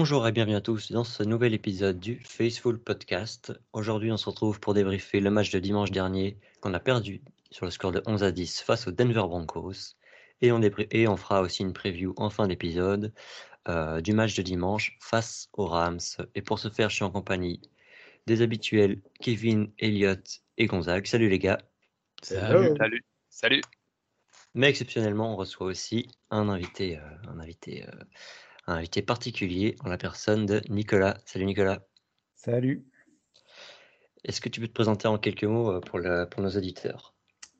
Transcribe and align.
Bonjour 0.00 0.28
et 0.28 0.30
bienvenue 0.30 0.54
à 0.54 0.60
tous 0.60 0.92
dans 0.92 1.02
ce 1.02 1.24
nouvel 1.24 1.54
épisode 1.54 1.98
du 1.98 2.22
Faceful 2.24 2.78
Podcast. 2.78 3.52
Aujourd'hui, 3.72 4.12
on 4.12 4.16
se 4.16 4.28
retrouve 4.30 4.60
pour 4.60 4.72
débriefer 4.72 5.18
le 5.18 5.28
match 5.28 5.50
de 5.50 5.58
dimanche 5.58 5.90
dernier 5.90 6.38
qu'on 6.60 6.72
a 6.72 6.78
perdu 6.78 7.20
sur 7.50 7.64
le 7.64 7.72
score 7.72 7.90
de 7.90 8.00
11 8.06 8.22
à 8.22 8.30
10 8.30 8.60
face 8.60 8.86
aux 8.86 8.92
Denver 8.92 9.24
Broncos. 9.26 9.96
Et 10.40 10.52
on, 10.52 10.60
et 10.62 11.08
on 11.08 11.16
fera 11.16 11.40
aussi 11.40 11.62
une 11.62 11.72
preview 11.72 12.14
en 12.16 12.30
fin 12.30 12.46
d'épisode 12.46 13.12
euh, 13.66 14.00
du 14.00 14.12
match 14.12 14.36
de 14.36 14.42
dimanche 14.42 14.96
face 15.00 15.48
aux 15.54 15.66
Rams. 15.66 15.98
Et 16.36 16.42
pour 16.42 16.60
ce 16.60 16.68
faire, 16.68 16.90
je 16.90 16.94
suis 16.94 17.04
en 17.04 17.10
compagnie 17.10 17.60
des 18.28 18.40
habituels 18.40 19.02
Kevin, 19.20 19.72
Elliott 19.80 20.42
et 20.58 20.66
Gonzague. 20.66 21.06
Salut 21.06 21.28
les 21.28 21.40
gars. 21.40 21.58
Salut. 22.22 22.76
Salut. 22.78 23.04
Salut. 23.30 23.62
Mais 24.54 24.68
exceptionnellement, 24.68 25.32
on 25.32 25.36
reçoit 25.36 25.66
aussi 25.66 26.06
un 26.30 26.48
invité, 26.48 26.98
euh, 26.98 27.30
un 27.32 27.40
invité, 27.40 27.84
euh, 27.84 28.04
un 28.68 28.74
invité 28.74 29.00
particulier 29.02 29.76
en 29.80 29.88
la 29.88 29.96
personne 29.96 30.44
de 30.46 30.60
Nicolas. 30.68 31.18
Salut 31.24 31.46
Nicolas. 31.46 31.80
Salut. 32.34 32.86
Est-ce 34.24 34.40
que 34.40 34.48
tu 34.48 34.60
peux 34.60 34.68
te 34.68 34.72
présenter 34.72 35.08
en 35.08 35.18
quelques 35.18 35.44
mots 35.44 35.80
pour, 35.80 36.00
pour 36.30 36.42
nos 36.42 36.50
auditeurs? 36.50 37.14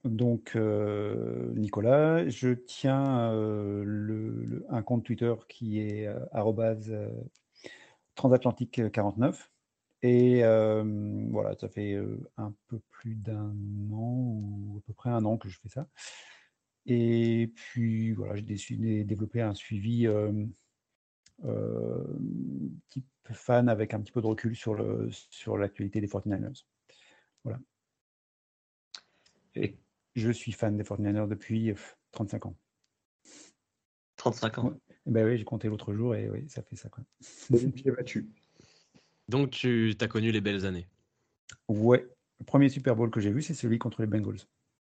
Donc, 0.05 0.53
euh, 0.55 1.53
Nicolas, 1.55 2.29
je 2.29 2.51
tiens 2.51 3.33
euh, 3.33 3.83
le, 3.85 4.67
un 4.69 4.83
compte 4.83 5.05
Twitter 5.05 5.35
qui 5.49 5.81
est 5.81 6.07
euh, 6.07 7.09
transatlantique49. 8.17 9.51
Et 10.03 10.43
voilà, 11.31 11.57
ça 11.59 11.69
fait 11.69 11.99
un 12.37 12.55
peu 12.69 12.81
plus 12.91 13.17
d'un 13.17 13.53
an, 13.93 14.13
ou 14.15 14.77
à 14.79 14.87
peu 14.87 14.93
près 14.93 15.11
un 15.11 15.25
an 15.25 15.39
que 15.39 15.49
je 15.49 15.59
fais 15.59 15.69
ça. 15.69 15.89
Et 16.87 17.51
puis, 17.55 18.13
voilà, 18.13 18.37
j'ai 18.37 18.43
décidé 18.43 19.03
de 19.03 19.09
développer 19.09 19.41
un 19.43 19.55
suivi 19.55 20.07
type 22.89 23.07
fan 23.33 23.69
avec 23.69 23.95
un 23.95 24.01
petit 24.01 24.13
peu 24.13 24.21
de 24.21 24.27
recul 24.27 24.57
sur 24.57 24.75
l'actualité 25.57 26.07
sur 26.07 26.21
des 26.23 26.29
49ers. 26.29 26.65
Voilà. 27.45 27.61
Et 29.55 29.77
je 30.15 30.31
suis 30.31 30.53
fan 30.53 30.77
des 30.77 30.85
49ers 30.85 31.29
depuis 31.29 31.73
35 32.13 32.47
ans. 32.47 32.57
35 34.17 34.59
ans 34.59 34.73
eh 35.07 35.11
Ben 35.11 35.27
oui, 35.27 35.39
j'ai 35.39 35.45
compté 35.45 35.69
l'autre 35.69 35.95
jour 35.95 36.15
et 36.15 36.29
oui, 36.29 36.49
ça 36.49 36.63
fait 36.63 36.77
ça. 36.77 36.89
Quoi. 36.89 37.05
battu. 37.97 38.29
Donc 39.29 39.51
tu 39.51 39.95
as 40.01 40.09
connu 40.09 40.33
les 40.33 40.41
belles 40.41 40.67
années 40.67 40.89
Ouais. 41.69 42.07
Le 42.41 42.45
premier 42.45 42.69
Super 42.69 42.95
Bowl 42.95 43.11
que 43.11 43.21
j'ai 43.21 43.33
vu, 43.33 43.43
c'est 43.43 43.55
celui 43.55 43.79
contre 43.79 44.01
les 44.01 44.07
Bengals. 44.07 44.41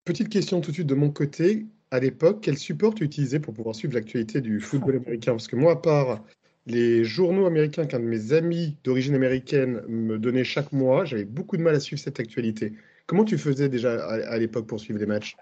Petite 0.03 0.30
question 0.30 0.61
tout 0.61 0.71
de 0.71 0.75
suite 0.75 0.88
de 0.88 0.95
mon 0.95 1.11
côté. 1.11 1.67
À 1.91 1.99
l'époque, 1.99 2.39
quel 2.41 2.57
support 2.57 2.95
tu 2.95 3.03
utilisais 3.03 3.39
pour 3.39 3.53
pouvoir 3.53 3.75
suivre 3.75 3.94
l'actualité 3.94 4.41
du 4.41 4.59
football 4.59 4.95
américain? 4.95 5.33
Parce 5.33 5.47
que 5.47 5.55
moi, 5.55 5.73
à 5.73 5.75
part 5.75 6.23
les 6.66 7.03
journaux 7.03 7.45
américains 7.45 7.85
qu'un 7.85 8.00
de 8.00 8.06
mes 8.06 8.34
amis 8.34 8.78
d'origine 8.84 9.13
américaine 9.13 9.81
me 9.88 10.17
donnait 10.17 10.44
chaque 10.44 10.72
mois, 10.72 11.06
j'avais 11.06 11.25
beaucoup 11.25 11.57
de 11.57 11.61
mal 11.61 11.75
à 11.75 11.79
suivre 11.79 12.01
cette 12.01 12.19
actualité. 12.19 12.73
Comment 13.06 13.25
tu 13.25 13.38
faisais 13.38 13.69
déjà 13.69 14.03
à, 14.06 14.38
l'époque 14.38 14.67
pour 14.67 14.79
suivre 14.79 15.00
les 15.00 15.06
matchs? 15.06 15.35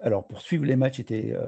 Alors, 0.00 0.26
pour 0.26 0.40
suivre 0.40 0.64
les 0.64 0.76
matchs, 0.76 0.96
c'était 0.96 1.32
euh, 1.34 1.46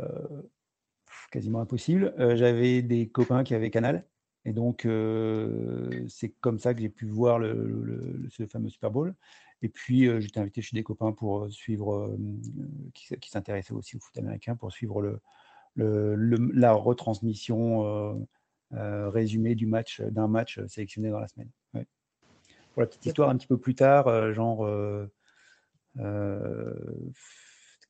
quasiment 1.31 1.61
impossible. 1.61 2.15
Euh, 2.19 2.37
j'avais 2.37 2.81
des 2.81 3.09
copains 3.09 3.45
qui 3.45 3.55
avaient 3.55 3.71
Canal. 3.71 4.05
Et 4.45 4.53
donc, 4.53 4.87
euh, 4.87 6.07
c'est 6.09 6.31
comme 6.41 6.59
ça 6.59 6.73
que 6.73 6.81
j'ai 6.81 6.89
pu 6.89 7.07
voir 7.07 7.39
le, 7.39 8.27
ce 8.31 8.47
fameux 8.47 8.69
Super 8.69 8.91
Bowl. 8.91 9.15
Et 9.63 9.69
puis, 9.69 10.09
j'étais 10.21 10.39
invité 10.39 10.63
chez 10.63 10.77
des 10.77 10.85
copains 10.85 11.13
pour 11.13 11.51
suivre, 11.51 12.17
qui, 12.95 13.31
s'intéressaient 13.31 13.73
aussi 13.73 13.97
au 13.97 14.01
foot 14.01 14.17
américain, 14.17 14.55
pour 14.55 14.71
suivre 14.71 15.21
le, 15.75 16.37
la 16.55 16.73
retransmission 16.73 18.29
résumée 18.71 19.55
du 19.55 19.67
match, 19.67 20.01
d'un 20.01 20.29
match 20.29 20.61
sélectionné 20.67 21.11
dans 21.11 21.19
la 21.19 21.29
semaine. 21.29 21.51
Pour 22.73 22.83
la 22.83 22.87
petite 22.87 23.07
histoire, 23.07 23.31
un 23.31 23.37
petit 23.37 23.49
peu 23.49 23.59
plus 23.59 23.75
tard, 23.75 24.33
genre 24.33 24.65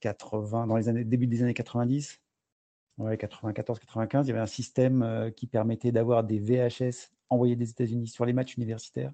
80, 0.00 0.66
dans 0.66 0.76
les 0.76 0.88
années, 0.88 1.04
début 1.04 1.26
des 1.26 1.42
années 1.42 1.54
90, 1.54 2.20
ouais, 2.98 3.16
94-95, 3.16 4.24
il 4.24 4.28
y 4.28 4.30
avait 4.30 4.40
un 4.40 4.46
système 4.46 5.02
euh, 5.02 5.30
qui 5.30 5.46
permettait 5.46 5.92
d'avoir 5.92 6.24
des 6.24 6.38
VHS 6.38 7.10
envoyés 7.28 7.56
des 7.56 7.70
États-Unis 7.70 8.08
sur 8.08 8.24
les 8.24 8.32
matchs 8.32 8.56
universitaires. 8.56 9.12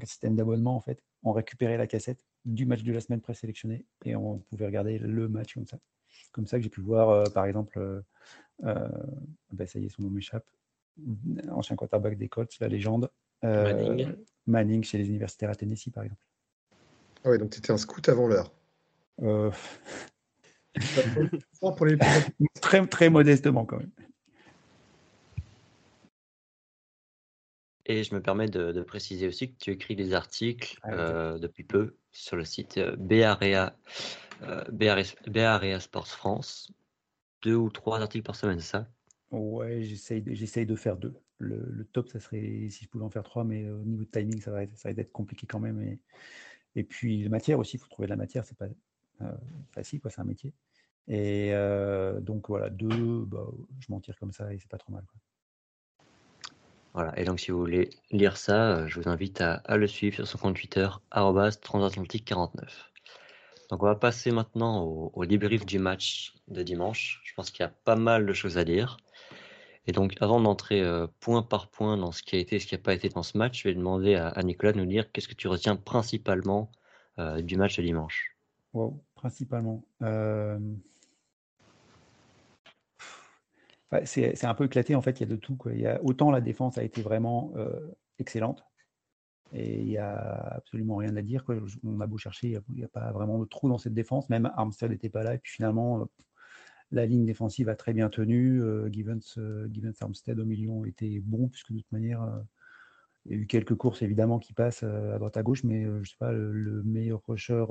un 0.00 0.06
système 0.06 0.36
d'abonnement 0.36 0.76
en 0.76 0.80
fait. 0.80 1.02
On 1.24 1.32
récupérait 1.32 1.76
la 1.76 1.86
cassette 1.86 2.24
du 2.44 2.66
match 2.66 2.82
de 2.82 2.92
la 2.92 3.00
semaine 3.00 3.20
présélectionné 3.20 3.84
et 4.04 4.14
on 4.14 4.38
pouvait 4.38 4.66
regarder 4.66 4.98
le 4.98 5.28
match 5.28 5.54
comme 5.54 5.66
ça. 5.66 5.78
Comme 6.32 6.46
ça 6.46 6.58
que 6.58 6.62
j'ai 6.62 6.70
pu 6.70 6.80
voir, 6.80 7.10
euh, 7.10 7.24
par 7.24 7.46
exemple, 7.46 7.78
euh, 8.64 8.88
bah, 9.52 9.66
ça 9.66 9.78
y 9.78 9.86
est, 9.86 9.88
son 9.88 10.02
nom 10.02 10.10
m'échappe, 10.10 10.46
ancien 11.50 11.76
quarterback 11.76 12.16
des 12.18 12.28
Colts, 12.28 12.56
la 12.60 12.68
légende. 12.68 13.10
Manning. 13.42 14.14
Manning 14.46 14.84
chez 14.84 14.98
les 14.98 15.08
universitaires 15.08 15.50
à 15.50 15.54
Tennessee, 15.54 15.90
par 15.90 16.04
exemple. 16.04 16.24
Ah 17.24 17.30
ouais, 17.30 17.38
donc 17.38 17.50
tu 17.50 17.58
étais 17.58 17.72
un 17.72 17.78
scout 17.78 18.06
avant 18.08 18.26
l'heure. 18.26 18.52
Euh... 19.22 19.50
pour 21.60 21.86
les... 21.86 21.96
très, 22.60 22.86
très 22.86 23.08
modestement 23.10 23.64
quand 23.64 23.78
même. 23.78 23.90
Et 27.86 28.02
je 28.02 28.14
me 28.14 28.22
permets 28.22 28.48
de, 28.48 28.82
préciser 28.82 29.26
aussi 29.26 29.52
que 29.52 29.58
tu 29.58 29.70
écris 29.70 29.94
des 29.96 30.14
articles 30.14 30.78
ah, 30.82 30.92
euh, 30.92 31.38
depuis 31.38 31.64
peu 31.64 31.96
sur 32.12 32.36
le 32.36 32.44
site 32.44 32.78
euh, 32.78 32.96
Barea, 32.96 33.76
euh, 34.42 35.80
Sports 35.80 36.08
France. 36.08 36.72
Deux 37.42 37.56
ou 37.56 37.70
trois 37.70 38.00
articles 38.00 38.24
par 38.24 38.36
semaine, 38.36 38.58
c'est 38.58 38.72
ça? 38.72 38.88
Ouais, 39.30 39.82
j'essaye 39.82 40.66
de 40.66 40.76
faire 40.76 40.96
deux. 40.96 41.14
Le, 41.38 41.86
top, 41.92 42.08
ça 42.08 42.20
serait 42.20 42.68
si 42.70 42.84
je 42.84 42.88
pouvais 42.88 43.04
en 43.04 43.10
faire 43.10 43.24
trois, 43.24 43.44
mais 43.44 43.68
au 43.68 43.82
niveau 43.84 44.04
de 44.04 44.08
timing, 44.08 44.40
ça 44.40 44.50
va, 44.50 44.62
ça 44.74 44.90
va 44.90 45.02
être 45.02 45.12
compliqué 45.12 45.46
quand 45.46 45.60
même. 45.60 45.82
Et 45.82 45.98
et 46.76 46.82
puis 46.82 47.22
la 47.22 47.28
matière 47.28 47.58
aussi, 47.58 47.76
il 47.76 47.80
faut 47.80 47.88
trouver 47.88 48.06
de 48.06 48.10
la 48.10 48.16
matière, 48.16 48.44
c'est 48.44 48.56
pas 48.56 48.66
euh, 49.20 49.32
facile, 49.70 50.00
quoi, 50.00 50.10
c'est 50.10 50.20
un 50.20 50.24
métier. 50.24 50.52
Et 51.06 51.52
donc 52.22 52.48
voilà, 52.48 52.70
deux, 52.70 53.24
bah, 53.26 53.46
je 53.78 53.86
m'en 53.90 54.00
tire 54.00 54.18
comme 54.18 54.32
ça 54.32 54.52
et 54.54 54.58
c'est 54.58 54.70
pas 54.70 54.78
trop 54.78 54.92
mal. 54.92 55.04
Voilà, 56.94 57.18
et 57.18 57.24
donc 57.24 57.40
si 57.40 57.50
vous 57.50 57.58
voulez 57.58 57.90
lire 58.12 58.36
ça, 58.36 58.76
euh, 58.76 58.86
je 58.86 59.00
vous 59.00 59.08
invite 59.08 59.40
à, 59.40 59.76
le 59.76 59.86
suivre 59.88 60.14
sur 60.14 60.28
son 60.28 60.38
compte 60.38 60.56
Twitter, 60.56 60.88
transatlantique49. 61.10 62.54
Donc 63.70 63.82
on 63.82 63.86
va 63.86 63.96
passer 63.96 64.30
maintenant 64.30 64.84
au, 64.84 65.10
au 65.12 65.26
débrief 65.26 65.66
du 65.66 65.80
match 65.80 66.34
de 66.46 66.62
dimanche. 66.62 67.20
Je 67.24 67.34
pense 67.34 67.50
qu'il 67.50 67.60
y 67.60 67.66
a 67.66 67.72
pas 67.84 67.96
mal 67.96 68.26
de 68.26 68.32
choses 68.32 68.58
à 68.58 68.64
dire. 68.64 68.96
Et 69.86 69.92
donc, 69.92 70.14
avant 70.20 70.40
d'entrer 70.40 70.80
euh, 70.80 71.06
point 71.20 71.42
par 71.42 71.68
point 71.68 71.96
dans 71.96 72.12
ce 72.12 72.22
qui 72.22 72.36
a 72.36 72.38
été 72.38 72.56
et 72.56 72.58
ce 72.58 72.66
qui 72.66 72.74
n'a 72.74 72.80
pas 72.80 72.94
été 72.94 73.08
dans 73.08 73.22
ce 73.22 73.36
match, 73.36 73.62
je 73.62 73.68
vais 73.68 73.74
demander 73.74 74.14
à, 74.14 74.40
Nicolas 74.42 74.72
de 74.72 74.78
nous 74.78 74.86
dire 74.86 75.10
qu'est-ce 75.12 75.28
que 75.28 75.34
tu 75.34 75.48
retiens 75.48 75.76
principalement 75.76 76.70
euh, 77.18 77.42
du 77.42 77.56
match 77.56 77.76
de 77.76 77.82
dimanche? 77.82 78.36
Wow, 78.72 79.04
principalement. 79.14 79.84
C'est 84.04 84.44
un 84.44 84.54
peu 84.54 84.64
éclaté, 84.64 84.94
en 84.94 85.02
fait, 85.02 85.20
il 85.20 85.20
y 85.20 85.26
a 85.26 85.28
de 85.28 85.36
tout. 85.36 85.58
Il 85.72 85.80
y 85.80 85.86
a, 85.86 86.02
autant 86.02 86.30
la 86.30 86.40
défense 86.40 86.78
a 86.78 86.82
été 86.82 87.02
vraiment 87.02 87.52
excellente, 88.18 88.64
et 89.52 89.80
il 89.80 89.86
n'y 89.86 89.98
a 89.98 90.14
absolument 90.56 90.96
rien 90.96 91.16
à 91.16 91.22
dire. 91.22 91.44
On 91.84 92.00
a 92.00 92.06
beau 92.06 92.18
chercher, 92.18 92.48
il 92.48 92.74
n'y 92.76 92.84
a, 92.84 92.88
pas 92.88 93.12
vraiment 93.12 93.38
de 93.38 93.44
trou 93.44 93.68
dans 93.68 93.78
cette 93.78 93.94
défense. 93.94 94.28
Même 94.28 94.50
Armstead 94.56 94.90
n'était 94.90 95.10
pas 95.10 95.22
là, 95.22 95.34
et 95.34 95.38
puis 95.38 95.52
finalement, 95.52 96.08
la 96.94 97.06
ligne 97.06 97.24
défensive 97.24 97.68
a 97.68 97.76
très 97.76 97.92
bien 97.92 98.08
tenu. 98.08 98.62
Euh, 98.62 98.88
Givens, 98.90 99.38
euh, 99.38 99.68
Armstead 100.00 100.38
au 100.38 100.44
milieu 100.44 100.86
était 100.86 101.20
bon, 101.20 101.48
puisque 101.48 101.72
de 101.72 101.78
toute 101.78 101.92
manière, 101.92 102.22
euh, 102.22 102.40
il 103.26 103.32
y 103.32 103.34
a 103.34 103.42
eu 103.42 103.46
quelques 103.46 103.74
courses 103.74 104.02
évidemment 104.02 104.38
qui 104.38 104.52
passent 104.52 104.82
à 104.82 105.18
droite 105.18 105.36
à 105.36 105.42
gauche, 105.42 105.64
mais 105.64 105.86
je 106.02 106.10
sais 106.10 106.16
pas, 106.18 106.32
le, 106.32 106.82
meilleur 106.84 107.22
rusher 107.26 107.64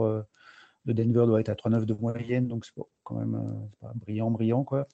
de 0.86 0.94
Denver 0.94 1.26
doit 1.28 1.40
être 1.42 1.50
à 1.50 1.54
3,9 1.54 1.86
de 1.86 1.94
moyenne, 1.94 2.48
donc 2.48 2.66
c'est 2.66 2.74
quand 3.04 3.16
même 3.16 3.70
brillant, 3.94 4.32
brillant 4.32 4.64
quoi. 4.64 4.88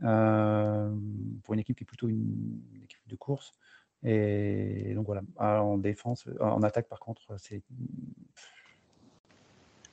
Pour 0.00 1.54
une 1.54 1.60
équipe 1.60 1.76
qui 1.76 1.84
est 1.84 1.86
plutôt 1.86 2.08
une, 2.08 2.60
équipe 2.82 3.06
de 3.06 3.16
course. 3.16 3.52
Et 4.04 4.92
donc 4.94 5.06
voilà, 5.06 5.22
en 5.38 5.78
défense, 5.78 6.28
en 6.40 6.62
attaque 6.62 6.88
par 6.88 6.98
contre, 6.98 7.34
c'est 7.38 7.62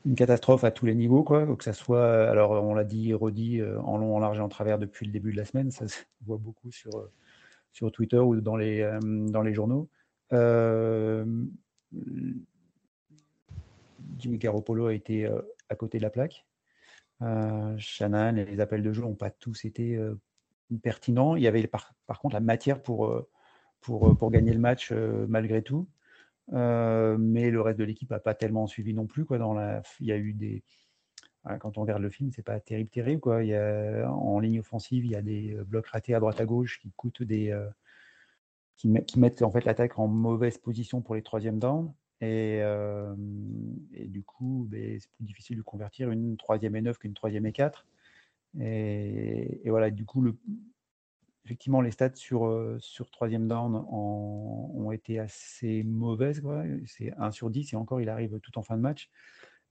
une 0.05 0.15
catastrophe 0.15 0.63
à 0.63 0.71
tous 0.71 0.85
les 0.85 0.95
niveaux, 0.95 1.23
quoi. 1.23 1.45
Que 1.55 1.63
ça 1.63 1.73
soit, 1.73 2.29
alors 2.29 2.51
on 2.51 2.73
l'a 2.73 2.83
dit, 2.83 3.13
redit 3.13 3.61
euh, 3.61 3.79
en 3.81 3.97
long, 3.97 4.15
en 4.15 4.19
large 4.19 4.37
et 4.37 4.41
en 4.41 4.49
travers 4.49 4.79
depuis 4.79 5.05
le 5.05 5.11
début 5.11 5.31
de 5.31 5.37
la 5.37 5.45
semaine. 5.45 5.71
Ça 5.71 5.87
se 5.87 5.99
voit 6.25 6.37
beaucoup 6.37 6.71
sur, 6.71 6.95
euh, 6.95 7.11
sur 7.71 7.91
Twitter 7.91 8.17
ou 8.17 8.39
dans 8.41 8.55
les, 8.55 8.81
euh, 8.81 8.99
dans 9.01 9.41
les 9.41 9.53
journaux. 9.53 9.89
Jimmy 14.17 14.37
Garoppolo 14.37 14.87
a 14.87 14.93
été 14.93 15.29
à 15.69 15.75
côté 15.75 15.97
de 15.97 16.03
la 16.03 16.09
plaque. 16.09 16.45
Shannon 17.77 18.35
et 18.37 18.45
les 18.45 18.59
appels 18.59 18.83
de 18.83 18.93
jeu 18.93 19.01
n'ont 19.01 19.15
pas 19.15 19.29
tous 19.29 19.65
été 19.65 19.99
pertinents. 20.81 21.35
Il 21.35 21.43
y 21.43 21.47
avait 21.47 21.67
par, 21.67 21.93
contre 22.21 22.35
la 22.35 22.39
matière 22.39 22.81
pour, 22.81 23.25
pour 23.81 24.31
gagner 24.31 24.53
le 24.53 24.59
match 24.59 24.91
malgré 24.91 25.61
tout. 25.61 25.87
Euh, 26.53 27.17
mais 27.19 27.51
le 27.51 27.61
reste 27.61 27.79
de 27.79 27.83
l'équipe 27.83 28.09
n'a 28.09 28.19
pas 28.19 28.33
tellement 28.33 28.67
suivi 28.67 28.93
non 28.93 29.07
plus. 29.07 29.25
Quoi, 29.25 29.37
dans 29.37 29.53
la... 29.53 29.81
Il 29.99 30.07
y 30.07 30.11
a 30.11 30.17
eu 30.17 30.33
des. 30.33 30.63
Quand 31.59 31.77
on 31.77 31.81
regarde 31.81 32.01
le 32.01 32.09
film, 32.09 32.31
c'est 32.31 32.43
pas 32.43 32.59
terrible, 32.59 32.89
terrible. 32.89 33.21
Quoi. 33.21 33.41
En 34.07 34.39
ligne 34.39 34.59
offensive, 34.59 35.05
il 35.05 35.11
y 35.11 35.15
a 35.15 35.21
des 35.21 35.57
blocs 35.65 35.87
ratés 35.87 36.13
à 36.13 36.19
droite 36.19 36.39
à 36.41 36.45
gauche 36.45 36.79
qui 36.79 36.91
coûtent 36.91 37.23
des, 37.23 37.49
euh, 37.51 37.67
mettent 39.15 39.41
en 39.41 39.49
fait 39.49 39.65
l'attaque 39.65 39.97
en 39.97 40.07
mauvaise 40.07 40.57
position 40.57 41.01
pour 41.01 41.15
les 41.15 41.23
troisièmes 41.23 41.57
downs. 41.57 41.93
Et, 42.21 42.61
du 44.07 44.23
coup, 44.23 44.67
c'est 44.71 45.09
plus 45.15 45.25
difficile 45.25 45.57
de 45.57 45.61
convertir 45.61 46.11
une 46.11 46.37
troisième 46.37 46.75
et 46.75 46.81
neuf 46.81 46.97
qu'une 46.97 47.13
troisième 47.13 47.45
et 47.45 47.51
quatre. 47.51 47.85
Et, 48.59 49.61
et, 49.63 49.69
voilà, 49.69 49.89
du 49.89 50.05
coup, 50.05 50.25
effectivement, 51.45 51.81
les 51.81 51.91
stats 51.91 52.15
sur, 52.15 52.77
sur 52.79 53.09
troisième 53.09 53.47
down 53.47 53.85
ont 53.89 54.91
été 54.91 55.19
assez 55.19 55.83
mauvaises. 55.83 56.41
C'est 56.85 57.13
1 57.17 57.31
sur 57.31 57.49
10 57.49 57.73
et 57.73 57.75
encore, 57.75 58.01
il 58.01 58.09
arrive 58.09 58.39
tout 58.39 58.57
en 58.57 58.63
fin 58.63 58.75
de 58.75 58.81
match. 58.81 59.09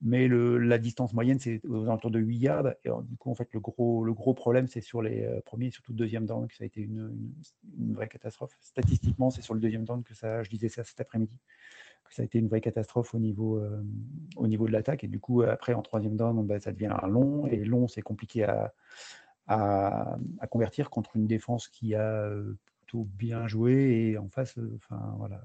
Mais 0.01 0.29
la 0.29 0.77
distance 0.77 1.13
moyenne, 1.13 1.39
c'est 1.39 1.61
aux 1.65 1.83
alentours 1.83 2.11
de 2.11 2.19
8 2.19 2.37
yards. 2.37 2.73
Et 2.85 2.89
du 3.03 3.17
coup, 3.17 3.29
en 3.29 3.35
fait, 3.35 3.49
le 3.51 3.59
gros, 3.59 4.05
le 4.05 4.13
gros 4.13 4.33
problème, 4.33 4.67
c'est 4.67 4.81
sur 4.81 5.01
les 5.01 5.27
premiers 5.45 5.67
et 5.67 5.71
surtout 5.71 5.93
deuxième 5.93 6.25
down 6.25 6.47
que 6.47 6.55
ça 6.55 6.63
a 6.63 6.67
été 6.67 6.79
une, 6.79 7.33
une, 7.77 7.93
vraie 7.93 8.07
catastrophe. 8.07 8.55
Statistiquement, 8.61 9.29
c'est 9.29 9.41
sur 9.41 9.53
le 9.53 9.59
deuxième 9.59 9.83
down 9.83 10.03
que 10.03 10.13
ça, 10.13 10.41
je 10.41 10.49
disais 10.49 10.69
ça 10.69 10.85
cet 10.85 11.01
après-midi, 11.01 11.37
ça 12.09 12.21
a 12.21 12.25
été 12.25 12.39
une 12.39 12.47
vraie 12.47 12.61
catastrophe 12.61 13.13
au 13.13 13.19
niveau, 13.19 13.61
au 14.35 14.47
niveau 14.47 14.67
de 14.67 14.71
l'attaque. 14.71 15.03
Et 15.03 15.07
du 15.07 15.19
coup, 15.19 15.41
après, 15.43 15.73
en 15.73 15.81
troisième 15.81 16.15
down, 16.15 16.45
ben, 16.45 16.59
ça 16.59 16.71
devient 16.71 16.95
long. 17.07 17.45
Et 17.47 17.63
long, 17.63 17.87
c'est 17.87 18.01
compliqué 18.01 18.43
à, 18.43 18.73
à, 19.49 20.17
convertir 20.49 20.89
contre 20.89 21.15
une 21.15 21.27
défense 21.27 21.67
qui 21.67 21.95
a 21.95 22.29
plutôt 22.81 23.05
bien 23.05 23.47
joué 23.47 24.11
et 24.11 24.17
en 24.17 24.29
face, 24.29 24.57
enfin 24.75 25.15
voilà, 25.17 25.41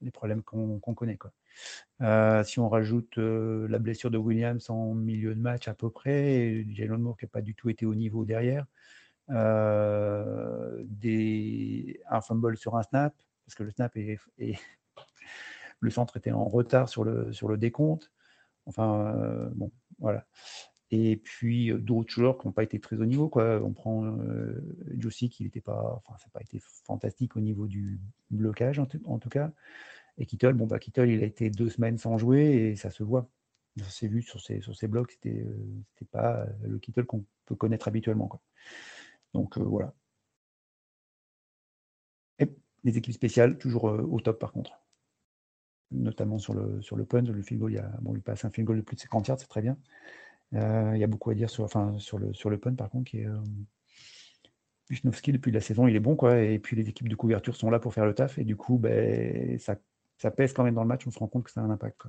les 0.00 0.10
problèmes 0.10 0.42
qu'on 0.42 0.78
connaît. 0.80 1.16
Quoi. 1.16 1.32
si 2.44 2.58
on 2.58 2.68
rajoute 2.68 3.16
la 3.16 3.78
blessure 3.78 4.10
de 4.10 4.18
Williams 4.18 4.68
en 4.70 4.94
milieu 4.94 5.34
de 5.34 5.40
match 5.40 5.68
à 5.68 5.74
peu 5.74 5.88
près, 5.90 6.64
Jalen 6.70 7.00
Moore 7.00 7.16
qui 7.16 7.24
n'a 7.24 7.30
pas 7.30 7.42
du 7.42 7.54
tout 7.54 7.70
été 7.70 7.86
au 7.86 7.94
niveau 7.94 8.24
derrière, 8.24 8.66
des, 10.88 12.00
un 12.10 12.20
fumble 12.20 12.56
sur 12.56 12.76
un 12.76 12.82
snap, 12.82 13.14
parce 13.44 13.54
que 13.54 13.62
le 13.62 13.70
snap 13.70 13.96
est, 13.96 14.18
le 15.80 15.90
centre 15.90 16.16
était 16.16 16.32
en 16.32 16.44
retard 16.44 16.88
sur 16.88 17.04
le, 17.04 17.56
décompte. 17.56 18.12
Enfin, 18.66 19.14
bon, 19.54 19.70
voilà. 19.98 20.26
Et 20.90 21.16
puis 21.16 21.72
d'autres 21.72 22.12
joueurs 22.12 22.38
qui 22.38 22.46
n'ont 22.46 22.52
pas 22.52 22.62
été 22.62 22.78
très 22.78 22.96
au 23.00 23.06
niveau. 23.06 23.28
Quoi. 23.28 23.60
On 23.62 23.72
prend 23.72 24.04
euh, 24.04 24.62
qui 25.10 25.42
n'était 25.42 25.60
pas, 25.60 25.94
enfin, 25.96 26.16
ça 26.18 26.26
n'a 26.26 26.30
pas 26.32 26.42
été 26.42 26.60
fantastique 26.84 27.36
au 27.36 27.40
niveau 27.40 27.66
du 27.66 28.00
blocage 28.30 28.78
en, 28.78 28.86
tout 28.86 29.28
cas. 29.28 29.52
Et 30.18 30.26
Kittle, 30.26 30.54
bon 30.54 30.66
bah 30.66 30.78
il 30.98 31.22
a 31.22 31.26
été 31.26 31.50
deux 31.50 31.68
semaines 31.68 31.98
sans 31.98 32.18
jouer 32.18 32.70
et 32.70 32.76
ça 32.76 32.90
se 32.90 33.02
voit. 33.02 33.28
Ça 33.78 33.90
s'est 33.90 34.08
vu 34.08 34.22
sur 34.22 34.40
ses, 34.40 34.60
sur 34.62 34.74
ses 34.74 34.88
blocs, 34.88 35.12
c'était 35.12 35.46
c'était 35.92 36.08
pas 36.10 36.46
le 36.62 36.78
Kittle 36.78 37.04
qu'on 37.04 37.24
peut 37.46 37.56
connaître 37.56 37.88
habituellement. 37.88 38.40
Donc 39.34 39.58
voilà. 39.58 39.92
Et 42.38 42.48
les 42.84 42.96
équipes 42.96 43.14
spéciales, 43.14 43.58
toujours 43.58 43.84
au 43.84 44.20
top 44.20 44.38
par 44.38 44.52
contre. 44.52 44.85
Notamment 45.92 46.38
sur 46.38 46.54
le, 46.54 46.82
sur 46.82 46.96
le 46.96 47.04
punt, 47.04 47.22
le 47.22 47.42
field 47.42 47.60
goal, 47.60 47.72
il, 47.72 47.76
y 47.76 47.78
a, 47.78 47.88
bon, 48.00 48.18
passe 48.20 48.44
un 48.44 48.50
field 48.50 48.66
goal 48.66 48.76
de 48.76 48.82
plus 48.82 48.96
de 48.96 49.00
50 49.00 49.28
yards, 49.28 49.38
c'est 49.38 49.46
très 49.46 49.62
bien. 49.62 49.76
Euh, 50.54 50.92
il 50.94 51.00
y 51.00 51.04
a 51.04 51.06
beaucoup 51.06 51.30
à 51.30 51.34
dire 51.34 51.50
sur, 51.50 51.64
enfin, 51.64 51.96
sur, 51.98 52.18
le, 52.18 52.32
sur 52.34 52.50
le 52.50 52.58
pun, 52.58 52.74
par 52.74 52.90
contre, 52.90 53.10
qui 53.10 53.18
est. 53.18 53.26
Euh, 53.26 53.38
depuis 54.88 55.50
la 55.50 55.60
saison, 55.60 55.88
il 55.88 55.96
est 55.96 56.00
bon, 56.00 56.16
quoi. 56.16 56.38
Et 56.38 56.58
puis 56.58 56.76
les 56.76 56.88
équipes 56.88 57.08
de 57.08 57.16
couverture 57.16 57.56
sont 57.56 57.70
là 57.70 57.78
pour 57.80 57.92
faire 57.92 58.06
le 58.06 58.14
taf. 58.14 58.38
Et 58.38 58.44
du 58.44 58.56
coup, 58.56 58.78
ben, 58.78 59.58
ça, 59.58 59.76
ça 60.18 60.30
pèse 60.30 60.52
quand 60.52 60.62
même 60.62 60.74
dans 60.74 60.82
le 60.82 60.88
match. 60.88 61.06
On 61.06 61.10
se 61.10 61.18
rend 61.18 61.26
compte 61.26 61.44
que 61.44 61.50
ça 61.50 61.60
a 61.60 61.64
un 61.64 61.70
impact. 61.70 62.02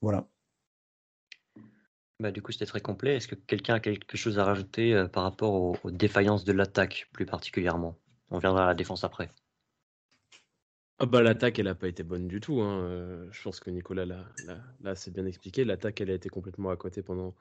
Voilà. 0.00 0.26
Bah, 2.20 2.30
du 2.30 2.42
coup, 2.42 2.52
c'était 2.52 2.66
très 2.66 2.80
complet. 2.80 3.16
Est-ce 3.16 3.28
que 3.28 3.34
quelqu'un 3.34 3.74
a 3.74 3.80
quelque 3.80 4.16
chose 4.16 4.38
à 4.38 4.44
rajouter 4.44 4.94
euh, 4.94 5.08
par 5.08 5.24
rapport 5.24 5.54
aux 5.54 5.90
défaillances 5.90 6.44
de 6.44 6.52
l'attaque, 6.52 7.08
plus 7.12 7.26
particulièrement? 7.26 7.96
On 8.30 8.38
viendra 8.38 8.64
à 8.64 8.66
la 8.66 8.74
défense 8.74 9.04
après. 9.04 9.30
Ah 11.02 11.06
bah, 11.06 11.22
l'attaque, 11.22 11.58
elle 11.58 11.64
n'a 11.64 11.74
pas 11.74 11.88
été 11.88 12.02
bonne 12.02 12.28
du 12.28 12.40
tout. 12.40 12.60
Hein. 12.60 12.82
Euh, 12.82 13.26
je 13.32 13.42
pense 13.42 13.58
que 13.58 13.70
Nicolas 13.70 14.04
l'a 14.04 14.94
c'est 14.94 15.10
bien 15.10 15.24
expliqué. 15.24 15.64
L'attaque, 15.64 16.02
elle 16.02 16.10
a 16.10 16.14
été 16.14 16.28
complètement 16.28 16.68
à 16.68 16.76
côté 16.76 17.02
pendant, 17.02 17.34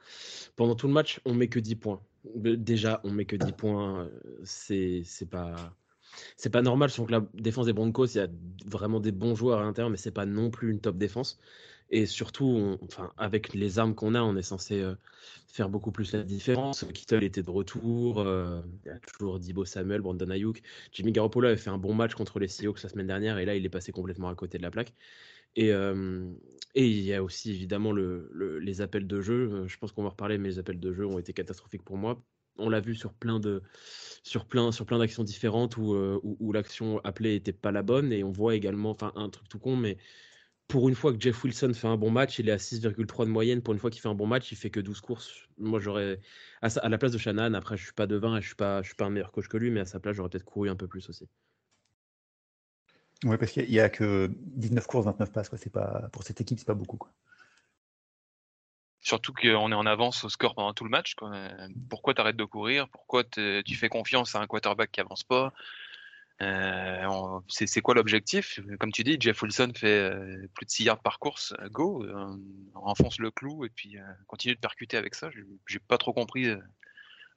pendant 0.56 0.76
tout 0.76 0.88
le 0.88 0.94
match. 0.94 1.20
On 1.26 1.34
met 1.34 1.50
que 1.50 1.60
10 1.60 1.76
points. 1.76 2.02
Déjà, 2.36 3.02
on 3.04 3.12
met 3.12 3.26
que 3.26 3.36
10 3.36 3.52
points. 3.52 4.06
Euh, 4.06 4.42
c'est 4.46 5.30
pas. 5.30 5.76
C'est 6.38 6.50
pas 6.50 6.62
normal, 6.62 6.90
je 6.90 7.02
que 7.02 7.12
la 7.12 7.22
défense 7.34 7.66
des 7.66 7.74
Broncos, 7.74 8.08
il 8.08 8.18
y 8.18 8.22
a 8.22 8.28
vraiment 8.66 9.00
des 9.00 9.12
bons 9.12 9.36
joueurs 9.36 9.60
à 9.60 9.64
l'intérieur, 9.64 9.92
mais 9.92 9.98
c'est 9.98 10.12
pas 10.12 10.26
non 10.26 10.50
plus 10.50 10.72
une 10.72 10.80
top 10.80 10.98
défense. 10.98 11.40
Et 11.92 12.06
surtout, 12.06 12.78
enfin, 12.84 13.12
avec 13.18 13.54
les 13.54 13.80
armes 13.80 13.96
qu'on 13.96 14.14
a, 14.14 14.22
on 14.22 14.36
est 14.36 14.44
censé 14.44 14.80
euh, 14.80 14.94
faire 15.48 15.70
beaucoup 15.70 15.92
plus 15.92 16.14
la 16.14 16.22
différence. 16.22 16.86
Kittle 16.94 17.24
était 17.24 17.42
de 17.42 17.50
retour. 17.50 18.20
Euh, 18.20 18.62
il 18.86 18.90
y 18.90 18.92
a 18.92 19.00
toujours 19.00 19.40
Dibo 19.40 19.66
Samuel, 19.66 20.02
Brandon 20.02 20.30
Ayuk. 20.30 20.62
Jimmy 20.92 21.12
Garoppolo 21.12 21.48
avait 21.48 21.58
fait 21.58 21.72
un 21.72 21.80
bon 21.80 21.96
match 21.96 22.14
contre 22.14 22.40
les 22.40 22.48
Seahawks 22.48 22.84
la 22.84 22.90
semaine 22.90 23.08
dernière. 23.08 23.40
Et 23.40 23.46
là, 23.46 23.56
il 23.56 23.66
est 23.66 23.70
passé 23.70 23.92
complètement 23.92 24.30
à 24.30 24.36
côté 24.36 24.60
de 24.60 24.64
la 24.64 24.70
plaque. 24.70 24.94
Et, 25.56 25.74
euh, 25.74 26.32
et 26.76 26.88
il 26.88 27.02
y 27.02 27.14
a 27.14 27.24
aussi 27.24 27.50
évidemment 27.50 27.92
le, 27.92 28.60
les 28.60 28.82
appels 28.82 29.08
de 29.08 29.22
jeu. 29.22 29.66
Je 29.68 29.78
pense 29.78 29.92
qu'on 29.92 30.04
va 30.04 30.10
reparler, 30.10 30.38
mais 30.38 30.50
les 30.50 30.60
appels 30.60 30.80
de 30.80 30.94
jeu 30.94 31.08
ont 31.08 31.18
été 31.18 31.34
catastrophiques 31.34 31.84
pour 31.84 31.98
moi. 31.98 32.22
On 32.58 32.70
l'a 32.70 32.82
vu 32.82 32.94
sur 32.94 33.14
plein 33.14 33.40
de 33.40 33.64
sur 34.22 34.46
plein 34.46 34.72
sur 34.72 34.86
plein 34.86 35.00
d'actions 35.00 35.24
différentes 35.24 35.78
où, 35.78 35.96
où, 35.96 36.38
où 36.40 36.52
l'action 36.52 37.00
appelée 37.06 37.36
était 37.36 37.54
pas 37.54 37.72
la 37.72 37.82
bonne 37.84 38.12
et 38.12 38.24
on 38.24 38.32
voit 38.32 38.54
également 38.54 38.92
enfin 38.92 39.14
un 39.16 39.30
truc 39.30 39.48
tout 39.48 39.60
con 39.60 39.78
mais 39.78 39.98
pour 40.70 40.88
une 40.88 40.94
fois 40.94 41.12
que 41.12 41.20
Jeff 41.20 41.44
Wilson 41.44 41.74
fait 41.74 41.88
un 41.88 41.98
bon 41.98 42.12
match, 42.12 42.38
il 42.38 42.48
est 42.48 42.52
à 42.52 42.58
6,3 42.58 43.26
de 43.26 43.32
moyenne. 43.32 43.62
Pour 43.64 43.74
une 43.74 43.80
fois 43.80 43.90
qu'il 43.90 44.02
fait 44.02 44.08
un 44.08 44.14
bon 44.14 44.28
match, 44.28 44.52
il 44.52 44.56
fait 44.56 44.70
que 44.70 44.80
12 44.80 45.02
courses. 45.02 45.48
Moi, 45.58 45.80
j'aurais. 45.80 46.20
À, 46.62 46.90
la 46.90 46.98
place 47.00 47.12
de 47.12 47.18
Shannon, 47.18 47.56
après, 47.56 47.76
je 47.76 47.84
suis 47.84 47.94
pas 47.94 48.06
devin 48.06 48.38
et 48.38 48.42
je 48.42 48.48
suis 48.48 48.56
pas, 48.56 48.84
je 48.84 48.88
suis 48.88 48.96
pas 48.96 49.06
un 49.06 49.10
meilleur 49.10 49.32
coach 49.32 49.48
que 49.48 49.58
lui, 49.58 49.72
mais 49.72 49.80
à 49.80 49.86
sa 49.86 50.00
place, 50.00 50.16
j'aurais 50.16 50.30
peut-être 50.30 50.46
couru 50.46 50.70
un 50.70 50.76
peu 50.76 50.88
plus 50.88 51.10
aussi. 51.10 51.28
Oui, 53.24 53.36
parce 53.38 53.52
qu'il 53.52 53.68
n'y 53.68 53.80
a, 53.80 53.90
que 53.90 54.30
19 54.32 54.86
courses, 54.86 55.06
29 55.06 55.32
passes. 55.32 55.50
Quoi. 55.50 55.58
Pas, 55.74 56.08
pour 56.14 56.22
cette 56.22 56.40
équipe, 56.40 56.60
c'est 56.60 56.68
pas 56.68 56.76
beaucoup. 56.76 56.98
Quoi. 56.98 57.12
Surtout 59.02 59.34
qu'on 59.34 59.72
est 59.72 59.76
en 59.76 59.86
avance 59.88 60.24
au 60.24 60.30
score 60.30 60.54
pendant 60.54 60.74
tout 60.76 60.84
le 60.84 60.92
match. 60.92 61.16
Pourquoi 61.90 62.14
tu 62.14 62.22
arrêtes 62.22 62.38
de 62.38 62.46
courir? 62.46 62.88
Pourquoi 62.90 63.24
tu 63.24 63.76
fais 63.76 63.90
confiance 63.90 64.36
à 64.36 64.40
un 64.40 64.46
quarterback 64.46 64.92
qui 64.92 65.02
avance 65.02 65.24
pas? 65.24 65.52
Euh, 66.42 67.40
c'est 67.48 67.82
quoi 67.82 67.96
l'objectif? 67.96 68.60
Comme 68.80 68.92
tu 68.92 69.04
dis, 69.04 69.18
Jeff 69.20 69.42
Wilson 69.42 69.72
fait 69.76 70.12
euh, 70.12 70.48
plus 70.54 70.66
de 70.66 70.72
6 70.72 70.84
yards 70.86 71.02
par 71.02 71.20
course. 71.20 71.54
Euh, 71.60 71.70
go, 71.70 72.06
enfonce 72.76 73.20
le 73.20 73.32
clou 73.32 73.66
et 73.66 73.70
puis 73.70 73.98
continue 74.28 74.56
de 74.56 74.60
percuter 74.60 74.98
avec 74.98 75.16
ça. 75.16 75.30
J'ai 75.68 75.80
pas 75.80 75.98
trop 75.98 76.14
compris 76.14 76.48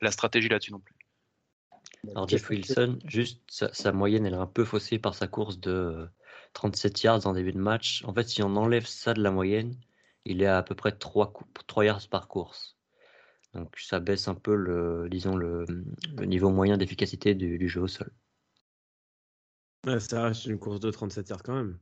la 0.01 0.11
stratégie 0.11 0.49
là-dessus 0.49 0.73
non 0.73 0.81
plus. 0.81 0.95
Alors 2.11 2.29
Jeff 2.29 2.49
Wilson, 2.49 2.99
juste 3.05 3.41
sa, 3.49 3.93
moyenne, 3.93 4.27
elle 4.27 4.35
est 4.35 4.37
un 4.37 4.47
peu 4.47 4.65
faussée 4.65 4.99
par 4.99 5.15
sa 5.15 5.29
course 5.29 5.61
de 5.61 6.09
37 6.55 7.03
yards 7.03 7.27
en 7.27 7.33
début 7.33 7.53
de 7.53 7.59
match. 7.59 8.03
En 8.05 8.13
fait, 8.13 8.29
si 8.29 8.43
on 8.43 8.57
enlève 8.57 8.87
ça 8.87 9.15
de 9.15 9.23
la 9.23 9.31
moyenne, 9.31 9.77
il 10.25 10.43
est 10.43 10.47
à, 10.47 10.63
peu 10.63 10.75
près 10.75 10.93
3, 10.93 11.33
3 11.67 11.85
yards 11.85 12.09
par 12.09 12.29
course. 12.29 12.77
Donc 13.55 13.77
ça 13.79 14.01
baisse 14.01 14.29
un 14.29 14.35
peu 14.35 14.55
le, 14.55 15.09
disons, 15.11 15.37
le, 15.37 15.67
niveau 16.21 16.51
moyen 16.51 16.77
d'efficacité 16.77 17.35
du, 17.35 17.69
jeu 17.69 17.83
au 17.83 17.89
sol 17.89 18.11
ça 19.85 20.25
reste 20.25 20.47
une 20.47 20.59
course 20.59 20.81
de 20.81 20.91
37 20.91 21.29
yards 21.29 21.43
quand 21.43 21.55
même. 21.55 21.79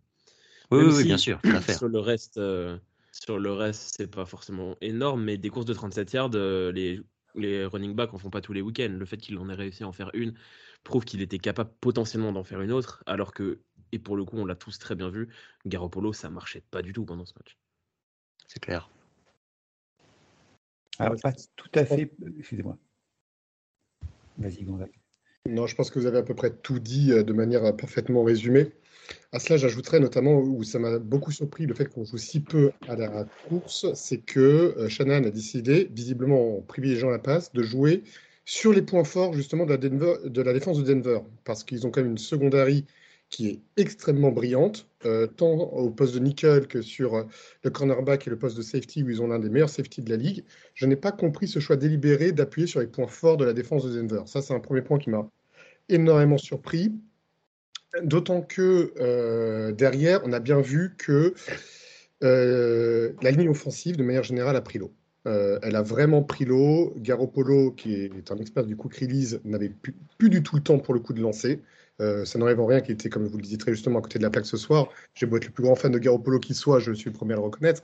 Oui, 0.71 0.85
oui, 0.85 1.04
bien 1.04 1.19
sûr. 1.19 1.40
Sur 1.69 1.88
le 1.88 1.99
reste, 1.99 2.38
euh, 2.38 2.78
sur 3.12 3.38
le 3.38 3.52
reste, 3.52 3.95
c'est 3.97 4.07
pas 4.07 4.25
forcément 4.25 4.76
énorme, 4.80 5.25
mais 5.25 5.37
des 5.37 5.50
courses 5.50 5.66
de 5.66 5.75
37 5.75 6.12
yards, 6.12 6.30
euh, 6.35 6.71
les, 6.73 7.00
les 7.35 7.66
running 7.66 7.95
backs 7.95 8.14
en 8.14 8.19
font 8.19 8.30
pas 8.30 8.40
tous 8.40 8.52
les 8.52 8.62
week-ends. 8.62 8.97
Le 8.97 9.04
fait 9.04 9.16
qu'il 9.16 9.37
en 9.38 9.49
ait 9.49 9.54
réussi 9.54 9.83
à 9.83 9.88
en 9.88 9.92
faire 9.92 10.11
une 10.14 10.35
prouve 10.85 11.04
qu'il 11.04 11.21
était 11.21 11.38
capable 11.38 11.71
potentiellement 11.80 12.33
d'en 12.33 12.45
faire 12.45 12.61
une 12.61 12.73
autre, 12.73 13.02
alors 13.07 13.35
que, 13.35 13.61
et 13.92 13.99
pour 13.99 14.16
le 14.16 14.25
coup, 14.25 14.37
on 14.38 14.45
l'a 14.45 14.54
tous 14.54 14.78
très 14.78 14.95
bien 14.95 15.11
vu, 15.11 15.28
Garoppolo, 15.66 16.12
ça 16.12 16.30
marchait 16.30 16.62
pas 16.71 16.83
du 16.83 16.92
tout 16.92 17.04
pendant 17.04 17.26
ce 17.26 17.35
match. 17.35 17.59
C'est 18.47 18.61
clair. 18.61 18.90
Ah, 20.99 21.11
pas 21.23 21.33
tout 21.57 21.71
à 21.75 21.85
fait. 21.85 22.12
Excusez-moi. 22.38 22.78
Vas-y, 24.38 24.64
Gonzague. 24.64 24.99
Non, 25.49 25.66
je 25.66 25.75
pense 25.75 25.90
que 25.90 25.99
vous 25.99 26.06
avez 26.06 26.18
à 26.18 26.23
peu 26.23 26.35
près 26.35 26.50
tout 26.50 26.78
dit 26.78 27.12
euh, 27.12 27.23
de 27.23 27.32
manière 27.32 27.64
euh, 27.64 27.73
parfaitement 27.73 28.23
résumée. 28.23 28.73
À 29.32 29.38
cela, 29.38 29.56
j'ajouterais 29.56 29.99
notamment 29.99 30.38
où 30.38 30.62
ça 30.64 30.78
m'a 30.78 30.99
beaucoup 30.99 31.32
surpris 31.32 31.66
le 31.66 31.75
fait 31.75 31.87
qu'on 31.87 32.04
joue 32.04 32.18
si 32.18 32.40
peu 32.40 32.73
à 32.88 32.94
la 32.94 33.25
course, 33.49 33.87
c'est 33.94 34.18
que 34.18 34.75
euh, 34.76 34.88
Shannon 34.88 35.25
a 35.25 35.30
décidé, 35.30 35.88
visiblement 35.92 36.59
en 36.59 36.61
privilégiant 36.61 37.09
la 37.09 37.18
passe, 37.18 37.52
de 37.52 37.62
jouer 37.62 38.02
sur 38.44 38.73
les 38.73 38.82
points 38.82 39.04
forts 39.04 39.32
justement 39.32 39.64
de 39.64 39.73
la, 40.42 40.52
défense 40.52 40.82
de 40.82 40.82
Denver, 40.82 41.20
parce 41.44 41.64
qu'ils 41.64 41.87
ont 41.87 41.90
quand 41.90 42.02
même 42.02 42.11
une 42.11 42.18
secondary 42.18 42.85
qui 43.30 43.49
est 43.49 43.60
extrêmement 43.76 44.32
brillante, 44.32 44.88
euh, 45.06 45.26
tant 45.28 45.52
au 45.52 45.88
poste 45.90 46.14
de 46.14 46.18
nickel 46.18 46.66
que 46.66 46.82
sur 46.82 47.14
euh, 47.14 47.22
le 47.62 47.70
cornerback 47.70 48.26
et 48.26 48.30
le 48.30 48.37
poste 48.37 48.56
de 48.56 48.62
safety, 48.62 49.04
où 49.04 49.08
ils 49.08 49.22
ont 49.22 49.28
l'un 49.28 49.38
des 49.38 49.49
meilleurs 49.49 49.70
safety 49.70 50.02
de 50.02 50.10
la 50.10 50.16
ligue. 50.16 50.44
Je 50.75 50.84
n'ai 50.84 50.96
pas 50.96 51.12
compris 51.12 51.46
ce 51.46 51.60
choix 51.60 51.76
délibéré 51.76 52.32
d'appuyer 52.32 52.66
sur 52.66 52.80
les 52.80 52.88
points 52.88 53.06
forts 53.06 53.37
de 53.37 53.44
la 53.44 53.52
défense 53.52 53.84
de 53.84 53.94
Denver. 53.96 54.22
Ça, 54.26 54.42
c'est 54.42 54.52
un 54.52 54.60
premier 54.60 54.82
point 54.82 54.99
qui 54.99 55.10
m'a 55.10 55.30
énormément 55.88 56.38
surpris. 56.38 56.92
D'autant 58.02 58.42
que 58.42 58.92
euh, 59.00 59.72
derrière, 59.72 60.20
on 60.25 60.32
a 60.32 60.40
bien 60.40 60.60
vu 60.60 60.94
que 60.99 61.34
la 62.20 63.30
ligne 63.30 63.49
offensive, 63.49 63.96
de 63.96 64.02
manière 64.02 64.25
générale, 64.25 64.56
a 64.56 64.60
pris 64.60 64.78
l'eau. 64.78 64.92
elle 65.25 65.76
a 65.76 65.82
vraiment 65.82 66.22
pris 66.22 66.44
l'eau. 66.44 66.94
Garoppolo, 66.99 67.70
qui 67.72 67.94
est 67.94 68.30
un 68.30 68.37
expert 68.37 68.66
du 68.66 68.76
quick 68.76 68.96
release, 68.96 69.40
n'avait 69.44 69.70
plus, 70.18 70.30
du 70.30 70.42
tout 70.42 70.56
le 70.56 70.62
temps 70.62 70.78
pour 70.78 70.94
le 70.94 71.00
coup 71.00 71.12
de 71.12 71.22
lancer. 71.22 71.60
Euh, 72.00 72.25
ça 72.25 72.38
n'enlève 72.38 72.61
en 72.61 72.66
rien 72.66 72.80
qu'il 72.80 72.95
était, 72.95 73.09
comme 73.09 73.26
vous 73.26 73.37
le 73.37 73.42
disiez 73.42 73.59
très 73.59 73.73
justement, 73.73 73.99
à 73.99 74.02
côté 74.02 74.19
de 74.19 74.25
la 74.25 74.30
plaque 74.30 74.47
ce 74.47 74.57
soir. 74.57 74.88
J'ai 75.14 75.26
beau 75.26 75.37
être 75.37 75.47
le 75.47 75.52
plus 75.52 75.62
grand 75.62 75.76
fan 75.76 75.92
de 75.92 75.99
Garoppolo 75.99 76.38
qui 76.38 76.54
soit, 76.54 76.80
je 76.80 76.92
suis 76.92 77.11
le 77.11 77.16
premier 77.16 77.35
à 77.35 77.37
le 77.37 77.42
reconnaître. 77.42 77.83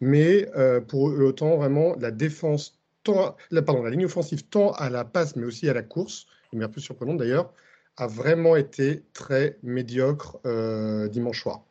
Mais 0.00 0.48
euh, 0.56 0.80
pour 0.80 1.02
autant, 1.04 1.56
vraiment, 1.56 1.96
la 2.00 2.10
défense, 2.10 2.78
pardon, 3.04 3.82
la 3.82 3.90
ligne 3.90 4.06
offensive, 4.06 4.44
tant 4.44 4.72
à 4.72 4.90
la 4.90 5.04
passe, 5.04 5.36
mais 5.36 5.44
aussi 5.44 5.68
à 5.68 5.74
la 5.74 5.82
course, 5.82 6.26
mais 6.52 6.64
un 6.64 6.68
peu 6.68 6.80
surprenante 6.80 7.18
d'ailleurs, 7.18 7.52
a 7.96 8.06
vraiment 8.06 8.56
été 8.56 9.02
très 9.12 9.58
médiocre 9.62 10.38
euh, 10.46 11.08
dimanche 11.08 11.42
soir. 11.42 11.64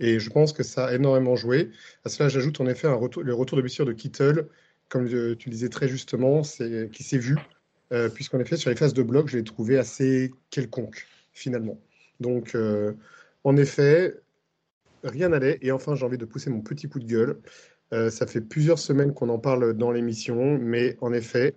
Et 0.00 0.18
je 0.18 0.30
pense 0.30 0.52
que 0.52 0.62
ça 0.62 0.86
a 0.86 0.94
énormément 0.94 1.36
joué. 1.36 1.70
À 2.04 2.08
cela, 2.08 2.28
j'ajoute 2.28 2.60
en 2.60 2.66
effet 2.66 2.88
le 2.88 3.34
retour 3.34 3.56
de 3.56 3.62
blessure 3.62 3.84
de 3.84 3.92
Kittle, 3.92 4.48
comme 4.88 5.08
tu 5.08 5.14
le 5.14 5.50
disais 5.50 5.68
très 5.68 5.88
justement, 5.88 6.42
qui 6.42 7.02
s'est 7.02 7.18
vu, 7.18 7.36
euh, 7.92 8.08
puisqu'en 8.08 8.38
effet, 8.40 8.56
sur 8.56 8.70
les 8.70 8.76
phases 8.76 8.94
de 8.94 9.02
bloc, 9.02 9.28
je 9.28 9.36
l'ai 9.36 9.44
trouvé 9.44 9.78
assez 9.78 10.32
quelconque, 10.50 11.06
finalement. 11.32 11.80
Donc, 12.20 12.54
euh, 12.54 12.94
en 13.44 13.56
effet, 13.56 14.14
rien 15.04 15.30
n'allait. 15.30 15.58
Et 15.62 15.72
enfin, 15.72 15.94
j'ai 15.94 16.04
envie 16.04 16.18
de 16.18 16.24
pousser 16.24 16.50
mon 16.50 16.60
petit 16.60 16.88
coup 16.88 17.00
de 17.00 17.06
gueule. 17.06 17.40
Euh, 17.92 18.10
ça 18.10 18.26
fait 18.26 18.40
plusieurs 18.40 18.78
semaines 18.78 19.12
qu'on 19.12 19.28
en 19.28 19.38
parle 19.38 19.74
dans 19.74 19.90
l'émission, 19.90 20.58
mais 20.58 20.96
en 21.00 21.12
effet, 21.12 21.54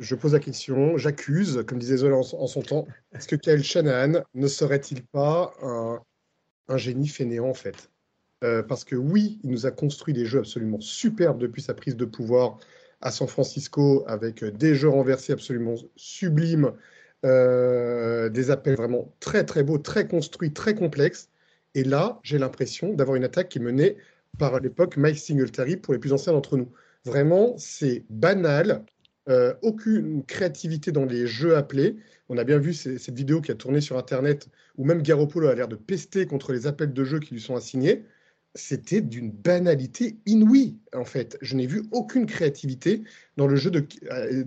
je 0.00 0.14
pose 0.14 0.32
la 0.32 0.40
question, 0.40 0.96
j'accuse, 0.96 1.62
comme 1.66 1.78
disait 1.78 1.98
Zola 1.98 2.16
en, 2.16 2.22
son 2.22 2.62
temps, 2.62 2.86
est-ce 3.12 3.28
que 3.28 3.36
Kyle 3.36 3.62
Shanahan 3.62 4.22
ne 4.34 4.46
serait-il 4.46 5.04
pas 5.04 5.52
un, 5.62 6.00
un, 6.68 6.76
génie 6.76 7.08
fainéant 7.08 7.48
en 7.48 7.54
fait? 7.54 7.90
Parce 8.40 8.82
que 8.82 8.96
oui, 8.96 9.38
il 9.44 9.50
nous 9.50 9.66
a 9.66 9.70
construit 9.70 10.12
des 10.12 10.24
jeux 10.24 10.40
absolument 10.40 10.80
superbes 10.80 11.38
depuis 11.38 11.62
sa 11.62 11.74
prise 11.74 11.94
de 11.94 12.04
pouvoir 12.04 12.58
à 13.00 13.10
San 13.10 13.28
Francisco 13.28 14.04
avec 14.06 14.42
des 14.44 14.74
jeux 14.74 14.88
renversés 14.88 15.32
absolument 15.32 15.74
sublimes, 15.94 16.72
euh, 17.24 18.28
des 18.28 18.50
appels 18.50 18.76
vraiment 18.76 19.14
très 19.20 19.44
très 19.44 19.62
beaux, 19.62 19.78
très 19.78 20.06
construits, 20.08 20.52
très 20.52 20.74
complexes. 20.74 21.28
Et 21.74 21.84
là, 21.84 22.20
j'ai 22.22 22.38
l'impression 22.38 22.92
d'avoir 22.94 23.16
une 23.16 23.24
attaque 23.24 23.48
qui 23.48 23.58
est 23.58 23.62
menée 23.62 23.96
par 24.38 24.60
l'époque 24.60 24.96
Mike 24.96 25.18
Singletary 25.18 25.76
pour 25.76 25.94
les 25.94 26.00
plus 26.00 26.12
anciens 26.12 26.32
d'entre 26.32 26.56
nous. 26.56 26.70
Vraiment, 27.04 27.54
c'est 27.58 28.04
banal, 28.10 28.84
euh, 29.28 29.54
aucune 29.62 30.24
créativité 30.24 30.92
dans 30.92 31.04
les 31.04 31.26
jeux 31.26 31.56
appelés. 31.56 31.96
On 32.28 32.38
a 32.38 32.44
bien 32.44 32.58
vu 32.58 32.74
cette 32.74 33.14
vidéo 33.14 33.40
qui 33.40 33.52
a 33.52 33.54
tourné 33.54 33.80
sur 33.80 33.96
Internet 33.98 34.48
où 34.76 34.84
même 34.84 35.02
Garoppolo 35.02 35.48
a 35.48 35.54
l'air 35.54 35.68
de 35.68 35.76
pester 35.76 36.26
contre 36.26 36.52
les 36.52 36.66
appels 36.66 36.92
de 36.92 37.04
jeu 37.04 37.20
qui 37.20 37.34
lui 37.34 37.40
sont 37.40 37.56
assignés 37.56 38.04
c'était 38.54 39.00
d'une 39.00 39.30
banalité 39.30 40.16
inouïe, 40.26 40.76
en 40.94 41.04
fait. 41.04 41.38
Je 41.40 41.56
n'ai 41.56 41.66
vu 41.66 41.84
aucune 41.90 42.26
créativité 42.26 43.02
euh, 43.02 43.04
dans 43.36 43.46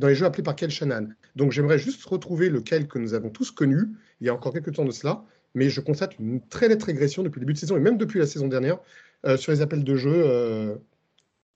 les 0.07 0.15
jeux 0.15 0.25
appelés 0.25 0.43
par 0.43 0.55
Kyle 0.55 0.69
Shannon. 0.69 1.09
Donc 1.35 1.51
j'aimerais 1.51 1.79
juste 1.79 2.05
retrouver 2.05 2.49
le 2.49 2.61
Kyle 2.61 2.87
que 2.87 2.99
nous 2.99 3.13
avons 3.13 3.29
tous 3.29 3.51
connu, 3.51 3.89
il 4.21 4.27
y 4.27 4.29
a 4.29 4.33
encore 4.33 4.53
quelques 4.53 4.73
temps 4.73 4.85
de 4.85 4.91
cela, 4.91 5.23
mais 5.55 5.69
je 5.69 5.81
constate 5.81 6.19
une 6.19 6.45
très 6.47 6.67
nette 6.67 6.83
régression 6.83 7.23
depuis 7.23 7.39
le 7.39 7.45
début 7.45 7.53
de 7.53 7.57
saison, 7.57 7.77
et 7.77 7.79
même 7.79 7.97
depuis 7.97 8.19
la 8.19 8.27
saison 8.27 8.47
dernière, 8.47 8.77
euh, 9.25 9.37
sur 9.37 9.51
les 9.51 9.61
appels 9.61 9.83
de 9.83 9.95
jeu 9.95 10.13
euh, 10.13 10.75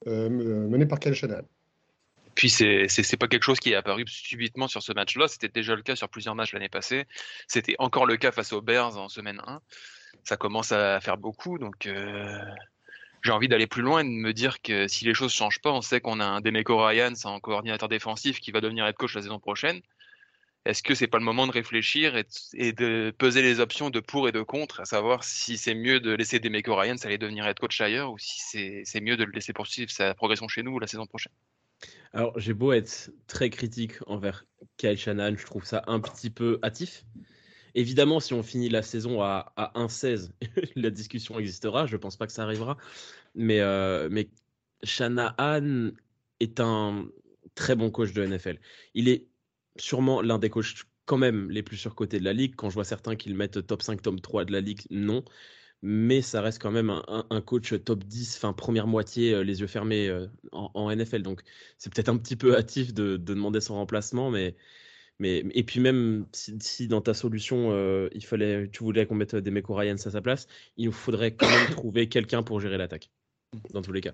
menés 0.07 0.87
par 0.87 0.99
Kyle 0.99 1.13
Shannon. 1.13 1.43
Puis 2.35 2.49
c'est 2.49 2.87
c'est 2.87 3.17
pas 3.17 3.27
quelque 3.27 3.43
chose 3.43 3.59
qui 3.59 3.71
est 3.71 3.75
apparu 3.75 4.05
subitement 4.07 4.69
sur 4.69 4.81
ce 4.81 4.93
match-là. 4.93 5.27
C'était 5.27 5.49
déjà 5.49 5.75
le 5.75 5.81
cas 5.81 5.97
sur 5.97 6.07
plusieurs 6.07 6.35
matchs 6.35 6.53
l'année 6.53 6.69
passée. 6.69 7.05
C'était 7.47 7.75
encore 7.79 8.05
le 8.05 8.15
cas 8.15 8.31
face 8.31 8.53
aux 8.53 8.61
Bears 8.61 8.97
en 8.97 9.09
semaine 9.09 9.41
1 9.45 9.59
ça 10.23 10.37
commence 10.37 10.71
à 10.71 10.99
faire 10.99 11.17
beaucoup. 11.17 11.57
Donc, 11.57 11.85
euh, 11.85 12.39
j'ai 13.21 13.31
envie 13.31 13.47
d'aller 13.47 13.67
plus 13.67 13.81
loin 13.81 14.01
et 14.01 14.03
de 14.03 14.09
me 14.09 14.33
dire 14.33 14.61
que 14.61 14.87
si 14.87 15.05
les 15.05 15.13
choses 15.13 15.33
changent 15.33 15.61
pas, 15.61 15.71
on 15.71 15.81
sait 15.81 16.01
qu'on 16.01 16.19
a 16.19 16.25
un 16.25 16.41
Demeco 16.41 16.77
Ryan, 16.77 17.13
c'est 17.15 17.27
un 17.27 17.39
coordinateur 17.39 17.89
défensif 17.89 18.39
qui 18.39 18.51
va 18.51 18.61
devenir 18.61 18.85
head 18.85 18.95
coach 18.95 19.15
la 19.15 19.21
saison 19.21 19.39
prochaine. 19.39 19.81
Est-ce 20.65 20.83
que 20.83 20.93
c'est 20.93 21.07
pas 21.07 21.17
le 21.17 21.23
moment 21.23 21.47
de 21.47 21.51
réfléchir 21.51 22.15
et 22.53 22.73
de, 22.73 23.13
peser 23.17 23.41
les 23.41 23.59
options 23.59 23.89
de 23.89 23.99
pour 23.99 24.27
et 24.27 24.31
de 24.31 24.41
contre, 24.41 24.81
à 24.81 24.85
savoir 24.85 25.23
si 25.23 25.57
c'est 25.57 25.73
mieux 25.73 25.99
de 25.99 26.11
laisser 26.11 26.39
Demeco 26.39 26.75
Ryan 26.75 26.95
aller 27.03 27.17
devenir 27.17 27.47
head 27.47 27.57
coach 27.57 27.79
ailleurs 27.81 28.11
ou 28.11 28.17
si 28.19 28.83
c'est 28.83 29.01
mieux 29.01 29.17
de 29.17 29.23
le 29.23 29.31
laisser 29.31 29.53
poursuivre 29.53 29.89
sa 29.89 30.13
progression 30.13 30.47
chez 30.47 30.63
nous 30.63 30.77
la 30.77 30.87
saison 30.87 31.05
prochaine? 31.05 31.33
Alors, 32.13 32.37
j'ai 32.39 32.53
beau 32.53 32.73
être 32.73 33.11
très 33.27 33.49
critique 33.49 33.93
envers 34.05 34.45
Kyle 34.77 34.97
Shanahan, 34.97 35.37
je 35.37 35.45
trouve 35.45 35.63
ça 35.63 35.83
un 35.87 35.99
petit 35.99 36.29
peu 36.29 36.59
hâtif. 36.63 37.05
Évidemment, 37.79 38.19
si 38.19 38.33
on 38.33 38.43
finit 38.43 38.67
la 38.67 38.81
saison 38.81 39.21
à, 39.21 39.53
1-16, 39.73 40.31
la 40.75 40.89
discussion 40.89 41.39
existera. 41.39 41.85
Je 41.85 41.93
ne 41.93 42.01
pense 42.01 42.17
pas 42.17 42.27
que 42.27 42.33
ça 42.33 42.43
arrivera. 42.43 42.75
Mais, 43.35 43.61
euh, 43.61 44.09
mais 44.11 44.27
Shanahan 44.83 45.91
est 46.41 46.59
un 46.59 47.07
très 47.55 47.77
bon 47.77 47.89
coach 47.89 48.11
de 48.11 48.25
NFL. 48.25 48.59
Il 48.95 49.07
est 49.07 49.27
sûrement 49.77 50.21
l'un 50.21 50.39
des 50.39 50.49
coachs 50.49 50.83
quand 51.05 51.17
même 51.17 51.49
les 51.49 51.63
plus 51.63 51.77
surcotés 51.77 52.19
de 52.19 52.25
la 52.25 52.33
ligue. 52.33 52.53
Quand 52.57 52.69
je 52.69 52.73
vois 52.73 52.83
certains 52.83 53.15
qui 53.15 53.29
le 53.29 53.35
mettent 53.35 53.65
top 53.65 53.81
5, 53.81 54.01
top 54.01 54.21
3 54.21 54.43
de 54.43 54.51
la 54.51 54.59
ligue, 54.59 54.81
non. 54.89 55.23
Mais 55.81 56.21
ça 56.21 56.41
reste 56.41 56.61
quand 56.61 56.71
même 56.71 56.89
un, 56.89 57.41
coach 57.41 57.73
top 57.85 58.03
10, 58.03 58.39
fin 58.39 58.51
première 58.51 58.87
moitié, 58.87 59.35
euh, 59.35 59.41
les 59.41 59.61
yeux 59.61 59.67
fermés 59.67 60.09
euh, 60.09 60.27
en, 60.51 60.93
NFL. 60.93 61.21
Donc 61.21 61.43
c'est 61.77 61.93
peut-être 61.93 62.09
un 62.09 62.17
petit 62.17 62.35
peu 62.35 62.57
hâtif 62.57 62.93
de, 62.93 63.15
de, 63.15 63.33
demander 63.33 63.61
son 63.61 63.75
remplacement, 63.75 64.31
mais 64.31 64.57
mais, 65.19 65.43
et 65.53 65.63
puis 65.63 65.81
même 65.81 66.25
si, 66.31 66.87
dans 66.87 67.01
ta 67.01 67.13
solution, 67.13 67.71
euh, 67.71 68.07
il 68.13 68.25
fallait, 68.25 68.69
tu 68.69 68.83
voulais 68.83 69.05
qu'on 69.05 69.15
mette 69.15 69.35
des 69.35 69.51
mecs 69.51 69.65
Ryan 69.67 69.95
à 69.95 69.97
sa 69.97 70.21
place, 70.21 70.47
il 70.77 70.85
nous 70.85 70.91
faudrait 70.93 71.31
quand 71.31 71.49
même 71.49 71.69
trouver 71.71 72.07
quelqu'un 72.07 72.41
pour 72.41 72.61
gérer 72.61 72.77
l'attaque, 72.77 73.11
dans 73.73 73.81
tous 73.81 73.91
les 73.91 74.01
cas. 74.01 74.13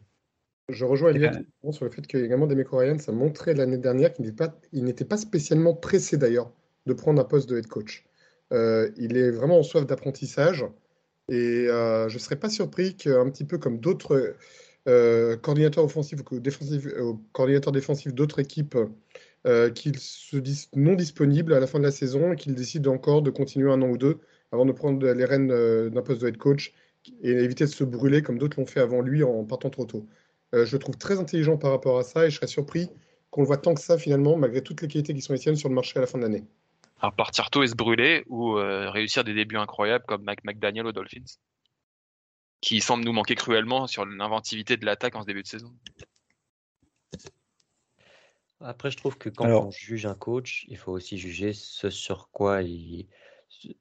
Je 0.70 0.84
rejoins 0.84 1.14
Elliot 1.14 1.30
sur 1.72 1.86
le 1.86 1.92
fait 1.92 2.08
que 2.08 2.18
également 2.18 2.48
des 2.48 2.56
Ryan, 2.64 2.98
ça 2.98 3.12
montrait 3.12 3.54
l'année 3.54 3.78
dernière 3.78 4.14
qu'il 4.14 4.26
n'était 4.26 4.36
pas, 4.36 4.60
il 4.74 4.84
n'était 4.84 5.06
pas 5.06 5.18
spécialement 5.18 5.76
pressé 5.76 6.18
d'ailleurs 6.18 6.52
de 6.88 6.94
prendre 6.94 7.22
un 7.22 7.26
poste 7.26 7.48
de 7.50 7.58
head 7.58 7.68
coach. 7.68 8.04
Euh, 8.52 8.90
il 8.98 9.16
est 9.16 9.30
vraiment 9.30 9.60
en 9.60 9.64
soif 9.64 9.86
d'apprentissage 9.86 10.66
et 11.30 11.68
euh, 11.68 12.10
je 12.10 12.16
ne 12.16 12.20
serais 12.20 12.36
pas 12.36 12.50
surpris 12.50 12.96
qu'un 12.96 13.30
petit 13.30 13.46
peu 13.46 13.60
comme 13.60 13.80
d'autres 13.80 14.36
coordinateurs 14.86 15.84
offensifs 15.84 16.20
ou 16.32 16.40
défensifs, 16.40 16.88
coordinateurs 17.32 17.74
défensifs 17.74 18.14
d'autres 18.14 18.40
équipes 18.40 18.78
euh, 19.46 19.70
qu'il 19.70 20.00
se 20.00 20.38
dise 20.38 20.70
non 20.76 20.96
disponible 20.96 21.54
à 21.54 21.60
la 21.60 21.68
fin 21.68 21.78
de 21.78 21.84
la 21.84 21.92
saison 21.92 22.34
et 22.34 22.36
qu'il 22.36 22.56
décide 22.56 22.88
encore 22.88 23.22
de 23.22 23.30
continuer 23.30 23.72
un 23.72 23.80
an 23.84 23.90
ou 23.90 23.98
deux 23.98 24.18
avant 24.52 24.66
de 24.66 24.72
prendre 24.72 25.06
les 25.08 25.26
rênes 25.26 25.52
euh, 25.52 25.92
d'un 25.92 26.02
poste 26.02 26.22
de 26.22 26.28
head 26.28 26.38
coach 26.38 26.74
et 27.22 27.30
éviter 27.30 27.66
de 27.66 27.70
se 27.70 27.84
brûler 27.84 28.24
comme 28.24 28.40
d'autres 28.40 28.60
l'ont 28.60 28.66
fait 28.66 28.80
avant 28.80 29.02
lui 29.02 29.24
en 29.24 29.44
partant 29.44 29.70
trop 29.70 29.86
tôt. 29.86 30.08
Euh, 30.56 30.66
je 30.66 30.76
trouve 30.78 30.98
très 30.98 31.20
intelligent 31.20 31.58
par 31.58 31.70
rapport 31.70 32.00
à 32.00 32.04
ça 32.04 32.26
et 32.26 32.32
je 32.32 32.38
serais 32.38 32.48
surpris 32.48 32.90
qu'on 33.30 33.42
le 33.42 33.48
voit 33.48 33.58
tant 33.58 33.76
que 33.76 33.82
ça 33.82 34.00
finalement, 34.00 34.36
malgré 34.36 34.64
toutes 34.64 34.82
les 34.82 34.88
qualités 34.88 35.14
qui 35.14 35.22
sont 35.22 35.34
les 35.34 35.40
siennes 35.40 35.58
sur 35.58 35.70
le 35.70 35.76
marché 35.76 35.98
à 35.98 36.02
la 36.02 36.08
fin 36.08 36.18
de 36.18 36.24
l'année. 36.24 36.44
Alors 37.00 37.14
partir 37.14 37.52
tôt 37.52 37.62
et 37.62 37.68
se 37.68 37.76
brûler 37.76 38.24
ou 38.28 38.54
réussir 38.54 39.24
des 39.24 39.36
débuts 39.36 39.58
incroyables 39.58 40.06
comme 40.08 40.24
Mike 40.24 40.44
McDaniel 40.44 40.88
aux 40.88 40.92
Dolphins, 40.92 41.38
qui 42.62 42.82
semble 42.82 43.04
nous 43.04 43.14
manquer 43.14 43.36
cruellement 43.36 43.86
sur 43.86 44.06
l'inventivité 44.06 44.76
de 44.76 44.86
l'attaque 44.88 45.16
en 45.16 45.22
ce 45.22 45.28
début 45.28 45.44
de 45.44 45.48
saison. 45.48 45.72
Après, 48.62 48.90
je 48.90 48.98
trouve 48.98 49.18
que 49.18 49.30
quand 49.30 49.48
on 49.48 49.72
juge 49.72 50.06
un 50.06 50.16
coach, 50.16 50.66
il 50.70 50.78
faut 50.78 50.92
aussi 50.92 51.18
juger 51.18 51.54
ce 51.54 51.90
sur 51.90 52.30
quoi 52.32 52.62
il, 52.62 53.08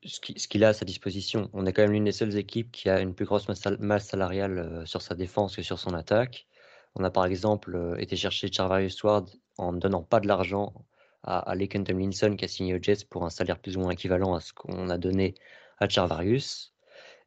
ce 0.04 0.48
qu'il 0.48 0.64
a 0.64 0.68
à 0.68 0.72
sa 0.72 0.84
disposition. 0.84 1.50
On 1.52 1.66
est 1.66 1.72
quand 1.72 1.82
même 1.82 1.92
l'une 1.92 2.04
des 2.04 2.12
seules 2.12 2.36
équipes 2.36 2.70
qui 2.72 2.88
a 2.88 3.00
une 3.00 3.14
plus 3.14 3.24
grosse 3.24 3.48
masse 3.78 4.06
salariale 4.06 4.58
euh, 4.58 4.86
sur 4.86 5.02
sa 5.02 5.14
défense 5.14 5.56
que 5.56 5.62
sur 5.62 5.78
son 5.78 5.94
attaque. 5.94 6.46
On 6.94 7.04
a 7.04 7.10
par 7.10 7.26
exemple 7.26 7.74
euh, 7.74 7.96
été 7.98 8.16
chercher 8.16 8.52
Charvarius 8.52 9.02
Ward 9.02 9.30
en 9.58 9.72
ne 9.72 9.78
donnant 9.78 10.02
pas 10.02 10.20
de 10.20 10.28
l'argent 10.28 10.74
à, 11.22 11.54
Laken 11.54 11.84
Tomlinson 11.84 12.36
qui 12.36 12.44
a 12.44 12.48
signé 12.48 12.74
au 12.74 12.82
Jets 12.82 13.04
pour 13.08 13.24
un 13.24 13.30
salaire 13.30 13.58
plus 13.58 13.76
ou 13.76 13.80
moins 13.80 13.92
équivalent 13.92 14.34
à 14.34 14.40
ce 14.40 14.52
qu'on 14.52 14.90
a 14.90 14.98
donné 14.98 15.34
à 15.78 15.88
Charvarius. 15.88 16.72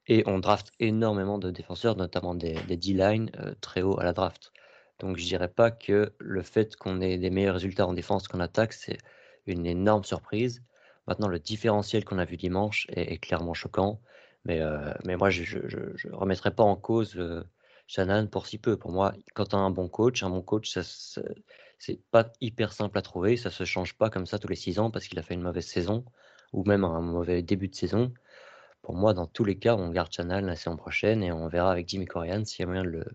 Et 0.08 0.24
on 0.26 0.40
draft 0.40 0.72
énormément 0.80 1.38
de 1.38 1.52
défenseurs, 1.52 1.98
notamment 1.98 2.34
des, 2.34 2.54
D-line 2.54 3.30
euh, 3.40 3.56
très 3.60 3.82
haut 3.82 4.00
à 4.00 4.04
la 4.04 4.14
draft. 4.14 4.54
Donc 5.00 5.18
je 5.18 5.26
dirais 5.26 5.48
pas 5.48 5.72
que 5.72 6.14
le 6.20 6.42
fait 6.42 6.76
qu'on 6.76 7.02
ait 7.02 7.18
des 7.18 7.30
meilleurs 7.30 7.56
résultats 7.56 7.88
en 7.88 7.94
défense 7.94 8.28
qu'en 8.28 8.40
attaque, 8.40 8.74
c'est 8.74 8.98
une 9.46 9.66
énorme 9.66 10.04
surprise. 10.04 10.64
Maintenant, 11.08 11.28
le 11.28 11.40
différentiel 11.40 12.04
qu'on 12.04 12.18
a 12.18 12.26
vu 12.26 12.38
dimanche 12.38 12.88
est, 12.90 13.18
clairement 13.18 13.54
choquant. 13.54 14.02
Mais, 14.46 14.62
euh, 14.62 14.94
mais 15.06 15.16
moi, 15.16 15.30
je 15.30 15.58
ne 15.58 16.14
remettrai 16.14 16.52
pas 16.52 16.64
en 16.64 16.76
cause 16.76 17.16
euh, 17.18 17.44
Shannon 17.88 18.28
pour 18.28 18.48
si 18.48 18.58
peu. 18.58 18.78
Pour 18.78 18.92
moi, 18.92 19.14
quand 19.34 19.46
tu 19.46 19.56
as 19.56 19.60
un 19.60 19.72
bon 19.72 19.88
coach, 19.88 20.24
un 20.24 20.30
bon 20.30 20.42
coach, 20.42 20.70
ça, 20.70 20.82
c'est 21.80 22.02
pas 22.12 22.32
hyper 22.42 22.74
simple 22.74 22.98
à 22.98 23.02
trouver. 23.02 23.38
Ça 23.38 23.52
se 23.52 23.64
change 23.64 23.94
pas 23.94 24.10
comme 24.10 24.26
ça 24.26 24.40
tous 24.40 24.48
les 24.48 24.56
six 24.56 24.80
ans 24.80 24.92
parce 24.92 25.08
qu'il 25.08 25.20
a 25.20 25.22
fait 25.22 25.34
une 25.34 25.42
mauvaise 25.42 25.66
saison 25.66 26.04
ou 26.54 26.64
même 26.66 26.84
un 26.84 27.02
mauvais 27.02 27.42
début 27.42 27.68
de 27.70 27.76
saison. 27.76 28.14
Pour 28.82 28.96
moi, 28.96 29.14
dans 29.14 29.28
tous 29.28 29.44
les 29.46 29.58
cas, 29.58 29.76
on 29.76 29.90
garde 29.90 30.12
Shannon 30.12 30.42
la 30.42 30.56
saison 30.56 30.78
prochaine 30.78 31.24
et 31.24 31.32
on 31.32 31.48
verra 31.48 31.72
avec 31.72 31.88
Jimmy 31.88 32.06
Corian 32.06 32.44
s'il 32.46 32.62
y 32.62 32.64
a 32.64 32.68
moyen 32.68 32.84
de 32.84 32.90
le, 32.90 33.06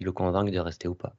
le 0.00 0.12
convaincre 0.12 0.50
de 0.50 0.58
rester 0.58 0.88
ou 0.88 0.94
pas. 0.94 1.14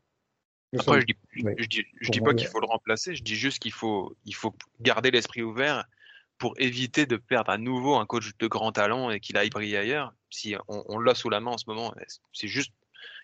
Après, 0.77 1.01
je 1.01 1.05
dis, 1.05 1.15
je 1.57 1.65
dis, 1.65 1.85
je 1.99 2.11
dis 2.11 2.21
pas 2.21 2.33
qu'il 2.33 2.47
faut 2.47 2.59
le 2.59 2.67
remplacer, 2.67 3.15
je 3.15 3.23
dis 3.23 3.35
juste 3.35 3.59
qu'il 3.59 3.71
faut, 3.71 4.15
il 4.25 4.35
faut 4.35 4.53
garder 4.81 5.09
l'esprit 5.09 5.41
ouvert 5.41 5.85
pour 6.37 6.53
éviter 6.57 7.05
de 7.05 7.17
perdre 7.17 7.51
à 7.51 7.57
nouveau 7.57 7.95
un 7.95 8.05
coach 8.05 8.31
de 8.37 8.47
grand 8.47 8.71
talent 8.71 9.09
et 9.09 9.19
qu'il 9.19 9.35
aille 9.37 9.49
briller 9.49 9.77
ailleurs. 9.77 10.13
Si 10.29 10.55
on, 10.67 10.99
l'a 10.99 11.15
sous 11.15 11.29
la 11.29 11.39
main 11.39 11.51
en 11.51 11.57
ce 11.57 11.65
moment, 11.67 11.93
c'est 12.33 12.47
juste 12.47 12.71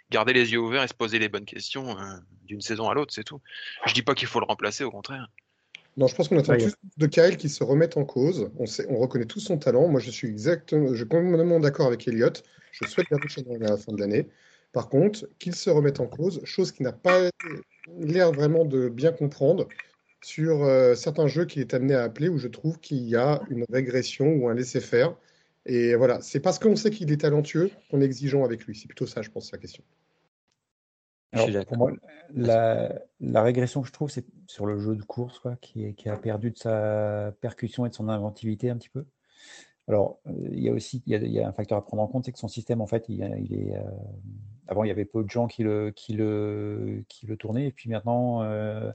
garder 0.10 0.34
les 0.34 0.52
yeux 0.52 0.60
ouverts 0.60 0.84
et 0.84 0.88
se 0.88 0.94
poser 0.94 1.20
les 1.20 1.30
bonnes 1.30 1.46
questions 1.46 1.98
euh, 1.98 2.18
d'une 2.44 2.62
saison 2.62 2.90
à 2.90 2.94
l'autre, 2.94 3.14
c'est 3.14 3.24
tout. 3.24 3.42
Je 3.86 3.94
dis 3.94 4.02
pas 4.02 4.16
qu'il 4.16 4.28
faut 4.28 4.40
le 4.40 4.46
remplacer, 4.46 4.84
au 4.84 4.92
contraire. 4.92 5.30
Non, 5.98 6.08
je 6.08 6.16
pense 6.16 6.28
qu'on 6.28 6.38
attend 6.38 6.58
tous 6.58 6.76
de 6.98 7.08
Kyle 7.08 7.38
qui 7.38 7.48
se 7.48 7.64
remette 7.64 7.96
en 7.96 8.04
cause. 8.04 8.52
On, 8.58 8.66
sait, 8.66 8.86
on 8.90 8.98
reconnaît 8.98 9.26
tout 9.26 9.40
son 9.40 9.58
talent. 9.58 9.88
Moi, 9.88 10.02
je 10.02 10.12
suis 10.12 10.28
exactement, 10.28 10.90
je 10.90 10.96
suis 10.96 11.08
complètement 11.08 11.60
d'accord 11.60 11.88
avec 11.88 12.08
Elliot. 12.08 12.34
Je 12.72 12.86
souhaite 12.86 13.08
garder 13.10 13.30
Shannon 13.30 13.56
à 13.62 13.70
la 13.70 13.78
fin 13.78 13.94
de 13.94 14.00
l'année. 14.00 14.28
Par 14.76 14.90
contre, 14.90 15.30
qu'il 15.40 15.56
se 15.56 15.70
remette 15.70 16.02
en 16.02 16.06
cause, 16.06 16.44
chose 16.44 16.74
qui 16.74 16.84
n'a 16.84 16.92
pas 16.92 17.30
l'air 17.98 18.34
vraiment 18.34 18.66
de 18.66 18.90
bien 18.90 19.14
comprendre 19.14 19.70
sur 20.22 20.66
euh, 20.66 20.96
certains 20.96 21.28
jeux 21.28 21.46
qu'il 21.46 21.62
est 21.62 21.74
amené 21.74 21.94
à 21.94 22.04
appeler 22.04 22.28
où 22.28 22.38
je 22.38 22.50
trouve 22.50 22.78
qu'il 22.82 23.08
y 23.08 23.16
a 23.16 23.42
une 23.50 23.64
régression 23.70 24.28
ou 24.36 24.50
un 24.50 24.54
laisser-faire. 24.54 25.16
Et 25.66 25.96
voilà, 25.96 26.20
c'est 26.20 26.42
parce 26.42 26.60
qu'on 26.60 26.76
sait 26.76 26.92
qu'il 26.92 27.10
est 27.10 27.22
talentueux 27.22 27.72
qu'on 27.90 28.02
est 28.02 28.06
exigeant 28.06 28.44
avec 28.44 28.66
lui. 28.66 28.76
C'est 28.76 28.88
plutôt 28.88 29.08
ça, 29.08 29.22
je 29.22 29.30
pense, 29.30 29.50
la 29.54 29.60
question. 29.60 29.82
Alors, 31.32 31.66
pour 31.66 31.78
moi, 31.78 31.92
la, 32.34 33.42
régression 33.42 33.82
que 33.82 33.88
je 33.88 33.94
trouve, 33.94 34.10
c'est 34.10 34.26
sur 34.48 34.66
le 34.66 34.78
jeu 34.78 34.98
de 34.98 35.04
course, 35.04 35.40
quoi, 35.40 35.56
qui, 35.62 35.96
qui, 35.96 36.10
a 36.10 36.18
perdu 36.18 36.52
de 36.52 36.58
sa 36.58 37.34
percussion 37.40 37.86
et 37.86 37.90
de 37.90 37.96
son 37.96 38.10
inventivité 38.10 38.70
un 38.70 38.76
petit 38.76 38.90
peu. 38.90 39.06
Alors, 39.88 40.20
euh, 40.28 40.32
il 40.52 40.64
y 40.64 40.70
a 40.70 40.72
aussi 40.72 41.04
il 41.06 41.32
y 41.32 41.40
a, 41.40 41.48
un 41.48 41.52
facteur 41.52 41.78
à 41.78 41.86
prendre 41.86 42.02
en 42.02 42.08
compte, 42.08 42.26
c'est 42.26 42.32
que 42.32 42.40
son 42.40 42.48
système, 42.48 42.82
en 42.82 42.88
fait, 42.88 43.06
il, 43.08 43.22
est. 43.22 43.76
Euh, 43.76 43.82
avant, 44.68 44.84
il 44.84 44.88
y 44.88 44.92
avait 44.92 45.06
peu 45.06 45.24
de 45.24 45.30
gens 45.30 45.48
qui 45.48 45.64
le, 45.64 45.92
qui 45.92 46.14
le, 46.14 47.04
qui 47.08 47.28
le 47.28 47.38
tournaient, 47.38 47.68
et 47.68 47.72
puis 47.72 47.90
maintenant, 47.90 48.42
euh, 48.42 48.92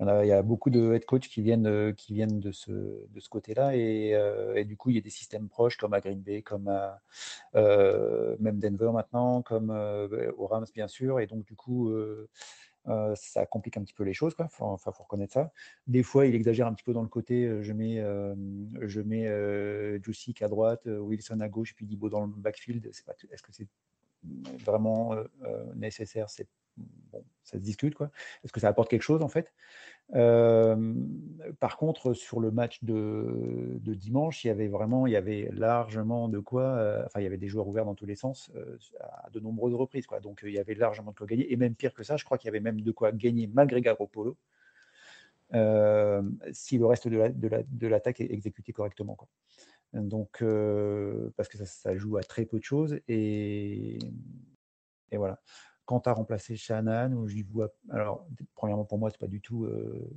il, 0.00 0.06
y 0.26 0.32
a, 0.32 0.42
beaucoup 0.42 0.70
de 0.70 0.94
head 0.94 1.04
coach 1.04 1.28
qui 1.28 1.42
viennent, 1.42 1.94
qui 1.94 2.14
viennent 2.14 2.40
de 2.40 2.50
ce, 2.50 2.70
de 2.70 3.20
ce 3.20 3.28
côté-là, 3.28 3.76
et, 3.76 4.64
du 4.64 4.76
coup, 4.78 4.88
il 4.88 4.96
y 4.96 4.98
a 4.98 5.02
des 5.02 5.10
systèmes 5.10 5.48
proches 5.48 5.76
comme 5.76 5.92
à 5.92 6.00
Green 6.00 6.22
Bay, 6.22 6.40
comme 6.40 6.68
à 6.68 7.02
même 7.54 8.58
Denver 8.58 8.90
maintenant, 8.92 9.42
comme 9.42 9.70
au 9.70 10.46
Rams, 10.46 10.66
bien 10.74 10.88
sûr, 10.88 11.20
et 11.20 11.26
donc, 11.26 11.44
du 11.44 11.54
coup, 11.54 11.92
euh, 12.88 13.14
ça 13.14 13.46
complique 13.46 13.76
un 13.76 13.82
petit 13.82 13.94
peu 13.94 14.04
les 14.04 14.14
choses, 14.14 14.34
quoi. 14.34 14.46
Enfin, 14.46 14.92
faut 14.92 15.02
reconnaître 15.02 15.32
ça. 15.32 15.52
Des 15.86 16.02
fois, 16.02 16.26
il 16.26 16.34
exagère 16.34 16.66
un 16.66 16.74
petit 16.74 16.84
peu 16.84 16.92
dans 16.92 17.02
le 17.02 17.08
côté. 17.08 17.44
Euh, 17.44 17.62
je 17.62 17.72
mets, 17.72 18.00
euh, 18.00 18.34
je 18.80 19.00
mets 19.00 19.28
Jusic 20.02 20.42
à 20.42 20.48
droite, 20.48 20.86
Wilson 20.86 21.40
à 21.40 21.48
gauche, 21.48 21.74
puis 21.74 21.86
Dibo 21.86 22.08
dans 22.08 22.22
le 22.22 22.32
backfield. 22.32 22.86
Est-ce 22.86 23.42
que 23.42 23.52
c'est 23.52 23.68
vraiment 24.64 25.16
nécessaire? 25.74 26.30
C'est 26.30 26.48
bon, 26.76 27.24
ça 27.44 27.58
se 27.58 27.62
discute. 27.62 27.94
Est-ce 28.44 28.52
que 28.52 28.60
ça 28.60 28.68
apporte 28.68 28.88
quelque 28.88 29.02
chose 29.02 29.22
en 29.22 29.28
fait? 29.28 29.52
Par 30.10 31.76
contre, 31.76 32.12
sur 32.12 32.40
le 32.40 32.50
match 32.50 32.82
de, 32.84 33.80
dimanche, 33.94 34.44
il 34.44 34.48
y 34.48 34.50
avait 34.50 34.68
vraiment, 34.68 35.06
il 35.06 35.12
y 35.12 35.16
avait 35.16 35.48
largement 35.52 36.28
de 36.28 36.38
quoi. 36.38 37.02
enfin, 37.06 37.20
il 37.20 37.24
y 37.24 37.26
avait 37.26 37.38
des 37.38 37.48
joueurs 37.48 37.68
ouverts 37.68 37.84
dans 37.84 37.94
tous 37.94 38.06
les 38.06 38.16
sens 38.16 38.50
à 39.00 39.30
de 39.30 39.40
nombreuses 39.40 39.74
reprises, 39.74 40.06
quoi. 40.06 40.20
Donc, 40.20 40.40
il 40.42 40.52
y 40.52 40.58
avait 40.58 40.74
largement 40.74 41.12
de 41.12 41.16
quoi 41.16 41.26
gagner. 41.26 41.52
Et 41.52 41.56
même 41.56 41.74
pire 41.74 41.94
que 41.94 42.02
ça, 42.02 42.16
je 42.16 42.24
crois 42.24 42.38
qu'il 42.38 42.48
y 42.48 42.50
avait 42.50 42.60
même 42.60 42.80
de 42.80 42.92
quoi 42.92 43.12
gagner 43.12 43.48
malgré 43.52 43.80
Garoppolo. 43.80 44.36
si 46.52 46.78
le 46.78 46.86
reste 46.86 47.08
de 47.08 47.86
l'attaque 47.86 48.20
est 48.20 48.30
exécuté 48.32 48.72
correctement. 48.72 49.14
Quoi. 49.14 49.28
Donc, 49.94 50.44
parce 51.36 51.48
que 51.48 51.58
ça, 51.58 51.66
ça, 51.66 51.96
joue 51.96 52.16
à 52.16 52.22
très 52.22 52.44
peu 52.44 52.58
de 52.58 52.64
choses. 52.64 52.98
Et, 53.08 53.98
et 55.10 55.16
voilà 55.16 55.40
quand 55.84 56.00
tu 56.00 56.08
as 56.08 56.12
remplacé 56.12 56.56
Shannon, 56.56 57.12
où 57.12 57.28
j'y 57.28 57.42
vois. 57.42 57.72
Alors, 57.90 58.26
premièrement, 58.54 58.84
pour 58.84 58.98
moi, 58.98 59.10
c'est 59.10 59.20
pas 59.20 59.26
du 59.26 59.40
tout 59.40 59.64
euh, 59.64 60.10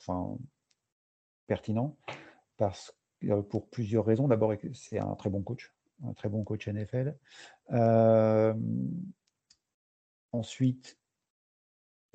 enfin, 0.00 0.36
pertinent, 1.46 1.96
parce, 2.56 2.94
euh, 3.24 3.42
pour 3.42 3.68
plusieurs 3.68 4.04
raisons. 4.04 4.28
D'abord, 4.28 4.54
c'est 4.74 4.98
un 4.98 5.14
très 5.16 5.30
bon 5.30 5.42
coach, 5.42 5.74
un 6.04 6.14
très 6.14 6.28
bon 6.28 6.44
coach 6.44 6.68
NFL. 6.68 7.16
Euh, 7.72 8.54
ensuite, 10.32 10.98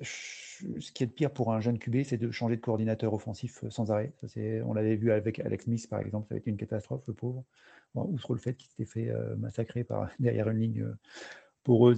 ce 0.00 0.92
qui 0.92 1.04
est 1.04 1.06
de 1.06 1.12
pire 1.12 1.32
pour 1.32 1.52
un 1.52 1.60
jeune 1.60 1.78
QB, 1.78 2.02
c'est 2.04 2.18
de 2.18 2.30
changer 2.30 2.56
de 2.56 2.60
coordinateur 2.60 3.14
offensif 3.14 3.64
sans 3.70 3.90
arrêt. 3.90 4.12
Ça, 4.26 4.40
on 4.64 4.74
l'avait 4.74 4.96
vu 4.96 5.10
avec 5.10 5.40
Alex 5.40 5.64
Smith, 5.64 5.88
par 5.88 6.00
exemple, 6.00 6.28
ça 6.28 6.34
a 6.34 6.38
été 6.38 6.50
une 6.50 6.58
catastrophe, 6.58 7.06
le 7.06 7.14
pauvre. 7.14 7.44
Outre 7.94 8.34
le 8.34 8.40
fait 8.40 8.54
qu'il 8.54 8.68
s'était 8.68 8.84
fait 8.84 9.10
massacrer 9.36 9.84
par, 9.84 10.10
derrière 10.18 10.50
une 10.50 10.58
ligne 10.58 10.86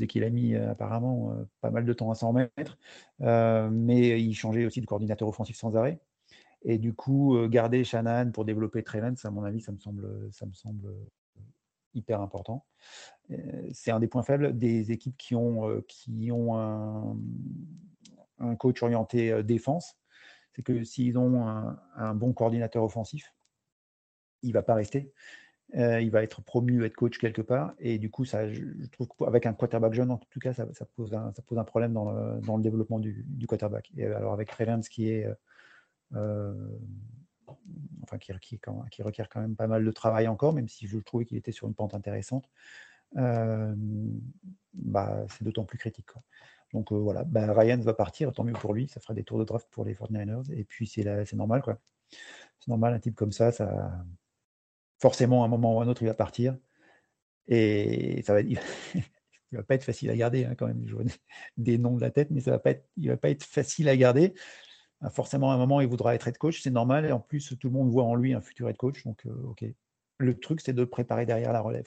et 0.01 0.07
qu'il 0.07 0.25
a 0.25 0.31
mis 0.31 0.55
euh, 0.55 0.71
apparemment 0.71 1.33
euh, 1.33 1.45
pas 1.61 1.71
mal 1.71 1.85
de 1.85 1.93
temps 1.93 2.11
à 2.11 2.15
s'en 2.15 2.29
remettre. 2.29 2.79
Euh, 3.21 3.69
mais 3.71 4.21
il 4.21 4.35
changeait 4.35 4.67
aussi 4.67 4.81
de 4.81 4.87
coordinateur 4.87 5.29
offensif 5.29 5.57
sans 5.57 5.77
arrêt. 5.77 6.01
Et 6.63 6.79
du 6.79 6.93
coup, 6.93 7.39
garder 7.47 7.85
Shannon 7.85 8.33
pour 8.33 8.45
développer 8.45 8.83
Trevens, 8.83 9.15
à 9.23 9.31
mon 9.31 9.45
avis, 9.45 9.61
ça 9.61 9.71
me 9.71 9.79
semble, 9.79 10.29
ça 10.33 10.45
me 10.45 10.53
semble 10.53 10.93
hyper 11.95 12.21
important. 12.21 12.67
C'est 13.71 13.93
un 13.93 14.01
des 14.01 14.09
points 14.09 14.25
faibles 14.25 14.59
des 14.59 14.91
équipes 14.91 15.17
qui 15.17 15.37
ont, 15.37 15.81
qui 15.87 16.33
ont 16.33 16.59
un, 16.59 17.17
un 18.41 18.57
coach 18.57 18.83
orienté 18.83 19.45
défense. 19.45 19.97
C'est 20.53 20.63
que 20.63 20.83
s'ils 20.83 21.17
ont 21.17 21.47
un, 21.47 21.81
un, 21.95 22.13
bon 22.17 22.33
coordinateur 22.33 22.83
offensif, 22.83 23.33
il 24.43 24.49
ne 24.49 24.55
va 24.55 24.63
pas 24.63 24.75
rester. 24.75 25.13
Euh, 25.77 26.01
il 26.01 26.11
va 26.11 26.23
être 26.23 26.41
promu 26.41 26.85
être 26.85 26.97
coach 26.97 27.19
quelque 27.19 27.43
part. 27.43 27.75
Et 27.79 27.99
du 27.99 28.11
coup, 28.11 28.25
ça, 28.25 28.51
je, 28.51 28.63
trouve 28.93 29.09
qu'avec 29.19 29.45
un 29.45 29.53
quarterback 29.53 29.93
jeune, 29.93 30.11
en 30.11 30.17
tout 30.17 30.41
cas, 30.41 30.55
ça, 30.55 30.67
pose, 30.97 31.13
un, 31.15 31.65
problème 31.65 31.93
dans 31.93 32.11
le, 32.11 32.63
développement 32.63 32.99
du, 32.99 33.47
quarterback. 33.47 33.93
Et 33.97 34.07
alors, 34.07 34.33
avec 34.33 34.49
Trevance 34.49 34.89
qui 34.89 35.11
est. 35.11 35.29
Euh, 36.15 36.55
enfin, 38.03 38.17
qui, 38.17 38.33
qui, 38.41 38.61
qui, 38.91 39.03
requiert 39.03 39.29
quand 39.29 39.41
même 39.41 39.57
pas 39.57 39.67
mal 39.67 39.85
de 39.85 39.91
travail 39.91 40.27
encore, 40.27 40.55
même 40.55 40.69
si 40.69 40.87
je 40.87 40.99
trouvais 40.99 41.27
qu'il 41.27 41.37
était 41.37 41.53
sur 41.53 41.69
une 41.69 41.75
pente 41.75 41.95
intéressante, 41.95 42.49
euh, 43.17 43.75
bah, 44.73 45.27
c'est 45.29 45.45
d'autant 45.45 45.65
plus 45.65 45.79
critique. 45.79 46.09
Donc 46.73 46.93
voilà, 46.93 47.25
bah, 47.25 47.53
Ryan 47.53 47.79
va 47.79 47.95
partir, 47.95 48.33
tant 48.33 48.45
mieux 48.45 48.53
pour 48.55 48.73
lui, 48.73 48.89
ça 48.89 49.01
fera 49.01 49.15
des 49.15 49.25
tours 49.25 49.39
de 49.39 49.45
draft 49.45 49.69
pour 49.71 49.85
les 49.85 49.95
49ers, 49.95 50.51
et 50.53 50.65
puis 50.65 50.87
c'est 50.87 51.33
normal. 51.35 51.63
quoi. 51.63 51.79
C'est 52.59 52.69
normal, 52.69 52.95
un 52.95 52.99
type 52.99 53.15
comme 53.15 53.33
ça, 53.33 53.53
ça, 53.53 54.05
forcément, 54.99 55.43
à 55.43 55.47
un 55.47 55.49
moment 55.49 55.77
ou 55.77 55.81
à 55.81 55.85
un 55.85 55.89
autre, 55.89 56.03
il 56.03 56.07
va 56.07 56.15
partir. 56.15 56.57
Et 57.49 58.23
ça 58.23 58.35
va, 58.35 58.41
il 58.43 58.59
va 59.53 59.63
pas 59.63 59.75
être 59.75 59.85
facile 59.85 60.11
à 60.11 60.17
garder 60.17 60.45
hein, 60.45 60.55
quand 60.57 60.67
même. 60.67 60.85
Je 60.87 60.97
des 61.57 61.79
noms 61.79 61.97
de 61.97 62.01
la 62.01 62.11
tête, 62.11 62.31
mais 62.31 62.41
ça 62.41 62.51
va 62.53 62.59
pas 62.59 62.75
va 62.97 63.17
pas 63.17 63.31
être 63.31 63.45
facile 63.45 63.89
à 63.89 63.97
garder. 63.97 64.35
Ah, 65.01 65.11
forcément, 65.11 65.53
à 65.53 65.55
un 65.55 65.59
moment, 65.59 65.81
il 65.81 65.87
voudra 65.87 66.15
être 66.15 66.27
head 66.27 66.39
coach, 66.39 66.61
c'est 66.61 66.71
normal. 66.71 67.07
Et 67.07 67.13
en 67.13 67.21
plus, 67.21 67.57
tout 67.59 67.69
le 67.69 67.73
monde 67.73 67.89
voit 67.89 68.05
en 68.05 68.15
lui 68.17 68.35
un 68.35 68.41
futur 68.41 68.69
head 68.69 68.77
coach. 68.77 69.05
Donc, 69.05 69.25
euh, 69.27 69.43
ok. 69.45 69.65
Le 70.19 70.39
truc, 70.39 70.61
c'est 70.61 70.73
de 70.73 70.85
préparer 70.85 71.25
derrière 71.25 71.53
la 71.53 71.61
relève. 71.61 71.85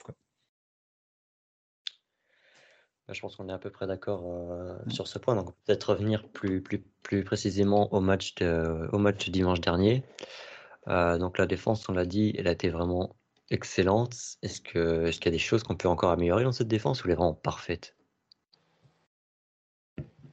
Bah, 3.06 3.12
je 3.12 3.20
pense 3.20 3.36
qu'on 3.36 3.50
est 3.50 3.52
à 3.52 3.58
peu 3.58 3.68
près 3.68 3.86
d'accord 3.86 4.24
euh, 4.26 4.78
sur 4.88 5.06
ce 5.06 5.18
point. 5.18 5.36
Donc, 5.36 5.54
peut-être 5.66 5.90
revenir 5.90 6.26
plus 6.28 6.62
précisément 7.24 7.92
au 7.92 8.00
match, 8.00 8.34
de, 8.36 8.88
au 8.92 8.98
match 8.98 9.28
dimanche 9.28 9.60
dernier. 9.60 10.02
Euh, 10.88 11.18
donc 11.18 11.38
la 11.38 11.46
défense, 11.46 11.88
on 11.88 11.92
l'a 11.92 12.06
dit, 12.06 12.34
elle 12.36 12.48
a 12.48 12.52
été 12.52 12.68
vraiment 12.68 13.14
excellente. 13.50 14.14
Est-ce 14.42 14.60
est-ce 14.78 15.18
qu'il 15.18 15.26
y 15.26 15.28
a 15.28 15.32
des 15.32 15.38
choses 15.38 15.62
qu'on 15.62 15.76
peut 15.76 15.88
encore 15.88 16.10
améliorer 16.10 16.44
dans 16.44 16.52
cette 16.52 16.68
défense 16.68 17.02
ou 17.02 17.08
elle 17.08 17.12
est 17.12 17.16
vraiment 17.16 17.34
parfaite? 17.34 17.94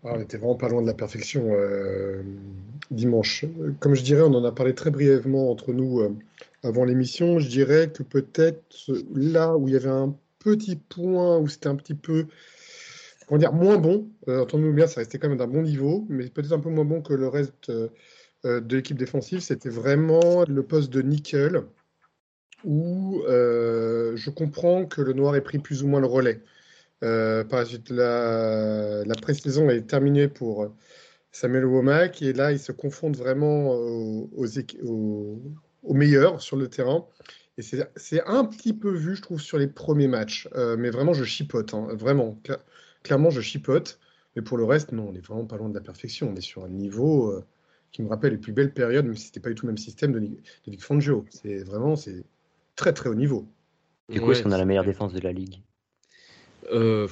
Ah, 0.04 0.14
On 0.16 0.22
était 0.22 0.38
vraiment 0.38 0.56
pas 0.56 0.70
loin 0.70 0.82
de 0.82 0.88
la 0.88 0.94
perfection 0.94 1.50
euh, 1.52 2.24
dimanche. 2.90 3.46
Comme 3.80 3.96
je 3.96 4.04
dirais, 4.04 4.22
on 4.22 4.34
en 4.34 4.44
a 4.44 4.52
parlé 4.52 4.74
très 4.74 4.92
brièvement 4.92 5.52
entre 5.52 5.74
nous 5.74 6.00
euh, 6.00 6.16
avant 6.64 6.86
l'émission. 6.86 7.40
Je 7.40 7.50
dirais 7.50 7.92
que 7.92 8.04
peut-être 8.04 8.92
là 9.14 9.56
où 9.58 9.68
il 9.68 9.74
y 9.74 9.78
avait 9.78 9.90
un 9.90 10.16
petit 10.40 10.78
point 10.78 11.38
où 11.38 11.48
c'était 11.48 11.68
un 11.68 11.76
petit 11.76 11.96
peu 11.96 12.28
dire 13.38 13.54
moins 13.54 13.78
bon. 13.78 14.08
Entendons-nous 14.26 14.74
bien, 14.74 14.88
ça 14.88 15.02
restait 15.02 15.20
quand 15.20 15.30
même 15.30 15.38
d'un 15.38 15.48
bon 15.48 15.62
niveau, 15.62 16.06
mais 16.10 16.30
peut-être 16.30 16.54
un 16.54 16.60
peu 16.60 16.70
moins 16.70 16.86
bon 16.86 17.02
que 17.02 17.14
le 17.14 17.28
reste 17.28 17.72
de 18.44 18.76
l'équipe 18.76 18.98
défensive, 18.98 19.42
c'était 19.42 19.70
vraiment 19.70 20.46
le 20.48 20.64
poste 20.64 20.90
de 20.92 21.02
nickel, 21.02 21.64
où 22.64 23.22
euh, 23.28 24.16
je 24.16 24.30
comprends 24.30 24.86
que 24.86 25.02
le 25.02 25.14
noir 25.14 25.36
ait 25.36 25.42
pris 25.42 25.60
plus 25.60 25.84
ou 25.84 25.88
moins 25.88 26.00
le 26.00 26.08
relais. 26.08 26.42
Euh, 27.04 27.44
par 27.44 27.60
la 27.60 27.66
suite, 27.66 27.90
la, 27.90 29.04
la 29.06 29.16
pré-saison 29.16 29.70
est 29.70 29.88
terminée 29.88 30.28
pour 30.28 30.74
Samuel 31.32 31.66
Womack, 31.66 32.22
et 32.22 32.34
là, 32.34 32.52
il 32.52 32.60
se 32.60 32.72
confondent 32.72 33.16
vraiment 33.16 33.72
aux, 33.72 34.46
meilleurs 35.94 36.42
sur 36.42 36.58
le 36.58 36.68
terrain. 36.68 37.06
Et 37.58 37.62
c'est 37.62 38.24
un 38.26 38.46
petit 38.46 38.74
peu 38.74 38.90
vu, 38.90 39.16
je 39.16 39.22
trouve, 39.22 39.42
sur 39.42 39.58
les 39.58 39.68
premiers 39.68 40.08
matchs. 40.08 40.48
mais 40.78 40.90
vraiment, 40.90 41.14
je 41.14 41.24
chipote. 41.24 41.74
Hein, 41.74 41.90
vraiment, 41.94 42.38
clairement, 43.04 43.30
je 43.30 43.42
chipote. 43.42 44.00
Mais 44.36 44.42
pour 44.42 44.58
le 44.58 44.64
reste, 44.64 44.92
non, 44.92 45.10
on 45.10 45.14
est 45.14 45.26
vraiment 45.26 45.46
pas 45.46 45.58
loin 45.58 45.70
de 45.70 45.74
la 45.74 45.82
perfection. 45.82 46.30
On 46.32 46.36
est 46.36 46.42
sur 46.42 46.64
un 46.64 46.70
niveau 46.70 47.44
qui 47.92 48.02
me 48.02 48.10
rappelle 48.10 48.34
les 48.34 48.38
plus 48.38 48.54
belles 48.54 48.74
périodes, 48.74 49.06
même 49.06 49.16
si 49.16 49.28
c'était 49.28 49.40
pas 49.40 49.50
du 49.50 49.56
tout 49.56 49.66
le 49.66 49.72
même 49.72 49.78
système 49.78 50.12
de, 50.12 50.20
de 50.20 50.28
Vic 50.68 50.82
Fangio. 50.82 51.26
C'est 51.30 51.64
vraiment 51.64 51.96
c'est 51.96 52.24
très 52.76 52.94
très 52.94 53.10
haut 53.10 53.16
niveau. 53.16 53.48
Du 54.10 54.22
coup, 54.22 54.32
est-ce 54.32 54.44
qu'on 54.44 54.52
a 54.52 54.58
la 54.58 54.66
meilleure 54.66 54.86
défense 54.86 55.14
de 55.14 55.20
la 55.20 55.32
ligue? 55.32 55.62
Euh, 56.72 57.08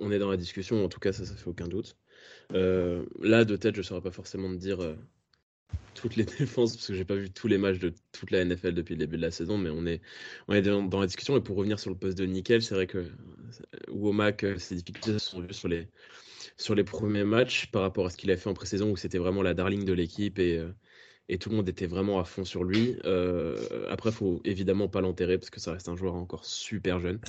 On 0.00 0.10
est 0.10 0.18
dans 0.18 0.30
la 0.30 0.36
discussion, 0.36 0.84
en 0.84 0.88
tout 0.88 1.00
cas, 1.00 1.12
ça, 1.12 1.24
ça 1.24 1.34
fait 1.34 1.48
aucun 1.48 1.68
doute. 1.68 1.96
Euh, 2.52 3.04
là, 3.20 3.44
de 3.44 3.56
tête, 3.56 3.74
je 3.74 3.80
ne 3.80 3.84
saurais 3.84 4.02
pas 4.02 4.10
forcément 4.10 4.50
te 4.50 4.56
dire 4.56 4.82
euh, 4.82 4.94
toutes 5.94 6.16
les 6.16 6.24
défenses, 6.38 6.76
parce 6.76 6.86
que 6.86 6.94
j'ai 6.94 7.04
pas 7.04 7.14
vu 7.14 7.30
tous 7.30 7.48
les 7.48 7.56
matchs 7.56 7.78
de 7.78 7.94
toute 8.12 8.30
la 8.30 8.44
NFL 8.44 8.74
depuis 8.74 8.94
le 8.94 8.98
début 8.98 9.16
de 9.16 9.22
la 9.22 9.30
saison, 9.30 9.56
mais 9.56 9.70
on 9.70 9.86
est, 9.86 10.02
on 10.48 10.54
est 10.54 10.62
dans, 10.62 11.00
la 11.00 11.06
discussion. 11.06 11.36
Et 11.36 11.40
pour 11.40 11.56
revenir 11.56 11.78
sur 11.78 11.90
le 11.90 11.96
poste 11.96 12.18
de 12.18 12.26
nickel, 12.26 12.62
c'est 12.62 12.74
vrai 12.74 12.86
que 12.86 13.06
Womack, 13.88 14.44
ses 14.58 14.74
difficultés 14.74 15.12
se 15.14 15.18
sont 15.18 15.40
vues 15.40 15.54
sur 15.54 15.68
les, 15.68 15.88
sur 16.56 16.74
les 16.74 16.84
premiers 16.84 17.24
matchs 17.24 17.66
par 17.70 17.82
rapport 17.82 18.06
à 18.06 18.10
ce 18.10 18.16
qu'il 18.16 18.30
a 18.30 18.36
fait 18.36 18.48
en 18.48 18.54
pré-saison 18.54 18.90
où 18.90 18.96
c'était 18.96 19.18
vraiment 19.18 19.42
la 19.42 19.54
darling 19.54 19.84
de 19.84 19.92
l'équipe 19.92 20.38
et, 20.38 20.58
euh, 20.58 20.72
et 21.28 21.38
tout 21.38 21.50
le 21.50 21.56
monde 21.56 21.68
était 21.68 21.86
vraiment 21.86 22.20
à 22.20 22.24
fond 22.24 22.44
sur 22.44 22.64
lui. 22.64 22.96
Euh, 23.04 23.86
après, 23.90 24.12
faut 24.12 24.40
évidemment 24.44 24.88
pas 24.88 25.00
l'enterrer 25.00 25.38
parce 25.38 25.50
que 25.50 25.60
ça 25.60 25.72
reste 25.72 25.88
un 25.88 25.96
joueur 25.96 26.14
encore 26.14 26.44
super 26.44 27.00
jeune. 27.00 27.20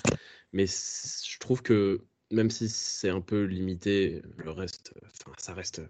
Mais 0.54 0.66
je 0.68 1.40
trouve 1.40 1.62
que 1.62 2.04
même 2.32 2.50
si 2.50 2.70
c'est 2.70 3.10
un 3.10 3.22
peu 3.22 3.44
limité, 3.44 4.22
le 4.38 4.52
reste, 4.52 4.94
ça 5.38 5.54
reste 5.54 5.82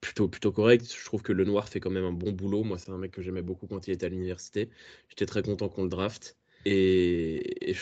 plutôt, 0.00 0.28
plutôt 0.28 0.52
correct. 0.52 0.92
Je 0.96 1.04
trouve 1.04 1.22
que 1.22 1.32
le 1.32 1.44
noir 1.44 1.68
fait 1.68 1.80
quand 1.80 1.90
même 1.90 2.04
un 2.04 2.12
bon 2.12 2.32
boulot. 2.32 2.62
Moi, 2.64 2.78
c'est 2.78 2.90
un 2.90 2.98
mec 2.98 3.12
que 3.12 3.22
j'aimais 3.22 3.42
beaucoup 3.42 3.66
quand 3.66 3.86
il 3.86 3.92
était 3.92 4.06
à 4.06 4.08
l'université. 4.08 4.70
J'étais 5.08 5.26
très 5.26 5.42
content 5.42 5.68
qu'on 5.68 5.84
le 5.84 5.88
draft. 5.88 6.36
Et, 6.64 7.74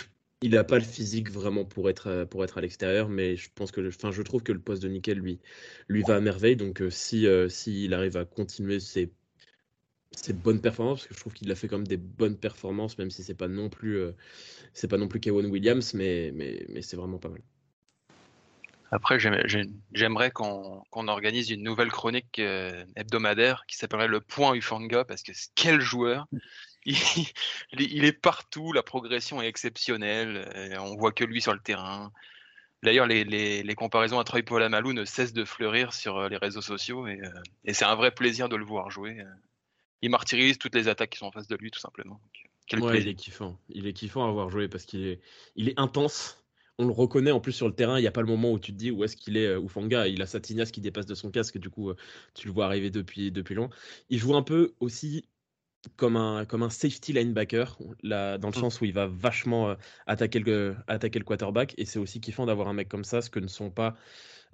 il 0.44 0.50
n'a 0.50 0.62
pas 0.62 0.78
le 0.78 0.84
physique 0.84 1.30
vraiment 1.30 1.64
pour 1.64 1.88
être, 1.88 2.24
pour 2.24 2.44
être 2.44 2.58
à 2.58 2.60
l'extérieur, 2.60 3.08
mais 3.08 3.34
je 3.34 3.48
pense 3.54 3.72
que, 3.72 3.88
je 3.88 4.22
trouve 4.22 4.42
que 4.42 4.52
le 4.52 4.58
poste 4.58 4.82
de 4.82 4.88
nickel 4.88 5.18
lui, 5.18 5.40
lui 5.88 6.02
va 6.02 6.16
à 6.16 6.20
merveille. 6.20 6.54
Donc, 6.54 6.82
euh, 6.82 6.90
si, 6.90 7.26
euh, 7.26 7.48
s'il 7.48 7.94
arrive 7.94 8.18
à 8.18 8.26
continuer 8.26 8.78
ses 8.78 9.10
ses 10.12 10.32
bonnes 10.32 10.60
performances, 10.60 11.00
parce 11.00 11.08
que 11.08 11.14
je 11.14 11.20
trouve 11.20 11.32
qu'il 11.32 11.50
a 11.50 11.56
fait 11.56 11.66
quand 11.66 11.78
même 11.78 11.88
des 11.88 11.96
bonnes 11.96 12.36
performances, 12.36 12.98
même 12.98 13.10
si 13.10 13.24
c'est 13.24 13.34
pas 13.34 13.48
non 13.48 13.68
plus 13.68 13.96
euh, 13.96 14.12
c'est 14.74 14.86
pas 14.86 14.98
non 14.98 15.08
plus 15.08 15.18
Kevin 15.18 15.46
Williams, 15.46 15.94
mais, 15.94 16.30
mais, 16.34 16.66
mais 16.68 16.82
c'est 16.82 16.96
vraiment 16.96 17.18
pas 17.18 17.30
mal. 17.30 17.40
Après, 18.92 19.18
j'aimerais 19.18 20.30
qu'on 20.30 21.08
organise 21.08 21.50
une 21.50 21.64
nouvelle 21.64 21.90
chronique 21.90 22.38
euh, 22.38 22.84
hebdomadaire 22.94 23.64
qui 23.66 23.76
s'appellerait 23.76 24.06
le 24.06 24.20
point 24.20 24.54
Ufanga, 24.54 25.04
parce 25.04 25.22
que 25.22 25.32
quel 25.56 25.80
joueur 25.80 26.28
il, 26.86 27.26
il, 27.72 28.04
est 28.04 28.12
partout, 28.12 28.72
la 28.72 28.82
progression 28.82 29.40
est 29.42 29.48
exceptionnelle, 29.48 30.50
euh, 30.54 30.76
on 30.78 30.96
voit 30.96 31.12
que 31.12 31.24
lui 31.24 31.40
sur 31.40 31.52
le 31.52 31.60
terrain. 31.60 32.12
D'ailleurs, 32.82 33.06
les, 33.06 33.24
les, 33.24 33.62
les, 33.62 33.74
comparaisons 33.74 34.18
à 34.18 34.24
Troy 34.24 34.42
Polamalu 34.42 34.92
ne 34.92 35.04
cessent 35.04 35.32
de 35.32 35.44
fleurir 35.44 35.94
sur 35.94 36.28
les 36.28 36.36
réseaux 36.36 36.60
sociaux 36.60 37.06
et, 37.06 37.18
et 37.64 37.72
c'est 37.72 37.86
un 37.86 37.94
vrai 37.94 38.10
plaisir 38.10 38.50
de 38.50 38.56
le 38.56 38.64
voir 38.64 38.90
jouer 38.90 39.24
il 40.04 40.10
martyrise 40.10 40.58
toutes 40.58 40.74
les 40.74 40.88
attaques 40.88 41.10
qui 41.10 41.18
sont 41.18 41.26
en 41.26 41.30
face 41.30 41.48
de 41.48 41.56
lui, 41.56 41.70
tout 41.70 41.80
simplement. 41.80 42.20
il 42.70 43.08
est 43.08 43.14
kiffant. 43.14 43.58
Il 43.70 43.86
est 43.86 43.94
kiffant 43.94 44.26
à 44.26 44.28
avoir 44.28 44.50
joué 44.50 44.68
parce 44.68 44.84
qu'il 44.84 45.06
est, 45.06 45.20
il 45.56 45.70
est 45.70 45.80
intense. 45.80 46.44
On 46.78 46.84
le 46.84 46.92
reconnaît 46.92 47.30
en 47.30 47.40
plus 47.40 47.52
sur 47.52 47.68
le 47.68 47.74
terrain. 47.74 47.98
Il 47.98 48.02
n'y 48.02 48.06
a 48.06 48.12
pas 48.12 48.20
le 48.20 48.26
moment 48.26 48.52
où 48.52 48.58
tu 48.58 48.72
te 48.72 48.76
dis 48.76 48.90
où 48.90 49.02
est-ce 49.02 49.16
qu'il 49.16 49.38
est, 49.38 49.46
euh, 49.46 49.62
Ufanga. 49.62 50.06
Il 50.06 50.20
a 50.20 50.26
sa 50.26 50.40
tignasse 50.40 50.72
qui 50.72 50.82
dépasse 50.82 51.06
de 51.06 51.14
son 51.14 51.30
casque. 51.30 51.56
Du 51.56 51.70
coup, 51.70 51.88
euh, 51.88 51.96
tu 52.34 52.48
le 52.48 52.52
vois 52.52 52.66
arriver 52.66 52.90
depuis, 52.90 53.32
depuis 53.32 53.54
loin. 53.54 53.70
Il 54.10 54.18
joue 54.18 54.36
un 54.36 54.42
peu 54.42 54.74
aussi 54.78 55.24
comme 55.96 56.16
un, 56.16 56.44
comme 56.44 56.62
un 56.62 56.70
safety 56.70 57.12
linebacker, 57.12 57.78
là, 58.02 58.38
dans 58.38 58.48
le 58.48 58.56
mm. 58.56 58.60
sens 58.60 58.80
où 58.80 58.84
il 58.84 58.92
va 58.92 59.06
vachement 59.06 59.70
euh, 59.70 59.74
attaquer, 60.06 60.38
le, 60.40 60.76
attaquer 60.86 61.18
le 61.18 61.24
quarterback. 61.24 61.74
Et 61.78 61.84
c'est 61.84 61.98
aussi 61.98 62.20
kiffant 62.20 62.46
d'avoir 62.46 62.68
un 62.68 62.72
mec 62.72 62.88
comme 62.88 63.04
ça, 63.04 63.22
ce 63.22 63.30
que 63.30 63.40
ne 63.40 63.48
sont 63.48 63.70
pas 63.70 63.94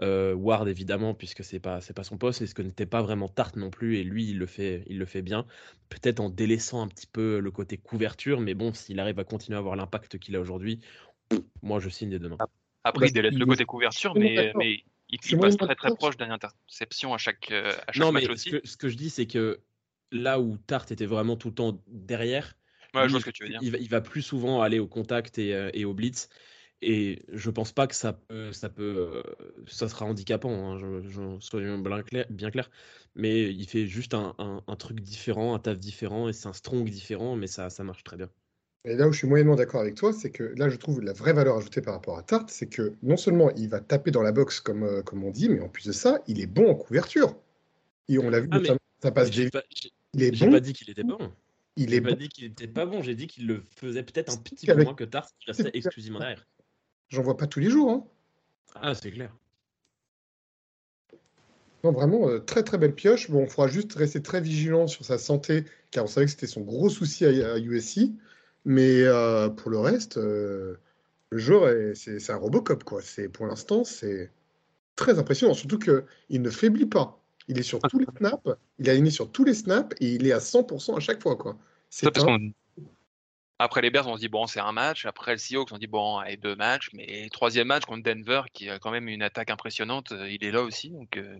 euh, 0.02 0.34
Ward 0.34 0.68
évidemment, 0.68 1.14
puisque 1.14 1.44
c'est 1.44 1.60
pas 1.60 1.80
c'est 1.80 1.92
pas 1.92 2.04
son 2.04 2.16
poste, 2.16 2.40
et 2.42 2.46
ce 2.46 2.54
que 2.54 2.62
n'était 2.62 2.86
pas 2.86 3.02
vraiment 3.02 3.28
Tarte 3.28 3.56
non 3.56 3.70
plus, 3.70 3.98
et 3.98 4.04
lui 4.04 4.30
il 4.30 4.38
le 4.38 4.46
fait 4.46 4.84
il 4.86 4.98
le 4.98 5.04
fait 5.04 5.22
bien, 5.22 5.44
peut-être 5.88 6.20
en 6.20 6.30
délaissant 6.30 6.80
un 6.80 6.88
petit 6.88 7.06
peu 7.06 7.38
le 7.38 7.50
côté 7.50 7.76
couverture, 7.76 8.40
mais 8.40 8.54
bon 8.54 8.72
s'il 8.72 8.98
arrive 8.98 9.18
à 9.18 9.24
continuer 9.24 9.56
à 9.56 9.58
avoir 9.58 9.76
l'impact 9.76 10.18
qu'il 10.18 10.36
a 10.36 10.40
aujourd'hui, 10.40 10.80
moi 11.62 11.80
je 11.80 11.90
signe 11.90 12.10
des 12.10 12.18
deux 12.18 12.30
mains. 12.30 12.38
Après 12.84 13.08
il 13.08 13.12
délaisse 13.12 13.34
le 13.34 13.44
côté 13.44 13.64
couverture, 13.66 14.14
mais, 14.14 14.52
mais 14.56 14.82
il, 15.10 15.38
passe 15.38 15.56
très 15.56 15.74
très 15.74 15.94
proche 15.94 16.16
d'une 16.16 16.30
interception 16.30 17.12
à 17.12 17.18
chaque, 17.18 17.50
euh, 17.50 17.72
à 17.86 17.92
chaque 17.92 18.02
non, 18.02 18.12
match 18.12 18.24
mais 18.24 18.30
aussi. 18.30 18.50
Ce 18.50 18.56
que, 18.56 18.68
ce 18.68 18.76
que 18.78 18.88
je 18.88 18.96
dis 18.96 19.10
c'est 19.10 19.26
que 19.26 19.60
là 20.12 20.40
où 20.40 20.56
Tarte 20.66 20.92
était 20.92 21.06
vraiment 21.06 21.36
tout 21.36 21.48
le 21.48 21.54
temps 21.54 21.82
derrière, 21.88 22.56
je 22.94 23.10
vois 23.10 23.20
ce 23.20 23.24
que 23.24 23.30
tu 23.30 23.44
veux 23.44 23.50
dire. 23.50 23.60
Il, 23.62 23.70
va, 23.70 23.78
il, 23.78 23.88
va, 23.88 24.00
plus 24.00 24.22
souvent 24.22 24.62
aller 24.62 24.78
au 24.78 24.86
contact 24.86 25.38
et, 25.38 25.54
euh, 25.54 25.70
et 25.74 25.84
au 25.84 25.94
blitz. 25.94 26.28
Et 26.82 27.22
je 27.28 27.50
pense 27.50 27.72
pas 27.72 27.86
que 27.86 27.94
ça 27.94 28.14
peut, 28.14 28.52
ça 28.52 28.70
peut, 28.70 28.82
euh, 28.82 29.22
ça 29.66 29.88
sera 29.88 30.06
handicapant. 30.06 30.72
Hein, 30.72 30.78
je, 30.78 31.36
soyons 31.40 31.78
bien 31.78 32.02
clair, 32.02 32.26
bien 32.30 32.50
clair. 32.50 32.70
Mais 33.14 33.52
il 33.52 33.66
fait 33.66 33.86
juste 33.86 34.14
un, 34.14 34.34
un, 34.38 34.76
truc 34.76 35.00
différent, 35.00 35.54
un 35.54 35.58
taf 35.58 35.78
différent, 35.78 36.28
et 36.28 36.32
c'est 36.32 36.48
un 36.48 36.52
strong 36.52 36.88
différent, 36.88 37.36
mais 37.36 37.48
ça, 37.48 37.68
ça 37.68 37.84
marche 37.84 38.02
très 38.02 38.16
bien. 38.16 38.30
Et 38.86 38.94
là 38.94 39.08
où 39.08 39.12
je 39.12 39.18
suis 39.18 39.28
moyennement 39.28 39.56
d'accord 39.56 39.82
avec 39.82 39.94
toi, 39.94 40.12
c'est 40.14 40.30
que 40.30 40.54
là, 40.56 40.70
je 40.70 40.76
trouve 40.76 41.02
la 41.02 41.12
vraie 41.12 41.34
valeur 41.34 41.58
ajoutée 41.58 41.82
par 41.82 41.92
rapport 41.92 42.16
à 42.16 42.22
Tart, 42.22 42.46
c'est 42.48 42.68
que 42.68 42.94
non 43.02 43.18
seulement 43.18 43.50
il 43.56 43.68
va 43.68 43.80
taper 43.80 44.10
dans 44.10 44.22
la 44.22 44.32
boxe, 44.32 44.60
comme, 44.60 44.84
euh, 44.84 45.02
comme 45.02 45.22
on 45.22 45.30
dit, 45.30 45.50
mais 45.50 45.60
en 45.60 45.68
plus 45.68 45.86
de 45.86 45.92
ça, 45.92 46.22
il 46.28 46.40
est 46.40 46.46
bon 46.46 46.70
en 46.70 46.74
couverture. 46.74 47.36
Et 48.08 48.18
on 48.18 48.30
l'a 48.30 48.40
vu, 48.40 48.48
ah, 48.52 48.60
ça 49.02 49.10
passe 49.10 49.30
pas, 49.50 49.62
bon. 50.14 50.50
pas 50.50 50.60
dit 50.60 50.72
qu'il 50.72 50.90
était 50.90 51.02
bon. 51.02 51.18
Il 51.76 51.94
est 51.94 52.00
pas 52.00 52.12
dit 52.12 52.28
qu'il 52.28 52.44
était 52.44 52.68
pas 52.68 52.84
bon, 52.84 53.02
j'ai 53.02 53.14
dit 53.14 53.26
qu'il 53.26 53.46
le 53.46 53.64
faisait 53.76 54.02
peut-être 54.02 54.32
un 54.32 54.36
petit 54.36 54.66
peu 54.66 54.82
moins 54.82 54.94
que 54.94 55.04
Tart, 55.04 55.28
qui 55.38 55.46
restait 55.46 55.70
exclusivement 55.72 56.18
derrière. 56.18 56.46
J'en 57.08 57.22
vois 57.22 57.36
pas 57.36 57.46
tous 57.46 57.60
les 57.60 57.70
jours. 57.70 57.90
Hein. 57.90 58.06
Ah, 58.74 58.94
c'est 58.94 59.10
clair. 59.10 59.34
Non, 61.82 61.92
vraiment, 61.92 62.28
euh, 62.28 62.38
très 62.40 62.62
très 62.62 62.78
belle 62.78 62.94
pioche. 62.94 63.30
Bon, 63.30 63.44
il 63.44 63.50
faudra 63.50 63.68
juste 63.68 63.94
rester 63.94 64.22
très 64.22 64.40
vigilant 64.40 64.86
sur 64.86 65.04
sa 65.04 65.18
santé, 65.18 65.64
car 65.90 66.04
on 66.04 66.06
savait 66.06 66.26
que 66.26 66.32
c'était 66.32 66.46
son 66.46 66.60
gros 66.60 66.90
souci 66.90 67.24
à, 67.24 67.58
USC. 67.58 68.10
Mais 68.66 69.02
euh, 69.02 69.48
pour 69.48 69.70
le 69.70 69.78
reste, 69.78 70.18
euh, 70.18 70.76
le 71.30 71.38
joueur, 71.38 71.96
c'est 71.96 72.30
un 72.30 72.36
Robocop, 72.36 72.84
quoi. 72.84 73.00
Pour 73.32 73.46
l'instant, 73.46 73.84
c'est 73.84 74.30
très 74.96 75.18
impressionnant. 75.18 75.54
Surtout 75.54 75.78
qu'il 75.78 76.42
ne 76.42 76.50
faiblit 76.50 76.86
pas. 76.86 77.19
Il 77.50 77.58
est 77.58 77.62
sur 77.62 77.80
tous 77.80 77.98
les 77.98 78.06
snaps, 78.16 78.56
il 78.78 78.88
est 78.88 78.92
aligné 78.92 79.10
sur 79.10 79.30
tous 79.30 79.44
les 79.44 79.54
snaps 79.54 79.96
et 80.00 80.14
il 80.14 80.26
est 80.26 80.32
à 80.32 80.38
100% 80.38 80.96
à 80.96 81.00
chaque 81.00 81.20
fois, 81.20 81.36
quoi. 81.36 81.58
C'est 81.90 82.06
après 83.62 83.82
les 83.82 83.90
Bears, 83.90 84.06
on 84.08 84.16
se 84.16 84.20
dit 84.20 84.28
bon, 84.28 84.46
c'est 84.46 84.58
un 84.58 84.72
match. 84.72 85.04
Après 85.04 85.32
le 85.32 85.38
Seahawks, 85.38 85.70
on 85.70 85.74
se 85.74 85.80
dit 85.80 85.86
bon, 85.86 86.16
allez, 86.16 86.38
deux 86.38 86.56
matchs. 86.56 86.88
Mais 86.94 87.28
troisième 87.30 87.66
match 87.66 87.84
contre 87.84 88.02
Denver, 88.02 88.40
qui 88.54 88.70
a 88.70 88.78
quand 88.78 88.90
même 88.90 89.06
une 89.06 89.20
attaque 89.20 89.50
impressionnante, 89.50 90.12
euh, 90.12 90.30
il 90.30 90.42
est 90.42 90.50
là 90.50 90.62
aussi. 90.62 90.88
Donc, 90.88 91.18
euh, 91.18 91.36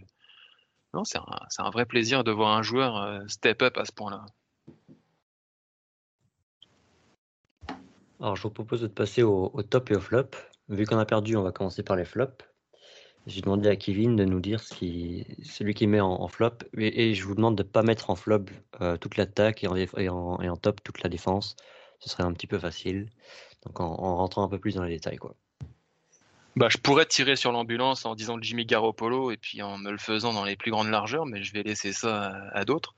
non, 0.92 1.02
c'est 1.04 1.16
un, 1.16 1.24
un, 1.64 1.70
vrai 1.70 1.86
plaisir 1.86 2.22
de 2.22 2.30
voir 2.30 2.54
un 2.54 2.60
joueur 2.60 2.98
euh, 2.98 3.20
step 3.26 3.62
up 3.62 3.78
à 3.78 3.86
ce 3.86 3.92
point-là. 3.92 4.26
Alors, 8.20 8.36
je 8.36 8.42
vous 8.42 8.50
propose 8.50 8.82
de 8.82 8.86
passer 8.86 9.22
au, 9.22 9.48
top 9.62 9.90
et 9.90 9.96
au 9.96 10.00
flop. 10.00 10.28
Vu 10.68 10.84
qu'on 10.84 10.98
a 10.98 11.06
perdu, 11.06 11.36
on 11.36 11.42
va 11.42 11.52
commencer 11.52 11.82
par 11.82 11.96
les 11.96 12.04
flops. 12.04 12.44
J'ai 13.30 13.40
demandé 13.40 13.68
à 13.68 13.76
Kevin 13.76 14.16
de 14.16 14.24
nous 14.24 14.40
dire 14.40 14.60
celui 14.60 15.74
qui 15.74 15.86
met 15.86 16.00
en, 16.00 16.28
flop. 16.28 16.58
Et, 16.76 17.14
je 17.14 17.24
vous 17.24 17.34
demande 17.34 17.56
de 17.56 17.62
ne 17.62 17.68
pas 17.68 17.82
mettre 17.82 18.10
en 18.10 18.16
flop 18.16 18.46
toute 19.00 19.16
l'attaque 19.16 19.64
et 19.64 19.68
en, 19.68 19.76
et, 19.76 20.08
en, 20.08 20.40
et 20.40 20.48
en 20.48 20.56
top 20.56 20.82
toute 20.82 21.02
la 21.02 21.08
défense 21.08 21.56
ce 22.00 22.08
serait 22.08 22.24
un 22.24 22.32
petit 22.32 22.46
peu 22.46 22.58
facile. 22.58 23.08
Donc 23.64 23.78
en, 23.80 24.16
rentrant 24.16 24.42
un 24.42 24.48
peu 24.48 24.58
plus 24.58 24.74
dans 24.74 24.82
les 24.82 24.94
détails, 24.94 25.18
quoi. 25.18 25.36
Bah, 26.56 26.68
je 26.68 26.78
pourrais 26.78 27.06
tirer 27.06 27.36
sur 27.36 27.52
l'ambulance 27.52 28.04
en 28.04 28.16
disant 28.16 28.36
Jimmy 28.40 28.66
Garoppolo 28.66 29.30
et 29.30 29.36
puis 29.36 29.62
en 29.62 29.78
me 29.78 29.92
le 29.92 29.98
faisant 29.98 30.32
dans 30.32 30.44
les 30.44 30.56
plus 30.56 30.72
grandes 30.72 30.90
largeurs, 30.90 31.24
mais 31.24 31.44
je 31.44 31.52
vais 31.52 31.62
laisser 31.62 31.92
ça 31.92 32.32
à, 32.52 32.64
d'autres. 32.64 32.94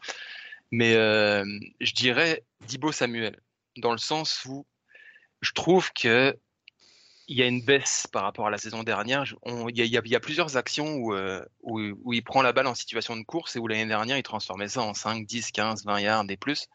Mais 0.70 0.94
euh, 0.94 1.44
je 1.80 1.92
dirais 1.92 2.44
Dibo 2.66 2.92
Samuel, 2.92 3.38
dans 3.76 3.92
le 3.92 3.98
sens 3.98 4.46
où 4.46 4.64
je 5.42 5.52
trouve 5.52 5.92
que 5.92 6.34
il 7.32 7.38
y 7.38 7.42
a 7.42 7.46
une 7.46 7.62
baisse 7.62 8.06
par 8.06 8.24
rapport 8.24 8.46
à 8.46 8.50
la 8.50 8.58
saison 8.58 8.82
dernière. 8.82 9.24
Il 9.46 9.86
y, 9.86 10.16
a 10.16 10.20
plusieurs 10.20 10.58
actions 10.58 11.14
euh, 11.14 11.40
où, 11.62 12.12
il 12.12 12.22
prend 12.22 12.42
la 12.42 12.52
balle 12.52 12.66
en 12.66 12.74
situation 12.74 13.16
de 13.16 13.22
course 13.22 13.56
et 13.56 13.58
où 13.58 13.66
l'année 13.66 13.86
dernière 13.86 14.18
il 14.18 14.22
transformait 14.22 14.68
ça 14.68 14.82
en 14.82 14.92
5, 14.92 15.24
10, 15.24 15.50
15, 15.50 15.86
20 15.86 16.00
yards 16.00 16.24
et 16.28 16.36
plus. 16.36 16.68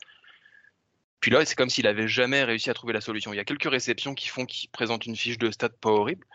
Puis 1.20 1.30
là, 1.30 1.46
c'est 1.46 1.54
comme 1.54 1.70
s'il 1.70 1.86
avait 1.86 2.08
jamais 2.08 2.44
réussi 2.44 2.72
à 2.72 2.74
trouver 2.74 2.94
la 2.94 3.02
solution. 3.02 3.34
Il 3.34 3.38
y 3.38 3.40
a 3.40 3.46
quelques 3.46 3.70
réceptions 3.70 4.16
qui 4.16 4.30
font 4.30 4.46
qu'il 4.48 4.70
présente 4.72 5.06
une 5.06 5.16
fiche 5.16 5.38
de 5.38 5.52
stats 5.52 5.70
pas 5.70 5.92
horrible. 5.92 6.26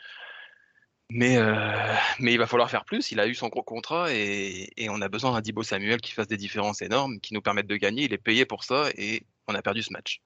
Mais, 1.11 1.37
euh, 1.37 1.94
il 2.20 2.38
va 2.38 2.46
falloir 2.46 2.70
faire 2.70 2.85
plus. 2.85 3.11
Il 3.11 3.18
a 3.18 3.26
eu 3.26 3.35
son 3.35 3.48
gros 3.48 3.64
contrat 3.64 4.12
et, 4.12 4.70
on 4.88 5.02
a 5.02 5.08
besoin 5.08 5.32
d'un 5.32 5.40
Dibo 5.40 5.64
Samuel 5.64 6.00
qui 6.00 6.12
fasse 6.12 6.28
des 6.28 6.37
différences 6.37 6.80
énormes, 6.80 7.18
qui 7.18 7.35
nous 7.35 7.42
permettent 7.42 7.66
de 7.66 7.76
gagner. 7.76 8.04
Il 8.04 8.12
est 8.12 8.18
payé 8.18 8.46
pour 8.46 8.62
ça 8.62 8.88
et 8.96 9.24
on 9.48 9.54
a 9.56 9.62
perdu 9.62 9.82
ce 9.82 9.92
match. 9.92 10.22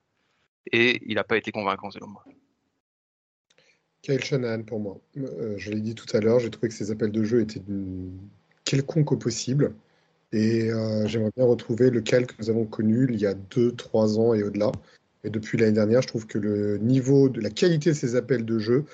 Et 0.70 1.00
il 1.06 1.14
n'a 1.14 1.24
pas 1.24 1.38
été 1.38 1.50
convaincant 1.50 1.90
selon 1.90 2.08
moi. 2.08 2.24
Kyle 4.06 4.22
Shanahan 4.22 4.62
pour 4.62 4.78
moi. 4.78 5.00
Euh, 5.16 5.54
je 5.56 5.72
l'ai 5.72 5.80
dit 5.80 5.96
tout 5.96 6.06
à 6.16 6.20
l'heure, 6.20 6.38
j'ai 6.38 6.50
trouvé 6.50 6.68
que 6.68 6.74
ses 6.74 6.92
appels 6.92 7.10
de 7.10 7.24
jeu 7.24 7.40
étaient 7.40 7.60
quelconques 8.64 9.10
au 9.10 9.16
possible. 9.16 9.74
Et 10.32 10.70
euh, 10.70 11.08
j'aimerais 11.08 11.32
bien 11.36 11.44
retrouver 11.44 11.90
le 11.90 12.00
cal 12.02 12.24
que 12.24 12.34
nous 12.38 12.48
avons 12.48 12.66
connu 12.66 13.08
il 13.10 13.18
y 13.18 13.26
a 13.26 13.34
2-3 13.34 14.20
ans 14.20 14.32
et 14.32 14.44
au-delà. 14.44 14.70
Et 15.24 15.30
depuis 15.30 15.58
l'année 15.58 15.72
dernière, 15.72 16.02
je 16.02 16.06
trouve 16.06 16.26
que 16.28 16.38
le 16.38 16.78
niveau 16.78 17.28
de 17.28 17.40
la 17.40 17.50
qualité 17.50 17.90
de 17.90 17.96
ces 17.96 18.14
appels 18.14 18.44
de 18.44 18.60
jeu, 18.60 18.84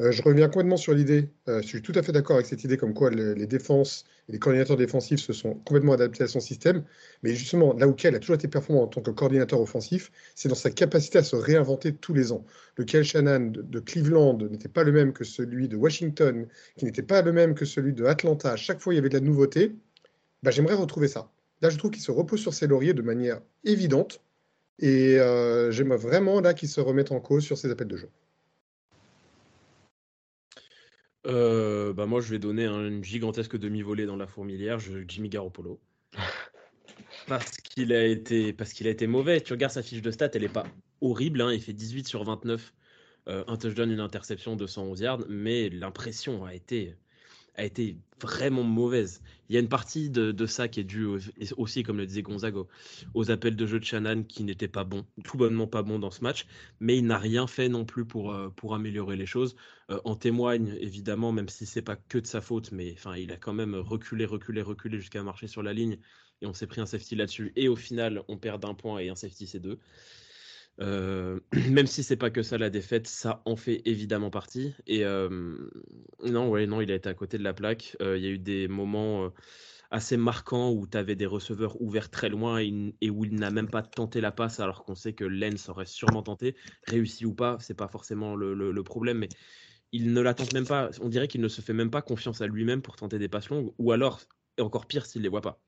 euh, 0.00 0.12
je 0.12 0.20
reviens 0.22 0.48
complètement 0.48 0.76
sur 0.76 0.92
l'idée, 0.92 1.28
je 1.46 1.62
suis 1.62 1.80
tout 1.80 1.92
à 1.94 2.02
fait 2.02 2.12
d'accord 2.12 2.36
avec 2.36 2.46
cette 2.46 2.62
idée 2.62 2.76
comme 2.76 2.92
quoi 2.92 3.08
les, 3.08 3.46
défenses 3.46 4.04
les 4.28 4.38
coordinateurs 4.38 4.76
défensifs 4.76 5.20
se 5.20 5.32
sont 5.32 5.54
complètement 5.54 5.94
adaptés 5.94 6.24
à 6.24 6.28
son 6.28 6.40
système. 6.40 6.84
Mais 7.22 7.34
justement, 7.34 7.72
là 7.74 7.88
où 7.88 7.94
Kel 7.94 8.14
a 8.14 8.18
toujours 8.18 8.36
été 8.36 8.48
performant 8.48 8.82
en 8.82 8.86
tant 8.86 9.00
que 9.00 9.10
coordinateur 9.10 9.60
offensif, 9.60 10.10
c'est 10.34 10.48
dans 10.48 10.54
sa 10.54 10.70
capacité 10.70 11.18
à 11.18 11.22
se 11.22 11.36
réinventer 11.36 11.94
tous 11.94 12.12
les 12.12 12.32
ans. 12.32 12.44
Le 12.76 12.84
Kel 12.84 13.04
Shannon 13.04 13.52
de, 13.54 13.80
Cleveland 13.80 14.38
n'était 14.50 14.68
pas 14.68 14.84
le 14.84 14.92
même 14.92 15.12
que 15.12 15.24
celui 15.24 15.68
de 15.68 15.76
Washington, 15.76 16.46
qui 16.76 16.84
n'était 16.84 17.02
pas 17.02 17.22
le 17.22 17.32
même 17.32 17.54
que 17.54 17.64
celui 17.64 17.94
de 17.94 18.04
Atlanta. 18.04 18.52
À 18.52 18.56
chaque 18.56 18.80
fois, 18.80 18.92
il 18.92 18.96
y 18.96 18.98
avait 18.98 19.08
de 19.08 19.14
la 19.14 19.24
nouveauté. 19.24 19.74
Bah, 20.42 20.50
j'aimerais 20.50 20.74
retrouver 20.74 21.08
ça. 21.08 21.30
Là, 21.62 21.70
je 21.70 21.78
trouve 21.78 21.90
qu'il 21.90 22.02
se 22.02 22.12
repose 22.12 22.40
sur 22.40 22.54
ses 22.54 22.66
lauriers 22.66 22.94
de 22.94 23.02
manière 23.02 23.40
évidente. 23.64 24.20
Et 24.78 25.18
euh, 25.18 25.72
j'aimerais 25.72 25.96
vraiment 25.96 26.40
là 26.40 26.54
qu'il 26.54 26.68
se 26.68 26.80
remette 26.80 27.10
en 27.12 27.20
cause 27.20 27.44
sur 27.44 27.58
ses 27.58 27.70
appels 27.70 27.88
de 27.88 27.96
jeu. 27.96 28.10
Euh, 31.28 31.92
bah 31.92 32.06
moi, 32.06 32.20
je 32.20 32.30
vais 32.30 32.38
donner 32.38 32.66
une 32.66 33.04
gigantesque 33.04 33.56
demi-volée 33.56 34.06
dans 34.06 34.16
la 34.16 34.26
fourmilière. 34.26 34.78
Je, 34.78 35.04
Jimmy 35.06 35.28
Garoppolo. 35.28 35.80
Parce 37.26 37.58
qu'il 37.58 37.92
a 37.92 38.04
été, 38.06 38.52
parce 38.52 38.72
qu'il 38.72 38.86
a 38.86 38.90
été 38.90 39.06
mauvais. 39.06 39.40
Tu 39.40 39.52
regardes 39.52 39.72
sa 39.72 39.82
fiche 39.82 40.02
de 40.02 40.10
stats, 40.10 40.30
elle 40.34 40.44
est 40.44 40.48
pas 40.48 40.66
horrible. 41.00 41.42
Hein. 41.42 41.52
Il 41.52 41.60
fait 41.60 41.74
18 41.74 42.08
sur 42.08 42.24
29, 42.24 42.74
euh, 43.28 43.44
un 43.46 43.56
touchdown, 43.56 43.90
une 43.90 44.00
interception, 44.00 44.56
211 44.56 45.00
yards, 45.00 45.24
mais 45.28 45.68
l'impression 45.68 46.44
a 46.44 46.54
été, 46.54 46.96
a 47.58 47.64
été 47.64 47.98
vraiment 48.22 48.62
mauvaise. 48.62 49.20
Il 49.48 49.54
y 49.54 49.56
a 49.56 49.60
une 49.60 49.68
partie 49.68 50.10
de, 50.10 50.46
ça 50.46 50.68
qui 50.68 50.80
est 50.80 50.84
due 50.84 51.06
aussi, 51.56 51.82
comme 51.82 51.98
le 51.98 52.06
disait 52.06 52.22
Gonzago, 52.22 52.68
aux 53.14 53.30
appels 53.30 53.56
de 53.56 53.66
jeu 53.66 53.78
de 53.80 53.84
Shannon 53.84 54.22
qui 54.22 54.44
n'étaient 54.44 54.68
pas 54.68 54.84
bons, 54.84 55.04
tout 55.24 55.36
bonnement 55.36 55.66
pas 55.66 55.82
bons 55.82 55.98
dans 55.98 56.10
ce 56.10 56.22
match, 56.22 56.46
mais 56.80 56.96
il 56.96 57.06
n'a 57.06 57.18
rien 57.18 57.46
fait 57.46 57.68
non 57.68 57.84
plus 57.84 58.04
pour, 58.04 58.32
euh, 58.32 58.48
pour 58.48 58.74
améliorer 58.74 59.16
les 59.16 59.26
choses. 59.26 59.56
Euh, 59.90 60.00
en 60.04 60.14
témoigne 60.14 60.76
évidemment, 60.80 61.32
même 61.32 61.48
si 61.48 61.66
c'est 61.66 61.82
pas 61.82 61.96
que 61.96 62.18
de 62.18 62.26
sa 62.26 62.40
faute, 62.40 62.72
mais 62.72 62.94
enfin 62.96 63.16
il 63.16 63.32
a 63.32 63.36
quand 63.36 63.54
même 63.54 63.74
reculé, 63.74 64.24
reculé, 64.24 64.62
reculé 64.62 64.98
jusqu'à 64.98 65.22
marcher 65.22 65.48
sur 65.48 65.62
la 65.62 65.72
ligne 65.72 65.98
et 66.40 66.46
on 66.46 66.52
s'est 66.52 66.66
pris 66.66 66.80
un 66.80 66.86
safety 66.86 67.16
là-dessus. 67.16 67.52
Et 67.56 67.68
au 67.68 67.76
final, 67.76 68.22
on 68.28 68.36
perd 68.36 68.62
d'un 68.62 68.74
point 68.74 69.00
et 69.00 69.08
un 69.08 69.16
safety 69.16 69.46
c'est 69.46 69.60
deux. 69.60 69.78
Euh, 70.80 71.40
même 71.70 71.86
si 71.86 72.02
c'est 72.02 72.16
pas 72.16 72.30
que 72.30 72.42
ça 72.42 72.58
la 72.58 72.70
défaite, 72.70 73.06
ça 73.06 73.42
en 73.44 73.56
fait 73.56 73.82
évidemment 73.84 74.30
partie. 74.30 74.74
Et 74.86 75.04
euh, 75.04 75.28
non, 76.24 76.48
ouais, 76.50 76.66
non, 76.66 76.80
il 76.80 76.90
a 76.90 76.94
été 76.94 77.08
à 77.08 77.14
côté 77.14 77.38
de 77.38 77.44
la 77.44 77.54
plaque. 77.54 77.96
Euh, 78.02 78.16
il 78.16 78.24
y 78.24 78.26
a 78.26 78.30
eu 78.30 78.38
des 78.38 78.68
moments 78.68 79.30
assez 79.90 80.16
marquants 80.16 80.70
où 80.70 80.86
tu 80.86 80.98
avais 80.98 81.16
des 81.16 81.26
receveurs 81.26 81.80
ouverts 81.80 82.10
très 82.10 82.28
loin 82.28 82.58
et, 82.58 83.10
où 83.10 83.24
il 83.24 83.34
n'a 83.34 83.50
même 83.50 83.68
pas 83.68 83.82
tenté 83.82 84.20
la 84.20 84.32
passe, 84.32 84.60
alors 84.60 84.84
qu'on 84.84 84.94
sait 84.94 85.14
que 85.14 85.24
Lens 85.24 85.68
aurait 85.68 85.86
sûrement 85.86 86.22
tenté, 86.22 86.56
réussi 86.84 87.24
ou 87.24 87.34
pas, 87.34 87.56
c'est 87.60 87.74
pas 87.74 87.88
forcément 87.88 88.36
le, 88.36 88.82
problème, 88.82 89.18
mais 89.18 89.28
il 89.92 90.12
ne 90.12 90.20
la 90.20 90.34
tente 90.34 90.52
même 90.52 90.66
pas. 90.66 90.90
On 91.00 91.08
dirait 91.08 91.28
qu'il 91.28 91.40
ne 91.40 91.48
se 91.48 91.60
fait 91.60 91.72
même 91.72 91.90
pas 91.90 92.02
confiance 92.02 92.40
à 92.40 92.46
lui-même 92.46 92.82
pour 92.82 92.96
tenter 92.96 93.18
des 93.18 93.28
passes 93.28 93.48
longues, 93.48 93.72
ou 93.78 93.92
alors, 93.92 94.20
et 94.58 94.62
encore 94.62 94.86
pire, 94.86 95.06
s'il 95.06 95.22
les 95.22 95.28
voit 95.28 95.40
pas. 95.40 95.60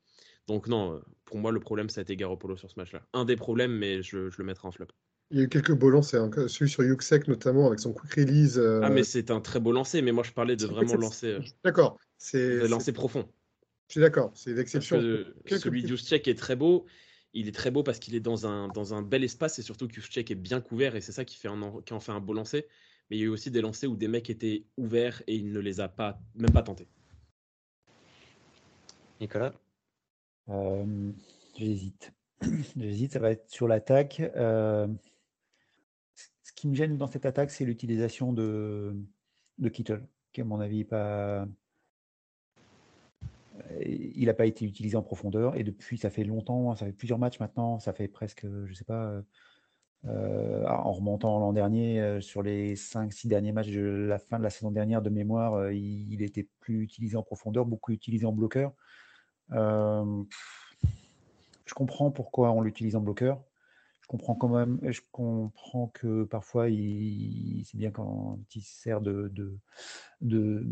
Donc 0.51 0.67
non, 0.67 0.95
euh, 0.95 1.01
pour 1.27 1.39
moi, 1.39 1.53
le 1.53 1.61
problème, 1.61 1.89
ça 1.89 2.01
a 2.01 2.03
été 2.03 2.17
Garoppolo 2.17 2.57
sur 2.57 2.69
ce 2.69 2.75
match-là. 2.77 3.03
Un 3.13 3.25
des 3.25 3.37
problèmes, 3.37 3.71
mais 3.71 4.03
je, 4.03 4.31
le 4.37 4.45
mettrai 4.45 4.67
en 4.67 4.73
flop. 4.73 4.87
Il 5.31 5.39
y 5.39 5.41
a 5.41 5.45
eu 5.45 5.49
quelques 5.49 5.73
beaux 5.73 5.91
lancers, 5.91 6.25
hein, 6.25 6.49
celui 6.49 6.69
sur 6.69 6.83
Yuxek 6.83 7.29
notamment, 7.29 7.69
avec 7.69 7.79
son 7.79 7.93
quick 7.93 8.13
release. 8.15 8.59
Euh, 8.59 8.81
ah, 8.83 8.91
mais 8.91 9.05
c'est 9.05 9.31
un 9.31 9.41
très 9.41 9.61
beau 9.61 9.71
lancer, 9.71 10.03
mais 10.03 10.11
moi 10.11 10.25
je 10.25 10.33
parlais 10.33 10.57
de 10.57 10.67
vraiment 10.67 10.97
lancer. 10.97 11.35
Euh, 11.35 11.41
d'accord. 11.63 12.01
C'est 12.19 12.67
lancer 12.67 12.91
profond. 12.91 13.29
Je 13.87 13.93
suis 13.93 14.01
d'accord, 14.01 14.33
c'est 14.35 14.53
l'exception. 14.53 15.01
Celui 15.47 15.85
d'Juszczyk 15.85 16.27
est 16.27 16.35
très 16.35 16.57
beau. 16.57 16.85
Il 17.33 17.47
est 17.47 17.55
très 17.55 17.71
beau 17.71 17.85
parce 17.85 18.01
qu'il 18.01 18.17
est 18.17 18.21
dans 18.21 18.49
un, 18.49 18.67
dans 18.67 18.93
un 18.93 19.03
bel 19.03 19.23
espace 19.23 19.57
et 19.61 19.63
surtout 19.63 19.87
que 19.87 20.01
est 20.01 20.35
bien 20.35 20.61
couvert 20.61 20.97
et 20.97 21.01
c'est 21.01 21.13
ça 21.13 21.25
qui, 21.25 21.37
fait 21.37 21.47
un, 21.47 21.81
qui 21.87 21.93
en 21.93 22.01
fait 22.01 22.11
un 22.11 22.19
beau 22.19 22.33
lancer. 22.33 22.67
Mais 23.09 23.19
il 23.19 23.21
y 23.21 23.23
a 23.23 23.27
eu 23.27 23.29
aussi 23.29 23.53
des 23.53 23.61
lancers 23.61 23.89
où 23.89 23.95
des 23.95 24.09
mecs 24.09 24.31
étaient 24.31 24.65
ouverts 24.77 25.23
et 25.29 25.37
il 25.37 25.53
ne 25.53 25.61
les 25.61 25.79
a 25.79 25.89
pas, 25.89 26.21
même 26.35 26.51
pas 26.51 26.63
tentés. 26.63 26.89
Nicolas? 29.21 29.53
Euh, 30.49 31.13
j'hésite. 31.57 32.13
J'hésite, 32.77 33.13
ça 33.13 33.19
va 33.19 33.31
être 33.31 33.49
sur 33.51 33.69
l'attaque. 33.69 34.21
Euh, 34.21 34.89
ce 36.43 36.53
qui 36.55 36.69
me 36.69 36.75
gêne 36.75 36.97
dans 36.97 37.07
cette 37.07 37.27
attaque, 37.27 37.51
c'est 37.51 37.65
l'utilisation 37.65 38.33
de, 38.33 38.97
Kittle, 39.73 40.07
qui 40.33 40.41
à 40.41 40.45
mon 40.45 40.61
avis 40.61 40.85
pas. 40.85 41.47
Il 43.85 44.25
n'a 44.25 44.35
pas 44.35 44.47
été 44.47 44.65
utilisé 44.65 44.97
en 44.97 45.03
profondeur 45.03 45.55
et 45.55 45.65
depuis 45.65 45.99
ça 45.99 46.09
fait 46.09 46.25
longtemps, 46.25 46.75
ça 46.75 46.87
fait 46.87 46.93
plusieurs 46.93 47.19
matchs 47.19 47.39
maintenant, 47.41 47.79
ça 47.79 47.93
fait 47.93 48.09
presque, 48.09 48.47
je 48.65 48.73
sais 48.73 48.85
pas, 48.85 49.23
euh, 50.07 50.67
en 50.67 50.93
remontant 50.93 51.39
l'an 51.39 51.53
dernier, 51.53 52.21
sur 52.23 52.43
les 52.43 52.75
5-6 52.75 53.29
derniers 53.29 53.53
matchs 53.53 53.71
de 53.71 53.81
la 53.81 54.19
fin 54.19 54.39
de 54.39 54.43
la 54.43 54.51
saison 54.51 54.71
dernière 54.71 55.03
de 55.03 55.11
mémoire, 55.11 55.71
il, 55.73 56.23
était 56.23 56.49
plus 56.59 56.83
utilisé 56.83 57.17
en 57.17 57.23
profondeur, 57.23 57.67
beaucoup 57.67 57.93
utilisé 57.93 58.25
en 58.25 58.33
bloqueur. 58.33 58.73
Euh, 59.53 60.23
je 61.67 61.75
comprends 61.75 62.11
pourquoi 62.11 62.51
on 62.53 62.61
l'utilise 62.61 62.97
en 62.97 63.01
bloqueur. 63.01 63.43
Je 64.03 64.09
comprends 64.09 64.35
quand 64.35 64.49
même, 64.49 64.81
je 64.83 65.01
comprends 65.13 65.89
que 65.89 66.25
parfois 66.25 66.67
c'est 66.67 67.77
bien 67.77 67.91
quand 67.93 68.41
il 68.55 68.63
sert 68.63 69.01
de, 69.01 69.29
de, 69.29 69.57
de, 70.21 70.67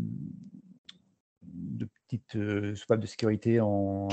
petite 2.07 2.35
euh, 2.35 2.75
soupape 2.75 2.99
de 2.99 3.05
sécurité 3.05 3.61
en 3.61 4.09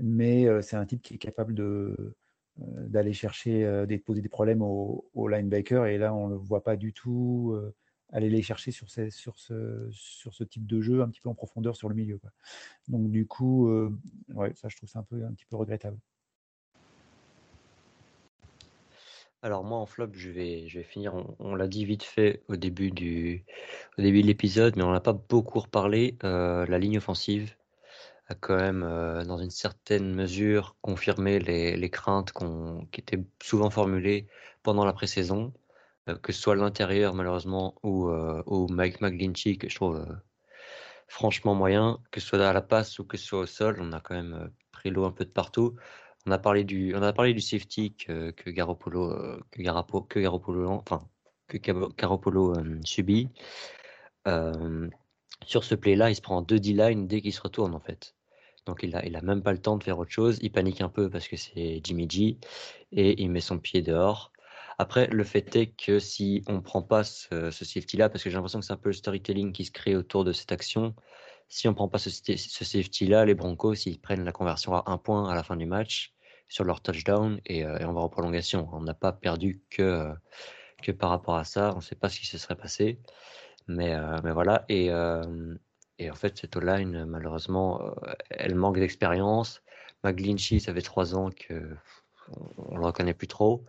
mais 0.00 0.46
euh, 0.46 0.60
c'est 0.60 0.76
un 0.76 0.86
type 0.86 1.02
qui 1.02 1.14
est 1.14 1.18
capable 1.18 1.54
de 1.54 2.16
d'aller 2.56 3.12
chercher, 3.12 3.62
de 3.62 3.96
poser 3.98 4.20
des 4.20 4.28
problèmes 4.28 4.62
au, 4.62 5.08
au, 5.14 5.28
linebacker 5.28 5.86
et 5.86 5.96
là 5.96 6.12
on 6.12 6.26
le 6.26 6.34
voit 6.34 6.64
pas 6.64 6.74
du 6.74 6.92
tout 6.92 7.56
aller 8.12 8.30
les 8.30 8.42
chercher 8.42 8.70
sur, 8.70 8.88
ce, 8.90 10.44
type 10.44 10.66
de 10.66 10.80
jeu 10.80 11.02
un 11.02 11.08
petit 11.08 11.20
peu 11.20 11.28
en 11.28 11.34
profondeur 11.34 11.76
sur 11.76 11.88
le 11.88 11.94
milieu. 11.94 12.20
Donc 12.88 13.10
du 13.10 13.26
coup, 13.26 13.68
euh, 13.68 13.96
ouais, 14.34 14.52
ça 14.54 14.68
je 14.68 14.76
trouve 14.76 14.88
ça 14.88 15.00
un, 15.00 15.02
peu, 15.02 15.24
un 15.24 15.32
petit 15.32 15.46
peu 15.46 15.56
regrettable. 15.56 15.98
Alors 19.42 19.62
moi 19.62 19.78
en 19.78 19.86
flop, 19.86 20.10
je 20.14 20.30
vais, 20.30 20.68
je 20.68 20.78
vais 20.78 20.84
finir, 20.84 21.14
on, 21.38 21.54
l'a 21.54 21.68
dit 21.68 21.84
vite 21.84 22.02
fait 22.02 22.42
au 22.48 22.56
début, 22.56 22.90
du, 22.90 23.44
début 23.96 24.22
de 24.22 24.26
l'épisode, 24.26 24.74
mais 24.76 24.82
on 24.82 24.90
n'a 24.90 25.00
pas 25.00 25.12
beaucoup 25.12 25.60
reparlé. 25.60 26.16
Euh, 26.24 26.66
la 26.66 26.78
ligne 26.78 26.98
offensive 26.98 27.54
a 28.26 28.34
quand 28.34 28.56
même, 28.56 28.82
euh, 28.82 29.24
dans 29.24 29.38
une 29.38 29.50
certaine 29.50 30.12
mesure, 30.12 30.76
confirmé 30.82 31.38
les, 31.38 31.76
les 31.76 31.90
craintes 31.90 32.32
qui 32.90 33.00
étaient 33.00 33.22
souvent 33.40 33.70
formulées 33.70 34.26
pendant 34.64 34.84
la 34.84 34.92
pré-saison. 34.92 35.52
Euh, 36.08 36.16
que 36.16 36.32
ce 36.32 36.40
soit 36.40 36.56
l'intérieur 36.56 37.14
malheureusement 37.14 37.74
ou, 37.82 38.08
euh, 38.08 38.42
Mike 38.70 39.00
McGlinchey 39.00 39.56
que 39.56 39.68
je 39.68 39.74
trouve 39.76 39.96
euh, 39.96 40.14
franchement 41.08 41.54
moyen, 41.54 42.00
que 42.10 42.20
ce 42.20 42.28
soit 42.28 42.46
à 42.46 42.52
la 42.52 42.62
passe 42.62 42.98
ou 42.98 43.04
que 43.04 43.16
ce 43.16 43.26
soit 43.26 43.40
au 43.40 43.46
sol, 43.46 43.78
on 43.80 43.92
a 43.92 44.00
quand 44.00 44.14
même 44.14 44.50
pris 44.72 44.90
l'eau 44.90 45.04
un 45.04 45.12
peu 45.12 45.24
de 45.24 45.30
partout. 45.30 45.76
On 46.26 46.30
a 46.32 46.38
parlé 46.38 46.64
du, 46.64 46.94
on 46.94 47.02
a 47.02 47.12
parlé 47.12 47.34
du 47.34 47.40
safety 47.40 47.94
que, 47.94 48.30
que 48.32 48.50
Garoppolo, 48.50 49.40
que 49.50 49.62
Garoppolo, 49.62 50.04
que 50.04 50.20
Garoppolo, 50.20 50.68
enfin 50.68 51.00
que 51.48 51.58
Garoppolo 51.58 52.54
subit. 52.84 53.28
sur 55.46 55.64
ce 55.64 55.74
play-là, 55.74 56.10
il 56.10 56.16
se 56.16 56.20
prend 56.20 56.42
deux 56.42 56.60
D-line 56.60 57.06
dès 57.06 57.20
qu'il 57.22 57.32
se 57.32 57.40
retourne 57.40 57.74
en 57.74 57.80
fait. 57.80 58.14
Donc 58.66 58.80
il 58.82 58.94
a, 58.96 59.04
il 59.06 59.16
a 59.16 59.22
même 59.22 59.42
pas 59.42 59.52
le 59.52 59.58
temps 59.58 59.78
de 59.78 59.84
faire 59.84 59.98
autre 59.98 60.10
chose. 60.10 60.38
Il 60.42 60.52
panique 60.52 60.82
un 60.82 60.90
peu 60.90 61.08
parce 61.08 61.28
que 61.28 61.36
c'est 61.36 61.80
Jimmy 61.82 62.06
G 62.10 62.38
et 62.92 63.22
il 63.22 63.30
met 63.30 63.40
son 63.40 63.58
pied 63.58 63.80
dehors. 63.82 64.32
Après, 64.78 65.08
le 65.08 65.24
fait 65.24 65.56
est 65.56 65.66
que 65.66 65.98
si 65.98 66.44
on 66.46 66.54
ne 66.54 66.60
prend 66.60 66.82
pas 66.82 67.02
ce, 67.02 67.50
safety-là, 67.50 68.08
parce 68.08 68.22
que 68.22 68.30
j'ai 68.30 68.36
l'impression 68.36 68.60
que 68.60 68.66
c'est 68.66 68.72
un 68.72 68.76
peu 68.76 68.90
le 68.90 68.94
storytelling 68.94 69.52
qui 69.52 69.64
se 69.64 69.72
crée 69.72 69.96
autour 69.96 70.24
de 70.24 70.32
cette 70.32 70.52
action, 70.52 70.94
si 71.48 71.66
on 71.66 71.72
ne 71.72 71.76
prend 71.76 71.88
pas 71.88 71.98
ce, 71.98 72.10
safety-là, 72.10 73.24
les 73.24 73.34
Broncos, 73.34 73.74
ils 73.86 74.00
prennent 74.00 74.24
la 74.24 74.32
conversion 74.32 74.74
à 74.74 74.84
un 74.86 74.98
point 74.98 75.28
à 75.28 75.34
la 75.34 75.42
fin 75.42 75.56
du 75.56 75.66
match 75.66 76.14
sur 76.48 76.64
leur 76.64 76.80
touchdown 76.80 77.40
et, 77.46 77.64
euh, 77.64 77.78
on 77.88 77.92
va 77.92 78.00
en 78.00 78.08
prolongation. 78.08 78.68
On 78.72 78.80
n'a 78.82 78.94
pas 78.94 79.12
perdu 79.12 79.62
que, 79.70 79.82
euh, 79.82 80.14
que 80.82 80.92
par 80.92 81.10
rapport 81.10 81.36
à 81.36 81.44
ça. 81.44 81.72
On 81.72 81.76
ne 81.76 81.82
sait 81.82 81.96
pas 81.96 82.08
ce 82.08 82.20
qui 82.20 82.26
se 82.26 82.38
serait 82.38 82.56
passé. 82.56 83.00
Mais, 83.66 83.94
euh, 83.94 84.18
mais 84.24 84.32
voilà. 84.32 84.64
Et, 84.68 84.90
et 85.98 86.10
en 86.10 86.14
fait, 86.14 86.38
cette 86.38 86.56
O-line, 86.56 87.04
malheureusement, 87.06 87.80
elle 88.30 88.54
manque 88.54 88.78
d'expérience. 88.78 89.62
McGlinchey, 90.04 90.60
ça 90.60 90.72
fait 90.72 90.82
trois 90.82 91.16
ans 91.16 91.30
que 91.30 91.76
on 92.58 92.76
le 92.76 92.84
reconnaît 92.84 93.14
plus 93.14 93.26
trop. 93.26 93.64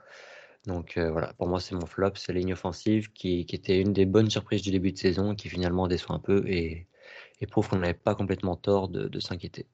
Donc 0.65 0.97
euh, 0.97 1.09
voilà, 1.11 1.33
pour 1.33 1.47
moi 1.47 1.59
c'est 1.59 1.75
mon 1.75 1.85
flop, 1.85 2.11
c'est 2.15 2.33
la 2.33 2.39
ligne 2.39 2.53
offensive 2.53 3.11
qui, 3.13 3.45
était 3.49 3.79
une 3.79 3.93
des 3.93 4.05
bonnes 4.05 4.29
surprises 4.29 4.61
du 4.61 4.71
début 4.71 4.91
de 4.91 4.97
saison, 4.97 5.33
qui 5.35 5.49
finalement 5.49 5.87
déçoit 5.87 6.15
un 6.15 6.19
peu 6.19 6.43
et, 6.47 6.87
prouve 7.49 7.69
qu'on 7.69 7.77
n'avait 7.77 7.93
pas 7.93 8.15
complètement 8.15 8.57
tort 8.57 8.89
de, 8.89 9.19
s'inquiéter. 9.19 9.65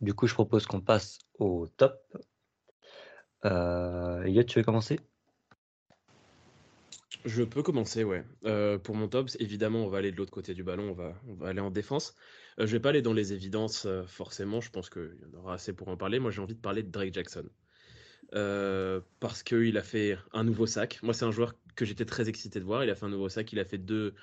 Du 0.00 0.14
coup, 0.14 0.26
je 0.26 0.34
propose 0.34 0.66
qu'on 0.66 0.80
passe 0.80 1.18
au 1.38 1.68
top. 1.76 2.00
Euh, 3.44 4.42
tu 4.44 4.58
veux 4.58 4.64
commencer? 4.64 4.98
Je 7.24 7.42
peux 7.42 7.62
commencer, 7.62 8.04
ouais. 8.04 8.24
Euh, 8.44 8.78
pour 8.78 8.94
mon 8.96 9.08
top, 9.08 9.30
évidemment, 9.38 9.84
on 9.84 9.88
va 9.88 9.98
aller 9.98 10.12
de 10.12 10.16
l'autre 10.16 10.32
côté 10.32 10.54
du 10.54 10.64
ballon, 10.64 10.90
on 10.90 10.94
va, 10.94 11.14
on 11.28 11.34
va 11.34 11.48
aller 11.48 11.60
en 11.60 11.70
défense. 11.70 12.14
Euh, 12.58 12.66
je 12.66 12.72
vais 12.72 12.80
pas 12.80 12.88
aller 12.90 13.02
dans 13.02 13.12
les 13.12 13.32
évidences, 13.32 13.86
forcément, 14.06 14.60
je 14.60 14.70
pense 14.70 14.88
qu'il 14.90 15.16
y 15.22 15.36
en 15.36 15.38
aura 15.38 15.54
assez 15.54 15.74
pour 15.74 15.88
en 15.88 15.96
parler. 15.96 16.18
Moi, 16.18 16.30
j'ai 16.30 16.40
envie 16.40 16.54
de 16.54 16.60
parler 16.60 16.82
de 16.82 16.90
Drake 16.90 17.12
Jackson. 17.12 17.48
Euh, 18.34 19.00
parce 19.20 19.42
qu'il 19.42 19.76
a 19.78 19.82
fait 19.82 20.18
un 20.32 20.44
nouveau 20.44 20.66
sac. 20.66 20.98
Moi, 21.02 21.14
c'est 21.14 21.24
un 21.24 21.30
joueur 21.30 21.54
que 21.76 21.84
j'étais 21.84 22.04
très 22.04 22.28
excité 22.28 22.58
de 22.58 22.64
voir. 22.64 22.82
Il 22.84 22.90
a 22.90 22.94
fait 22.94 23.06
un 23.06 23.10
nouveau 23.10 23.28
sac, 23.28 23.52
il 23.52 23.60
a 23.60 23.64
fait 23.64 23.78
deux, 23.78 24.14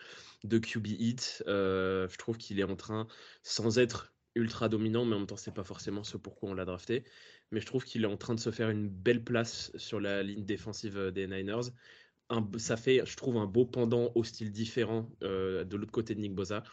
deux 0.43 0.59
QB 0.59 0.87
hits. 0.87 1.43
Euh, 1.47 2.07
je 2.09 2.17
trouve 2.17 2.37
qu'il 2.37 2.59
est 2.59 2.63
en 2.63 2.75
train, 2.75 3.07
sans 3.43 3.79
être 3.79 4.13
ultra 4.35 4.69
dominant, 4.69 5.05
mais 5.05 5.15
en 5.15 5.19
même 5.19 5.27
temps, 5.27 5.37
c'est 5.37 5.53
pas 5.53 5.63
forcément 5.63 6.03
ce 6.03 6.17
pourquoi 6.17 6.49
on 6.49 6.53
l'a 6.53 6.65
drafté. 6.65 7.05
Mais 7.51 7.61
je 7.61 7.65
trouve 7.65 7.85
qu'il 7.85 8.03
est 8.03 8.07
en 8.07 8.17
train 8.17 8.35
de 8.35 8.39
se 8.39 8.51
faire 8.51 8.69
une 8.69 8.89
belle 8.89 9.23
place 9.23 9.71
sur 9.75 9.99
la 9.99 10.23
ligne 10.23 10.45
défensive 10.45 11.11
des 11.13 11.27
Niners. 11.27 11.71
ça 12.57 12.77
fait, 12.77 13.05
je 13.05 13.15
trouve, 13.15 13.37
un 13.37 13.45
beau 13.45 13.65
pendant 13.65 14.11
au 14.15 14.23
style 14.23 14.51
différent 14.51 15.09
euh, 15.23 15.63
de 15.63 15.77
l'autre 15.77 15.91
côté 15.91 16.15
de 16.15 16.19
Nick 16.19 16.35
Bosa. 16.35 16.63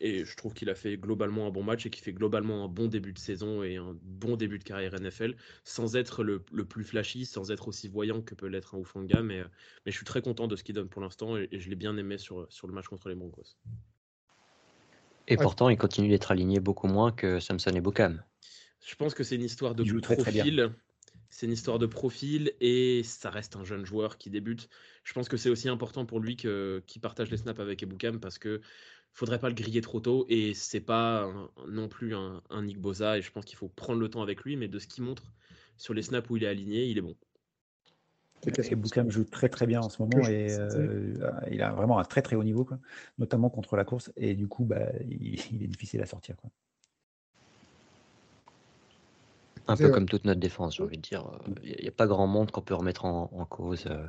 Et 0.00 0.24
je 0.24 0.36
trouve 0.36 0.54
qu'il 0.54 0.70
a 0.70 0.74
fait 0.74 0.96
globalement 0.96 1.46
un 1.46 1.50
bon 1.50 1.62
match 1.62 1.84
et 1.86 1.90
qu'il 1.90 2.02
fait 2.02 2.12
globalement 2.12 2.64
un 2.64 2.68
bon 2.68 2.86
début 2.86 3.12
de 3.12 3.18
saison 3.18 3.62
et 3.62 3.76
un 3.76 3.96
bon 4.02 4.36
début 4.36 4.58
de 4.58 4.64
carrière 4.64 4.94
NFL, 4.94 5.34
sans 5.64 5.96
être 5.96 6.22
le, 6.22 6.40
plus 6.40 6.84
flashy, 6.84 7.24
sans 7.24 7.50
être 7.50 7.68
aussi 7.68 7.88
voyant 7.88 8.22
que 8.22 8.34
peut 8.34 8.46
l'être 8.46 8.74
un 8.74 8.78
Oufanga. 8.78 9.22
Mais, 9.22 9.42
mais 9.84 9.92
je 9.92 9.96
suis 9.96 10.06
très 10.06 10.22
content 10.22 10.46
de 10.46 10.56
ce 10.56 10.62
qu'il 10.62 10.74
donne 10.74 10.88
pour 10.88 11.02
l'instant 11.02 11.36
et, 11.36 11.48
je 11.52 11.68
l'ai 11.68 11.76
bien 11.76 11.96
aimé 11.96 12.18
sur, 12.18 12.46
sur 12.50 12.68
le 12.68 12.72
match 12.72 12.86
contre 12.86 13.08
les 13.08 13.14
Broncos. 13.14 13.56
Et 15.26 15.36
pourtant, 15.36 15.68
il 15.68 15.76
continue 15.76 16.08
d'être 16.08 16.30
aligné 16.30 16.60
beaucoup 16.60 16.86
moins 16.86 17.12
que 17.12 17.38
Samson 17.38 17.72
et 17.72 17.80
Bocam. 17.80 18.22
Je 18.86 18.94
pense 18.94 19.14
que 19.14 19.22
c'est 19.22 19.34
une 19.34 19.44
histoire 19.44 19.74
de 19.74 19.84
très, 20.00 20.16
très 20.16 20.32
profil. 20.32 20.72
C'est 21.30 21.44
une 21.44 21.52
histoire 21.52 21.78
de 21.78 21.86
profil 21.86 22.52
et 22.60 23.02
ça 23.04 23.28
reste 23.28 23.56
un 23.56 23.64
jeune 23.64 23.84
joueur 23.84 24.16
qui 24.16 24.30
débute. 24.30 24.70
Je 25.04 25.12
pense 25.12 25.28
que 25.28 25.36
c'est 25.36 25.50
aussi 25.50 25.68
important 25.68 26.06
pour 26.06 26.20
lui 26.20 26.36
que 26.36 26.82
qu'il 26.86 27.02
partage 27.02 27.30
les 27.30 27.36
snaps 27.36 27.60
avec 27.60 27.82
Ebukam 27.82 28.18
parce 28.18 28.38
que 28.38 28.62
faudrait 29.12 29.38
pas 29.38 29.48
le 29.48 29.54
griller 29.54 29.80
trop 29.80 30.00
tôt 30.00 30.26
et 30.28 30.54
c'est 30.54 30.80
pas 30.80 31.22
un- 31.22 31.50
non 31.68 31.88
plus 31.88 32.14
un, 32.14 32.42
un 32.50 32.62
Nick 32.62 32.78
Boza 32.80 33.18
et 33.18 33.22
je 33.22 33.30
pense 33.32 33.44
qu'il 33.44 33.56
faut 33.56 33.68
prendre 33.68 34.00
le 34.00 34.08
temps 34.08 34.22
avec 34.22 34.42
lui. 34.42 34.56
Mais 34.56 34.68
de 34.68 34.78
ce 34.78 34.86
qu'il 34.86 35.04
montre 35.04 35.32
sur 35.76 35.94
les 35.94 36.02
snaps 36.02 36.28
où 36.30 36.36
il 36.36 36.44
est 36.44 36.48
aligné, 36.48 36.86
il 36.86 36.98
est 36.98 37.02
bon. 37.02 37.16
Et 38.46 38.52
que- 38.52 38.74
Boukam 38.74 39.10
joue 39.10 39.24
très 39.24 39.48
très 39.48 39.66
bien 39.66 39.80
en 39.80 39.88
ce 39.88 40.00
moment 40.00 40.26
et 40.28 40.46
euh, 40.50 41.14
il 41.50 41.60
a 41.62 41.72
vraiment 41.72 41.98
un 41.98 42.04
très 42.04 42.22
très 42.22 42.36
haut 42.36 42.44
niveau, 42.44 42.64
quoi, 42.64 42.78
notamment 43.18 43.50
contre 43.50 43.76
la 43.76 43.84
course. 43.84 44.12
Et 44.16 44.34
du 44.34 44.46
coup, 44.46 44.64
bah, 44.64 44.86
il, 45.10 45.40
il 45.52 45.62
est 45.62 45.66
difficile 45.66 46.00
à 46.00 46.06
sortir. 46.06 46.36
Quoi. 46.36 46.50
Un 49.66 49.76
peu 49.76 49.84
vrai. 49.84 49.92
comme 49.92 50.08
toute 50.08 50.24
notre 50.24 50.40
défense, 50.40 50.76
j'ai 50.76 50.82
envie 50.82 50.96
de 50.96 51.02
dire. 51.02 51.24
Il 51.62 51.82
n'y 51.82 51.88
a, 51.88 51.92
pas 51.92 52.06
grand 52.06 52.26
monde 52.26 52.50
qu'on 52.50 52.62
peut 52.62 52.74
remettre 52.74 53.04
en, 53.04 53.30
en 53.32 53.44
cause 53.44 53.84
euh, 53.86 54.06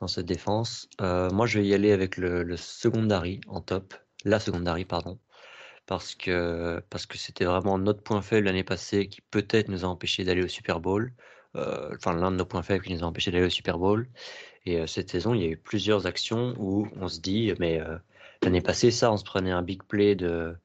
dans 0.00 0.08
cette 0.08 0.26
défense. 0.26 0.88
Euh, 1.00 1.30
moi, 1.30 1.46
je 1.46 1.58
vais 1.60 1.66
y 1.66 1.74
aller 1.74 1.92
avec 1.92 2.16
le, 2.16 2.42
le 2.42 2.56
secondary 2.56 3.40
en 3.48 3.60
top, 3.60 3.94
la 4.24 4.40
secondary, 4.40 4.84
pardon, 4.84 5.18
parce 5.86 6.14
que 6.14 6.82
parce 6.90 7.06
que 7.06 7.18
c'était 7.18 7.44
vraiment 7.44 7.78
notre 7.78 8.02
point 8.02 8.22
faible 8.22 8.46
l'année 8.46 8.64
passée 8.64 9.08
qui 9.08 9.20
peut-être 9.22 9.68
nous 9.68 9.84
a 9.84 9.88
empêché 9.88 10.24
d'aller 10.24 10.42
au 10.42 10.48
Super 10.48 10.80
Bowl. 10.80 11.12
Euh, 11.56 11.90
enfin, 11.96 12.14
l'un 12.14 12.30
de 12.32 12.36
nos 12.36 12.46
points 12.46 12.62
faibles 12.62 12.84
qui 12.84 12.94
nous 12.94 13.02
a 13.04 13.06
empêché 13.06 13.30
d'aller 13.30 13.46
au 13.46 13.50
Super 13.50 13.78
Bowl. 13.78 14.08
Et 14.66 14.80
euh, 14.80 14.86
cette 14.86 15.10
saison, 15.10 15.34
il 15.34 15.42
y 15.42 15.44
a 15.46 15.48
eu 15.48 15.56
plusieurs 15.56 16.06
actions 16.06 16.54
où 16.58 16.88
on 16.96 17.08
se 17.08 17.20
dit, 17.20 17.52
mais 17.58 17.80
l'année 18.42 18.62
passée, 18.62 18.90
ça, 18.90 19.12
on 19.12 19.16
se 19.16 19.24
prenait 19.24 19.50
un 19.50 19.62
big 19.62 19.82
play 19.84 20.14
de, 20.14 20.56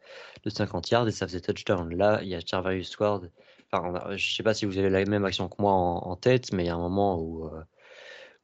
de 0.43 0.49
50 0.49 0.89
yards 0.91 1.07
et 1.07 1.11
ça 1.11 1.27
faisait 1.27 1.41
touchdown. 1.41 1.93
Là, 1.95 2.19
il 2.23 2.29
y 2.29 2.35
a 2.35 2.39
Charvarius 2.41 2.97
Ward. 2.99 3.31
Enfin, 3.71 4.15
je 4.15 4.35
sais 4.35 4.43
pas 4.43 4.53
si 4.53 4.65
vous 4.65 4.77
avez 4.77 4.89
la 4.89 5.03
même 5.05 5.25
action 5.25 5.49
que 5.49 5.55
moi 5.59 5.73
en, 5.73 6.15
tête, 6.15 6.53
mais 6.53 6.63
il 6.63 6.67
y 6.67 6.69
a 6.69 6.75
un 6.75 6.79
moment 6.79 7.19
où, 7.19 7.49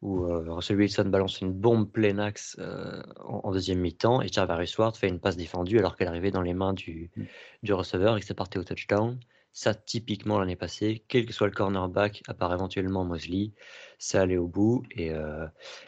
où 0.01 0.25
euh, 0.25 0.43
Russell 0.53 0.77
Wilson 0.77 1.05
balance 1.05 1.41
une 1.41 1.53
bombe 1.53 1.89
plein 1.91 2.17
axe 2.17 2.55
euh, 2.59 3.01
en, 3.19 3.41
en 3.43 3.51
deuxième 3.51 3.79
mi-temps 3.79 4.21
et 4.21 4.31
Charvarius 4.31 4.77
Ward 4.77 4.95
fait 4.95 5.07
une 5.07 5.19
passe 5.19 5.37
défendue 5.37 5.77
alors 5.79 5.95
qu'elle 5.95 6.07
arrivait 6.07 6.31
dans 6.31 6.41
les 6.41 6.53
mains 6.53 6.73
du, 6.73 7.11
Mm. 7.15 7.23
du 7.63 7.73
receveur 7.73 8.17
et 8.17 8.19
que 8.19 8.25
ça 8.25 8.33
partait 8.33 8.59
au 8.59 8.63
touchdown. 8.63 9.19
Ça, 9.53 9.73
typiquement, 9.73 10.39
l'année 10.39 10.55
passée, 10.55 11.03
quel 11.09 11.25
que 11.25 11.33
soit 11.33 11.47
le 11.47 11.53
cornerback, 11.53 12.23
à 12.27 12.33
part 12.33 12.53
éventuellement 12.53 13.03
Mosley, 13.03 13.51
ça 13.99 14.21
allait 14.21 14.37
au 14.37 14.47
bout 14.47 14.83
et, 14.91 15.11
euh, 15.11 15.45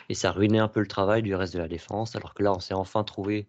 et 0.10 0.15
ça 0.15 0.32
ruinait 0.32 0.60
un 0.60 0.67
peu 0.67 0.82
le 0.82 0.88
travail 0.88 1.21
du 1.23 1.34
reste 1.34 1.54
de 1.54 1.60
la 1.60 1.69
défense. 1.69 2.15
Alors 2.15 2.34
que 2.34 2.43
là, 2.43 2.52
on 2.54 2.60
s'est 2.60 2.73
enfin 2.73 3.04
trouvé 3.06 3.47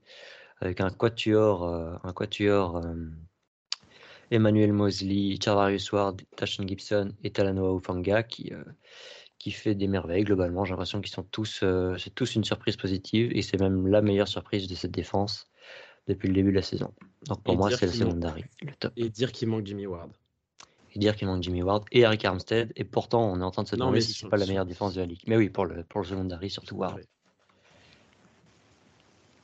avec 0.60 0.80
un 0.80 0.90
quatuor, 0.90 1.64
euh, 1.64 1.96
un 2.04 2.12
quatuor 2.12 2.76
euh, 2.76 2.94
Emmanuel 4.30 4.72
Mosley, 4.72 5.36
Charvarius 5.42 5.90
Ward, 5.92 6.22
Tashin 6.36 6.66
Gibson 6.66 7.12
et 7.24 7.30
Talanoa 7.32 7.76
Ufanga 7.76 8.22
qui, 8.22 8.52
euh, 8.52 8.62
qui 9.44 9.50
fait 9.50 9.74
des 9.74 9.88
merveilles 9.88 10.24
globalement. 10.24 10.64
J'ai 10.64 10.70
l'impression 10.70 11.02
qu'ils 11.02 11.12
sont 11.12 11.22
tous, 11.22 11.60
euh, 11.62 11.98
c'est 11.98 12.14
tous 12.14 12.34
une 12.34 12.44
surprise 12.44 12.78
positive 12.78 13.30
et 13.34 13.42
c'est 13.42 13.60
même 13.60 13.86
la 13.88 14.00
meilleure 14.00 14.26
surprise 14.26 14.66
de 14.68 14.74
cette 14.74 14.90
défense 14.90 15.50
depuis 16.08 16.28
le 16.28 16.34
début 16.34 16.48
de 16.48 16.56
la 16.56 16.62
saison. 16.62 16.94
Donc 17.26 17.42
pour 17.42 17.52
Et 17.52 17.56
moi, 17.58 17.70
c'est 17.70 17.84
manque- 17.84 17.94
secondary, 17.94 18.44
le 18.62 18.72
top. 18.72 18.94
Et 18.96 19.10
dire 19.10 19.32
qu'il 19.32 19.48
manque 19.48 19.66
Jimmy 19.66 19.84
Ward. 19.86 20.10
Et 20.94 20.98
dire 20.98 21.14
qu'il 21.14 21.28
manque 21.28 21.42
Jimmy 21.42 21.62
Ward 21.62 21.84
et 21.92 22.00
Eric 22.00 22.24
Armstead 22.24 22.72
et 22.74 22.84
pourtant 22.84 23.30
on 23.30 23.38
est 23.38 23.44
en 23.44 23.50
train 23.50 23.64
de 23.64 23.68
se 23.68 23.76
demander 23.76 24.00
si 24.00 24.14
c'est 24.14 24.30
pas 24.30 24.38
la 24.38 24.46
meilleure 24.46 24.64
défense 24.64 24.94
de 24.94 25.00
la 25.00 25.06
ligue. 25.06 25.20
Mais 25.26 25.36
oui, 25.36 25.50
pour 25.50 25.66
le, 25.66 25.84
pour 25.84 26.00
le 26.00 26.06
secondary, 26.06 26.48
surtout 26.48 26.76
Ward. 26.76 26.98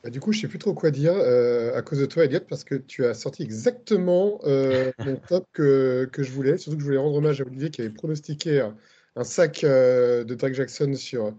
Bah, 0.03 0.09
du 0.09 0.19
coup, 0.19 0.31
je 0.33 0.39
sais 0.41 0.47
plus 0.47 0.57
trop 0.57 0.73
quoi 0.73 0.89
dire 0.89 1.13
euh, 1.13 1.77
à 1.77 1.83
cause 1.83 1.99
de 1.99 2.07
toi, 2.07 2.25
Elliot, 2.25 2.39
parce 2.49 2.63
que 2.63 2.73
tu 2.73 3.05
as 3.05 3.13
sorti 3.13 3.43
exactement 3.43 4.39
euh, 4.45 4.91
mon 5.05 5.15
top 5.15 5.45
que, 5.53 6.09
que 6.11 6.23
je 6.23 6.31
voulais. 6.31 6.57
Surtout 6.57 6.77
que 6.77 6.81
je 6.81 6.87
voulais 6.87 6.97
rendre 6.97 7.17
hommage 7.17 7.39
à 7.39 7.45
Olivier 7.45 7.69
qui 7.69 7.81
avait 7.81 7.91
pronostiqué 7.91 8.67
un, 9.15 9.23
sac 9.23 9.63
euh, 9.63 10.23
de 10.23 10.35
Drake 10.35 10.53
Jackson 10.53 10.93
sur, 10.95 11.33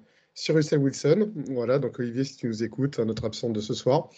Russell 0.48 0.78
Wilson. 0.78 1.32
Voilà, 1.50 1.78
donc 1.78 1.98
Olivier, 1.98 2.24
si 2.24 2.37
tu 2.37 2.46
nous 2.46 2.62
écoutes, 2.62 2.98
notre 2.98 3.24
absente 3.24 3.52
de 3.52 3.61
ce 3.61 3.74
soir. 3.74 4.11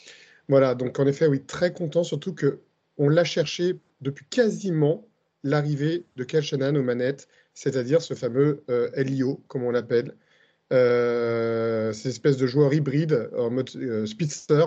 Voilà, 0.49 0.75
donc 0.75 0.99
en 0.99 1.07
effet, 1.07 1.27
oui, 1.27 1.43
très 1.45 1.73
content, 1.73 2.05
surtout 2.05 2.35
que 2.35 2.61
on 2.99 3.09
l'a 3.09 3.25
cherché 3.25 3.79
depuis 4.01 4.27
quasiment 4.31 5.09
l'arrivée 5.43 6.05
de 6.17 6.25
Kyle 6.25 6.43
Shanahan 6.43 6.77
aux 6.77 6.83
manettes, 6.83 7.29
c'est-à-dire 7.55 8.03
ce 8.03 8.15
fameux 8.15 8.65
euh, 8.71 8.91
LIO, 8.97 9.43
comme 9.49 9.65
on 9.65 9.71
l'appelle. 9.71 10.15
Euh, 10.73 11.93
cette 11.93 12.07
espèce 12.07 12.37
de 12.37 12.47
joueur 12.47 12.73
hybride 12.73 13.31
en 13.37 13.51
mode 13.51 13.71
euh, 13.77 14.07
speedster 14.07 14.65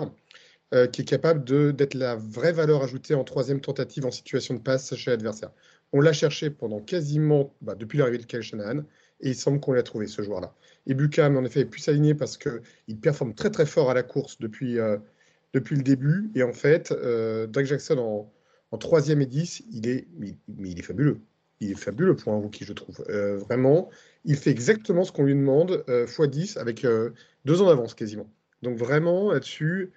euh, 0.72 0.86
qui 0.86 1.02
est 1.02 1.04
capable 1.04 1.44
d'être 1.74 1.94
la 1.94 2.16
vraie 2.16 2.52
valeur 2.52 2.82
ajoutée 2.82 3.14
en 3.14 3.24
troisième 3.24 3.60
tentative 3.60 4.06
en 4.06 4.10
situation 4.10 4.54
de 4.54 4.60
passe 4.60 4.94
chez 4.94 5.10
l'adversaire. 5.10 5.50
On 5.92 6.00
l'a 6.00 6.12
cherché 6.12 6.50
pendant 6.50 6.80
quasiment 6.80 7.54
bah, 7.60 7.74
depuis 7.74 7.98
l'arrivée 7.98 8.18
de 8.18 8.26
Kyle 8.26 8.42
Shanahan 8.42 8.80
et 9.20 9.30
il 9.30 9.34
semble 9.34 9.60
qu'on 9.60 9.72
l'a 9.72 9.82
trouvé 9.82 10.06
ce 10.06 10.22
joueur-là. 10.22 10.54
Et 10.86 10.94
Bucam 10.94 11.36
en 11.36 11.44
effet 11.44 11.60
est 11.60 11.64
plus 11.64 11.88
aligné 11.88 12.14
parce 12.14 12.36
qu'il 12.36 12.98
performe 13.00 13.34
très 13.34 13.50
très 13.50 13.66
fort 13.66 13.90
à 13.90 13.94
la 13.94 14.02
course 14.02 14.38
depuis, 14.38 14.78
euh, 14.78 14.98
depuis 15.54 15.76
le 15.76 15.82
début 15.82 16.30
et 16.34 16.42
en 16.42 16.52
fait 16.52 16.92
euh, 16.92 17.46
Doug 17.46 17.64
Jackson 17.64 17.98
en, 17.98 18.32
en 18.70 18.78
troisième 18.78 19.22
et 19.22 19.26
10 19.26 19.64
il 19.72 19.88
est, 19.88 20.06
mais, 20.18 20.34
il 20.58 20.78
est 20.78 20.82
fabuleux. 20.82 21.20
Il 21.60 21.72
est 21.72 21.78
fabuleux 21.78 22.14
pour 22.14 22.32
un 22.32 22.36
rookie 22.36 22.64
je 22.64 22.72
trouve. 22.72 23.04
Euh, 23.08 23.36
vraiment, 23.38 23.90
il 24.24 24.36
fait 24.36 24.50
exactement 24.50 25.04
ce 25.04 25.10
qu'on 25.10 25.24
lui 25.24 25.34
demande 25.34 25.84
euh, 25.88 26.06
x10 26.06 26.58
avec 26.58 26.86
deux 27.44 27.62
ans 27.62 27.66
d'avance 27.66 27.94
quasiment. 27.94 28.30
Donc 28.62 28.76
vraiment 28.76 29.32
là-dessus, 29.32 29.92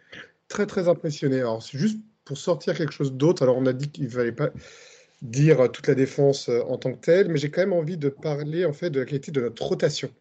très 0.48 0.66
très 0.66 0.88
impressionné. 0.88 1.40
Alors 1.40 1.62
c'est 1.62 1.78
juste 1.78 2.00
pour 2.26 2.38
sortir 2.38 2.76
quelque 2.76 2.94
chose 2.94 3.14
d'autre. 3.14 3.44
Alors 3.44 3.58
on 3.58 3.66
a 3.66 3.74
dit 3.74 3.90
qu'il 3.90 4.06
ne 4.06 4.10
fallait 4.10 4.32
pas 4.32 4.52
dire 5.22 5.72
toute 5.72 5.88
la 5.88 5.96
défense 5.96 6.50
euh, 6.50 6.62
en 6.64 6.78
tant 6.78 6.94
que 6.94 7.00
telle, 7.00 7.30
mais 7.30 7.38
j'ai 7.38 7.52
quand 7.52 7.62
même 7.62 7.74
envie 7.74 7.98
de 7.98 8.10
parler 8.10 8.66
en 8.66 8.74
fait 8.74 8.90
de 8.90 9.00
la 9.00 9.06
qualité 9.06 9.32
de 9.32 9.42
notre 9.42 9.64
rotation. 9.64 10.12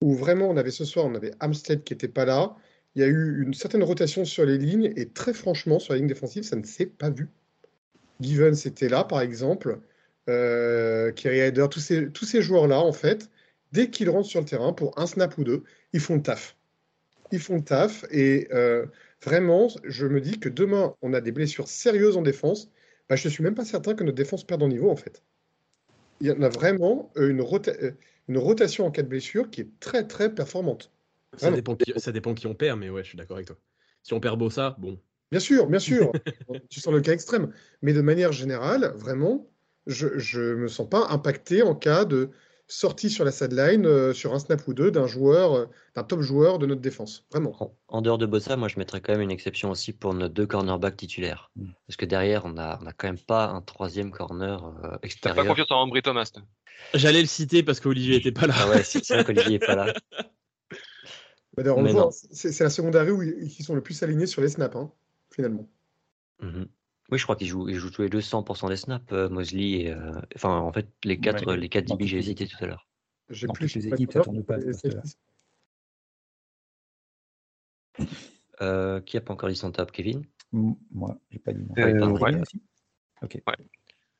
Où 0.00 0.14
vraiment 0.14 0.48
on 0.48 0.56
avait 0.56 0.70
ce 0.70 0.84
soir, 0.84 1.06
on 1.06 1.14
avait 1.14 1.32
Amstead 1.40 1.84
qui 1.84 1.94
n'était 1.94 2.08
pas 2.08 2.24
là. 2.24 2.56
Il 2.94 3.00
y 3.02 3.04
a 3.04 3.08
eu 3.08 3.42
une 3.42 3.54
certaine 3.54 3.82
rotation 3.82 4.24
sur 4.24 4.44
les 4.44 4.58
lignes 4.58 4.92
et 4.96 5.08
très 5.08 5.32
franchement 5.32 5.78
sur 5.78 5.94
la 5.94 5.98
ligne 5.98 6.08
défensive, 6.08 6.44
ça 6.44 6.56
ne 6.56 6.64
s'est 6.64 6.86
pas 6.86 7.10
vu. 7.10 7.28
Givens 8.20 8.66
était 8.66 8.88
là 8.88 9.04
par 9.04 9.20
exemple, 9.20 9.80
euh, 10.28 11.12
Kerry 11.12 11.48
Hyder, 11.48 11.66
tous 11.68 11.80
ces, 11.80 12.10
tous 12.10 12.24
ces 12.24 12.42
joueurs-là 12.42 12.80
en 12.80 12.92
fait, 12.92 13.30
dès 13.72 13.90
qu'ils 13.90 14.10
rentrent 14.10 14.28
sur 14.28 14.40
le 14.40 14.46
terrain 14.46 14.72
pour 14.72 14.98
un 14.98 15.06
snap 15.06 15.36
ou 15.38 15.44
deux, 15.44 15.64
ils 15.92 16.00
font 16.00 16.16
le 16.16 16.22
taf. 16.22 16.56
Ils 17.32 17.40
font 17.40 17.56
le 17.56 17.64
taf 17.64 18.04
et 18.10 18.48
euh, 18.52 18.86
vraiment, 19.22 19.68
je 19.84 20.06
me 20.06 20.20
dis 20.20 20.38
que 20.38 20.48
demain, 20.48 20.94
on 21.02 21.12
a 21.14 21.20
des 21.20 21.32
blessures 21.32 21.68
sérieuses 21.68 22.16
en 22.16 22.22
défense. 22.22 22.70
Bah, 23.08 23.16
je 23.16 23.28
ne 23.28 23.32
suis 23.32 23.42
même 23.42 23.54
pas 23.54 23.64
certain 23.64 23.94
que 23.94 24.04
notre 24.04 24.16
défense 24.16 24.44
perde 24.44 24.62
en 24.62 24.68
niveau 24.68 24.90
en 24.90 24.96
fait. 24.96 25.22
Il 26.20 26.28
y 26.28 26.30
en 26.30 26.42
a 26.42 26.48
vraiment 26.48 27.12
euh, 27.16 27.30
une, 27.30 27.40
rota- 27.40 27.76
euh, 27.82 27.92
une 28.28 28.38
rotation 28.38 28.86
en 28.86 28.90
cas 28.90 29.02
de 29.02 29.08
blessure 29.08 29.50
qui 29.50 29.62
est 29.62 29.80
très 29.80 30.06
très 30.06 30.34
performante. 30.34 30.92
Ça 31.36 31.50
dépend, 31.50 31.74
qui, 31.76 31.92
ça 31.96 32.12
dépend 32.12 32.34
qui 32.34 32.46
on 32.46 32.54
perd, 32.54 32.78
mais 32.78 32.90
ouais, 32.90 33.02
je 33.02 33.08
suis 33.08 33.18
d'accord 33.18 33.36
avec 33.36 33.48
toi. 33.48 33.56
Si 34.02 34.12
on 34.14 34.20
perd 34.20 34.38
Bossa, 34.38 34.76
bon. 34.78 35.00
Bien 35.30 35.40
sûr, 35.40 35.66
bien 35.66 35.80
sûr, 35.80 36.12
tu 36.70 36.80
sens 36.80 36.92
le 36.94 37.00
cas 37.00 37.12
extrême. 37.12 37.52
Mais 37.82 37.92
de 37.92 38.00
manière 38.00 38.32
générale, 38.32 38.92
vraiment, 38.94 39.50
je 39.86 40.06
ne 40.38 40.54
me 40.54 40.68
sens 40.68 40.88
pas 40.88 41.08
impacté 41.08 41.62
en 41.62 41.74
cas 41.74 42.04
de 42.04 42.30
sortie 42.66 43.10
sur 43.10 43.24
la 43.24 43.30
sideline 43.32 43.86
euh, 43.86 44.12
sur 44.14 44.32
un 44.34 44.38
snap 44.38 44.66
ou 44.66 44.74
deux 44.74 44.90
d'un 44.90 45.06
joueur, 45.06 45.54
euh, 45.54 45.66
d'un 45.94 46.02
top 46.02 46.20
joueur 46.20 46.58
de 46.58 46.66
notre 46.66 46.80
défense. 46.80 47.26
Vraiment. 47.30 47.54
En, 47.62 47.76
en 47.88 48.02
dehors 48.02 48.18
de 48.18 48.26
Bossa, 48.26 48.56
moi 48.56 48.68
je 48.68 48.78
mettrais 48.78 49.00
quand 49.00 49.12
même 49.12 49.20
une 49.20 49.30
exception 49.30 49.70
aussi 49.70 49.92
pour 49.92 50.14
nos 50.14 50.28
deux 50.28 50.46
cornerbacks 50.46 50.96
titulaires. 50.96 51.50
Mm. 51.56 51.66
Parce 51.86 51.96
que 51.96 52.06
derrière, 52.06 52.44
on 52.44 52.56
a, 52.56 52.78
on 52.82 52.86
a 52.86 52.92
quand 52.92 53.08
même 53.08 53.18
pas 53.18 53.46
un 53.48 53.60
troisième 53.60 54.10
corner 54.10 54.64
euh, 54.64 54.72
T'as 54.82 54.88
pas 54.90 54.98
extérieur. 55.02 55.46
confiance 55.46 55.70
en 55.70 55.76
Ambry 55.82 56.02
Thomas. 56.02 56.30
toi 56.32 56.42
J'allais 56.94 57.20
le 57.20 57.28
citer 57.28 57.62
parce 57.62 57.80
qu'Olivier 57.80 58.16
était 58.16 58.32
pas 58.32 58.46
là. 58.46 58.54
Ah 58.56 58.68
ouais, 58.70 58.82
c'est 58.82 59.06
vrai 59.08 59.24
qu'Olivier 59.24 59.56
est 59.56 59.66
pas 59.66 59.76
là. 59.76 59.94
Bah, 61.56 61.62
on 61.76 61.82
le 61.82 61.92
voit, 61.92 62.10
c'est 62.12 62.50
c'est 62.50 62.64
la 62.64 62.70
secondary 62.70 63.12
où 63.12 63.22
ils 63.22 63.64
sont 63.64 63.76
le 63.76 63.80
plus 63.80 64.02
alignés 64.02 64.26
sur 64.26 64.42
les 64.42 64.48
snaps, 64.48 64.74
hein, 64.74 64.90
finalement. 65.30 65.68
Mhm. 66.40 66.66
Oui, 67.14 67.18
je 67.18 67.22
crois 67.22 67.36
qu'ils 67.36 67.46
jouent, 67.46 67.68
ils 67.68 67.76
jouent 67.76 67.92
tous 67.92 68.02
les 68.02 68.08
deux 68.08 68.18
100% 68.18 68.68
des 68.70 68.76
snaps, 68.76 69.12
euh, 69.12 69.28
Mosley 69.28 69.82
et 69.82 69.92
euh, 69.92 70.20
enfin 70.34 70.58
en 70.58 70.72
fait 70.72 70.88
les 71.04 71.20
quatre, 71.20 71.46
Ouais, 71.46 71.56
les 71.56 71.68
quatre 71.68 71.84
DB 71.84 72.08
j'ai 72.08 72.20
cités 72.22 72.48
tout 72.48 72.56
à 72.60 72.66
l'heure. 72.66 72.88
J'ai 73.30 73.46
plus 73.46 73.66
toutes 73.66 73.74
les 73.76 73.86
équipes, 73.86 74.12
ça 74.12 74.20
tourne 74.22 74.42
pas. 74.42 74.56
Euh, 78.62 79.00
qui 79.00 79.16
a 79.16 79.20
pas 79.20 79.32
encore 79.32 79.48
dit 79.48 79.54
son 79.54 79.70
top, 79.70 79.92
Kevin? 79.92 80.26
Moi, 80.50 81.16
j'ai 81.30 81.38
pas 81.38 81.52
dit. 81.52 81.64
Euh, 81.78 82.08
ouais. 82.08 82.32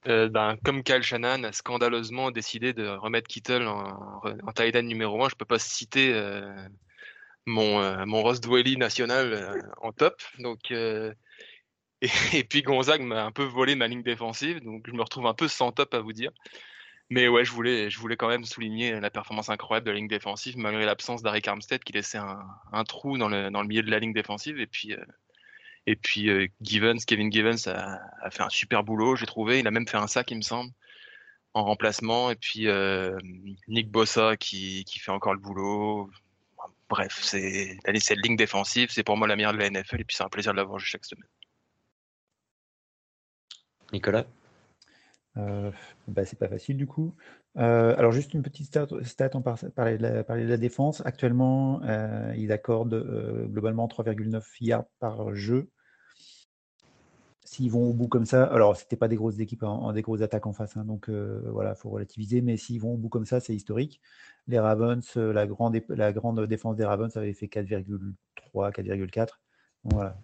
Euh, 0.06 0.28
ben, 0.28 0.56
comme 0.64 0.84
Kyle 0.84 1.02
Shannon 1.02 1.42
a 1.42 1.50
scandaleusement 1.50 2.30
décidé 2.30 2.74
de 2.74 2.86
remettre 2.86 3.26
Kittle 3.26 3.66
en, 3.66 4.22
en 4.22 4.52
tight 4.52 4.76
end 4.76 4.82
numéro 4.82 5.20
1, 5.24 5.30
je 5.30 5.34
peux 5.34 5.44
pas 5.44 5.58
citer 5.58 6.14
euh, 6.14 6.54
mon, 7.44 7.80
euh, 7.80 8.06
mon 8.06 8.22
Ross 8.22 8.40
Dwelly 8.40 8.76
national 8.76 9.32
euh, 9.32 9.60
en 9.78 9.90
top. 9.90 10.22
Donc, 10.38 10.70
euh, 10.70 11.12
et, 12.32 12.44
puis 12.44 12.62
Gonzague 12.62 13.02
m'a 13.02 13.24
un 13.24 13.32
peu 13.32 13.44
volé 13.44 13.74
ma 13.74 13.86
ligne 13.86 14.02
défensive, 14.02 14.60
donc 14.60 14.84
je 14.86 14.92
me 14.92 15.02
retrouve 15.02 15.26
un 15.26 15.34
peu 15.34 15.48
sans 15.48 15.72
top 15.72 15.94
à 15.94 16.00
vous 16.00 16.12
dire. 16.12 16.30
Mais 17.10 17.28
ouais, 17.28 17.44
je 17.44 17.52
voulais, 17.52 17.90
je 17.90 17.98
voulais 17.98 18.16
quand 18.16 18.28
même 18.28 18.44
souligner 18.44 18.98
la 18.98 19.10
performance 19.10 19.50
incroyable 19.50 19.86
de 19.86 19.90
la 19.92 19.98
ligne 19.98 20.08
défensive, 20.08 20.56
malgré 20.56 20.86
l'absence 20.86 21.22
d'Aric 21.22 21.46
Armstead 21.48 21.84
qui 21.84 21.92
laissait 21.92 22.18
un, 22.18 22.84
trou 22.84 23.18
dans 23.18 23.28
le, 23.28 23.50
milieu 23.66 23.82
de 23.82 23.90
la 23.90 23.98
ligne 23.98 24.14
défensive. 24.14 24.58
Et 24.58 24.66
puis, 24.66 24.94
euh, 24.94 25.04
Et 25.86 25.96
puis 25.96 26.30
Givens, 26.62 27.04
Kevin 27.06 27.30
Givens 27.30 27.68
a, 27.68 28.00
a, 28.22 28.30
fait 28.30 28.42
un 28.42 28.48
super 28.48 28.84
boulot, 28.84 29.16
j'ai 29.16 29.26
trouvé. 29.26 29.60
Il 29.60 29.66
a 29.66 29.70
même 29.70 29.86
fait 29.86 29.98
un 29.98 30.06
sac, 30.06 30.30
il 30.30 30.38
me 30.38 30.42
semble, 30.42 30.70
en 31.54 31.64
remplacement. 31.64 32.30
Et 32.30 32.36
puis 32.36 32.68
Nick 33.68 33.90
Bossa 33.90 34.36
qui, 34.36 34.84
qui 34.84 34.98
fait 34.98 35.12
encore 35.12 35.34
le 35.34 35.40
boulot. 35.40 36.10
Bref, 36.88 37.18
c'est 37.22 37.78
cette 37.98 38.18
ligne 38.24 38.36
défensive, 38.36 38.90
c'est 38.90 39.04
pour 39.04 39.16
moi 39.16 39.28
la 39.28 39.36
meilleure 39.36 39.52
de 39.52 39.58
la 39.58 39.70
NFL 39.70 40.00
et 40.00 40.04
puis 40.04 40.16
c'est 40.16 40.24
un 40.24 40.28
plaisir 40.28 40.52
de 40.52 40.58
l'avoir 40.58 40.80
chaque 40.80 41.04
semaine. 41.04 41.28
Nicolas 43.92 44.26
euh, 45.36 45.70
bah, 46.08 46.24
C'est 46.24 46.38
pas 46.38 46.48
facile 46.48 46.76
du 46.76 46.86
coup. 46.86 47.14
Euh, 47.56 47.94
alors 47.96 48.10
juste 48.10 48.34
une 48.34 48.42
petite 48.42 48.66
stat, 48.66 49.30
on 49.34 49.40
parlait 49.42 49.98
de, 49.98 50.48
la, 50.48 50.56
défense. 50.56 51.02
Actuellement, 51.04 51.80
euh, 51.84 52.34
ils 52.36 52.50
accordent 52.52 52.94
euh, 52.94 53.46
globalement 53.46 53.86
3,9 53.86 54.42
yards 54.60 54.86
par 54.98 55.34
jeu. 55.34 55.70
S'ils 57.44 57.70
vont 57.70 57.90
au 57.90 57.92
bout 57.92 58.08
comme 58.08 58.24
ça, 58.24 58.44
alors 58.44 58.76
c'était 58.76 58.96
pas 58.96 59.06
des 59.06 59.16
grosses 59.16 59.38
équipes 59.38 59.62
en, 59.64 59.92
des 59.92 60.02
grosses 60.02 60.22
attaques 60.22 60.46
en 60.46 60.52
face, 60.54 60.76
hein, 60.76 60.84
donc 60.84 61.10
voilà, 61.10 61.74
faut 61.74 61.90
relativiser. 61.90 62.40
Mais 62.40 62.56
s'ils 62.56 62.80
vont 62.80 62.94
au 62.94 62.96
bout 62.96 63.10
comme 63.10 63.26
ça, 63.26 63.38
c'est 63.38 63.54
historique. 63.54 64.00
Les 64.48 64.58
Ravens, 64.58 65.16
la 65.16 65.46
grande, 65.46 65.78
la 65.90 66.12
grande 66.12 66.40
défense 66.46 66.76
des 66.76 66.84
Ravens 66.84 67.14
avait 67.16 67.34
fait 67.34 67.46
4,3, 67.46 68.72
4,4. 68.72 69.40
Voilà. 69.84 70.18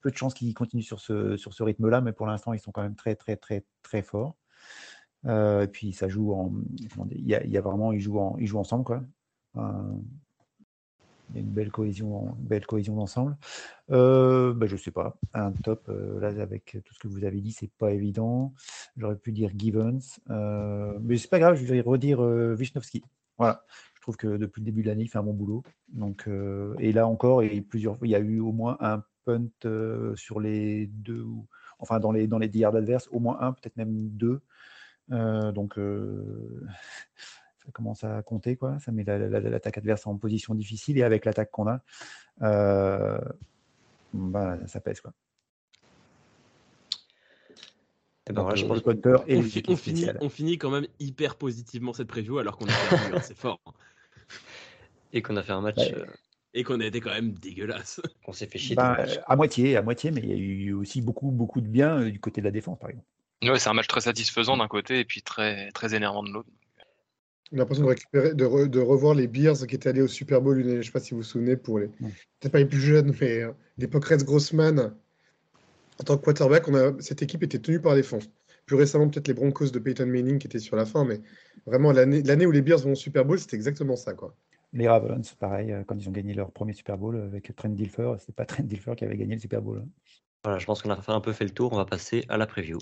Peu 0.00 0.10
de 0.10 0.16
chances 0.16 0.34
qu'ils 0.34 0.52
continuent 0.54 0.82
sur 0.82 1.00
ce, 1.00 1.36
sur 1.36 1.54
ce 1.54 1.62
rythme-là, 1.62 2.00
mais 2.00 2.12
pour 2.12 2.26
l'instant, 2.26 2.52
ils 2.52 2.60
sont 2.60 2.72
quand 2.72 2.82
même 2.82 2.96
très, 2.96 3.14
très, 3.14 3.36
très, 3.36 3.64
très 3.82 4.02
forts. 4.02 4.36
Euh, 5.26 5.62
et 5.62 5.66
puis 5.66 5.92
ça 5.92 6.08
joue 6.08 6.32
en. 6.32 6.52
Il 7.10 7.24
y, 7.24 7.30
y 7.30 7.56
a 7.56 7.60
vraiment, 7.60 7.92
ils 7.92 8.00
jouent, 8.00 8.18
en, 8.18 8.36
ils 8.38 8.46
jouent 8.46 8.58
ensemble, 8.58 8.84
quoi. 8.84 9.02
Euh, 9.56 9.94
il 11.30 11.36
y 11.36 11.38
a 11.38 11.42
une 11.42 11.50
belle 11.50 11.70
cohésion, 11.70 12.36
belle 12.38 12.64
cohésion 12.64 12.96
d'ensemble. 12.96 13.36
Euh, 13.90 14.54
ben, 14.54 14.66
je 14.66 14.76
sais 14.76 14.90
pas, 14.90 15.16
un 15.34 15.52
top 15.52 15.88
euh, 15.88 16.20
là 16.20 16.28
avec 16.40 16.78
tout 16.84 16.94
ce 16.94 16.98
que 16.98 17.08
vous 17.08 17.24
avez 17.24 17.40
dit, 17.40 17.52
c'est 17.52 17.70
pas 17.78 17.90
évident. 17.90 18.54
J'aurais 18.96 19.16
pu 19.16 19.32
dire 19.32 19.50
Givens, 19.54 20.20
mais 21.00 21.18
c'est 21.18 21.28
pas 21.28 21.38
grave, 21.38 21.56
je 21.56 21.64
vais 21.64 21.80
redire 21.80 22.20
Wisnowski. 22.20 23.02
Voilà, 23.36 23.64
trouve 24.08 24.16
que 24.16 24.36
depuis 24.36 24.60
le 24.60 24.64
début 24.64 24.82
de 24.82 24.88
l'année, 24.88 25.04
il 25.04 25.08
fait 25.08 25.18
un 25.18 25.22
bon 25.22 25.34
boulot. 25.34 25.62
Donc, 25.88 26.28
et 26.78 26.92
là 26.92 27.06
encore, 27.06 27.42
et 27.42 27.60
plusieurs, 27.60 27.96
il 28.02 28.10
y 28.10 28.14
a 28.14 28.20
eu 28.20 28.40
au 28.40 28.52
moins 28.52 28.76
un 28.80 29.02
punt 29.24 29.48
sur 30.16 30.40
les 30.40 30.86
deux, 30.86 31.24
enfin 31.78 32.00
dans 32.00 32.12
les 32.12 32.26
dans 32.26 32.38
les 32.38 32.48
10 32.48 32.58
yards 32.60 32.76
adverses, 32.76 33.08
au 33.12 33.20
moins 33.20 33.38
un, 33.40 33.52
peut-être 33.52 33.76
même 33.76 34.08
deux. 34.10 34.40
Euh, 35.12 35.52
donc, 35.52 35.78
euh, 35.78 36.66
ça 37.64 37.70
commence 37.72 38.04
à 38.04 38.22
compter, 38.22 38.56
quoi. 38.56 38.78
Ça 38.80 38.92
met 38.92 39.04
l'attaque 39.04 39.78
adverse 39.78 40.06
en 40.06 40.16
position 40.16 40.54
difficile 40.54 40.98
et 40.98 41.02
avec 41.02 41.24
l'attaque 41.24 41.50
qu'on 41.50 41.68
a, 41.68 41.80
euh, 42.42 43.18
bah, 44.12 44.58
ça 44.66 44.80
pèse, 44.80 45.00
quoi. 45.00 45.12
Et 48.30 48.34
ben 48.34 48.54
je 48.54 48.66
pense 48.66 48.80
et 49.26 49.36
on, 49.36 49.40
on, 49.40 49.76
finit, 49.76 50.06
on, 50.20 50.28
finit, 50.28 50.58
quand 50.58 50.68
même 50.68 50.86
hyper 51.00 51.36
positivement 51.36 51.94
cette 51.94 52.08
preview 52.08 52.36
alors 52.36 52.58
qu'on 52.58 52.66
a 52.66 52.88
perdu, 52.90 53.14
hein, 53.14 53.20
c'est 53.22 53.34
fort. 53.34 53.58
Et 55.12 55.22
qu'on 55.22 55.36
a 55.36 55.42
fait 55.42 55.52
un 55.52 55.60
match. 55.60 55.80
Et 56.54 56.64
qu'on 56.64 56.80
a 56.80 56.86
été 56.86 57.00
quand 57.00 57.10
même 57.10 57.32
dégueulasse. 57.32 58.00
On 58.26 58.32
s'est 58.32 58.46
fait 58.46 58.58
chier. 58.58 58.76
Bah, 58.76 58.96
à 59.26 59.36
moitié, 59.36 59.76
à 59.76 59.82
moitié, 59.82 60.10
mais 60.10 60.20
il 60.22 60.28
y 60.28 60.32
a 60.32 60.36
eu 60.36 60.72
aussi 60.72 61.00
beaucoup, 61.00 61.30
beaucoup 61.30 61.60
de 61.60 61.68
bien 61.68 62.08
du 62.08 62.20
côté 62.20 62.40
de 62.40 62.46
la 62.46 62.50
défense, 62.50 62.78
par 62.78 62.90
exemple. 62.90 63.06
Ouais, 63.42 63.58
c'est 63.58 63.68
un 63.68 63.74
match 63.74 63.86
très 63.86 64.00
satisfaisant 64.00 64.56
d'un 64.56 64.66
côté 64.66 64.98
et 65.00 65.04
puis 65.04 65.22
très, 65.22 65.70
très 65.72 65.94
énervant 65.94 66.22
de 66.22 66.30
l'autre. 66.30 66.48
On 67.52 67.56
a 67.56 67.58
l'impression 67.60 67.84
de, 67.84 67.88
récupérer, 67.88 68.34
de, 68.34 68.66
de, 68.66 68.80
revoir 68.80 69.14
les 69.14 69.26
Bears 69.26 69.66
qui 69.66 69.74
étaient 69.74 69.88
allés 69.88 70.02
au 70.02 70.08
Super 70.08 70.42
Bowl 70.42 70.62
Je 70.62 70.68
ne 70.68 70.82
sais 70.82 70.90
pas 70.90 71.00
si 71.00 71.12
vous 71.12 71.18
vous 71.18 71.22
souvenez, 71.22 71.56
pour 71.56 71.78
les. 71.78 71.86
Peut-être 71.86 72.52
pas 72.52 72.58
les 72.58 72.66
plus 72.66 72.80
jeunes, 72.80 73.14
mais 73.20 73.42
euh, 73.42 73.52
l'époque 73.78 74.04
Reds 74.04 74.24
Grossman. 74.24 74.94
En 76.00 76.04
tant 76.04 76.16
que 76.16 76.24
quarterback, 76.24 76.68
on 76.68 76.74
a, 76.74 76.92
cette 77.00 77.22
équipe 77.22 77.42
était 77.42 77.58
tenue 77.58 77.80
par 77.80 77.92
la 77.92 77.98
défense. 77.98 78.28
Plus 78.66 78.76
récemment, 78.76 79.08
peut-être 79.08 79.28
les 79.28 79.34
Broncos 79.34 79.70
de 79.70 79.78
Peyton 79.78 80.06
Manning 80.06 80.38
qui 80.38 80.46
étaient 80.46 80.58
sur 80.58 80.76
la 80.76 80.84
fin, 80.84 81.04
mais 81.04 81.20
vraiment, 81.64 81.90
l'année 81.90 82.46
où 82.46 82.50
les 82.50 82.60
Bears 82.60 82.80
vont 82.80 82.92
au 82.92 82.96
Super 82.96 83.24
Bowl, 83.24 83.38
c'était 83.38 83.56
exactement 83.56 83.96
ça. 83.96 84.12
Quoi. 84.12 84.36
Les 84.74 84.86
Ravens, 84.86 85.34
pareil, 85.34 85.72
euh, 85.72 85.82
quand 85.84 85.96
ils 85.96 86.08
ont 86.10 86.12
gagné 86.12 86.34
leur 86.34 86.52
premier 86.52 86.74
Super 86.74 86.98
Bowl 86.98 87.16
avec 87.16 87.54
Trent 87.56 87.70
Dilfer, 87.70 88.16
c'était 88.18 88.32
pas 88.32 88.44
Trent 88.46 88.64
Dilfer 88.64 88.94
qui 88.96 89.04
avait 89.04 89.16
gagné 89.16 89.34
le 89.34 89.40
Super 89.40 89.62
Bowl. 89.62 89.82
Hein. 89.82 89.88
Voilà, 90.44 90.58
je 90.58 90.66
pense 90.66 90.82
qu'on 90.82 90.90
a 90.90 91.00
un 91.06 91.20
peu 91.20 91.32
fait 91.32 91.44
le 91.44 91.50
tour. 91.50 91.72
On 91.72 91.76
va 91.76 91.86
passer 91.86 92.24
à 92.28 92.36
la 92.36 92.46
preview. 92.46 92.78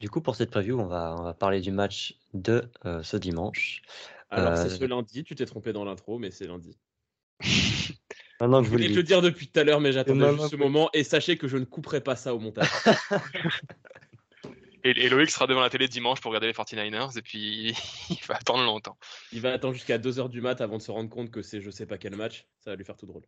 Du 0.00 0.10
coup, 0.10 0.20
pour 0.22 0.34
cette 0.34 0.50
preview, 0.50 0.80
on 0.80 0.86
va, 0.86 1.14
on 1.18 1.22
va 1.24 1.34
parler 1.34 1.60
du 1.60 1.72
match 1.72 2.18
de 2.32 2.70
euh, 2.86 3.02
ce 3.02 3.18
dimanche. 3.18 3.82
Alors, 4.30 4.56
c'est 4.56 4.66
euh, 4.66 4.76
ce 4.78 4.84
lundi, 4.84 5.24
tu 5.24 5.34
t'es 5.34 5.46
trompé 5.46 5.72
dans 5.74 5.84
l'intro, 5.84 6.18
mais 6.18 6.30
c'est 6.30 6.46
lundi. 6.46 6.78
Maintenant 8.40 8.62
je 8.62 8.68
voulais 8.68 8.88
te 8.88 8.94
le 8.94 9.02
dire 9.02 9.22
depuis 9.22 9.48
tout 9.48 9.60
à 9.60 9.64
l'heure, 9.64 9.80
mais 9.80 9.92
j'attendais 9.92 10.30
juste 10.32 10.50
ce 10.50 10.56
moment. 10.56 10.90
Et 10.92 11.04
sachez 11.04 11.36
que 11.36 11.48
je 11.48 11.56
ne 11.56 11.64
couperai 11.64 12.00
pas 12.00 12.16
ça 12.16 12.34
au 12.34 12.40
montage. 12.40 12.68
et, 14.84 15.08
Loïc 15.08 15.30
sera 15.30 15.46
devant 15.46 15.60
la 15.60 15.70
télé 15.70 15.88
dimanche 15.88 16.20
pour 16.20 16.30
regarder 16.30 16.48
les 16.48 16.52
49ers, 16.52 17.16
et 17.16 17.22
puis 17.22 17.74
il 18.10 18.24
va 18.26 18.36
attendre 18.36 18.64
longtemps. 18.64 18.98
Il 19.32 19.40
va 19.40 19.52
attendre 19.52 19.74
jusqu'à 19.74 19.98
2h 19.98 20.28
du 20.28 20.40
mat 20.40 20.60
avant 20.60 20.78
de 20.78 20.82
se 20.82 20.90
rendre 20.90 21.10
compte 21.10 21.30
que 21.30 21.42
c'est 21.42 21.60
je 21.60 21.70
sais 21.70 21.86
pas 21.86 21.98
quel 21.98 22.16
match. 22.16 22.46
Ça 22.60 22.70
va 22.70 22.76
lui 22.76 22.84
faire 22.84 22.96
tout 22.96 23.06
drôle. 23.06 23.24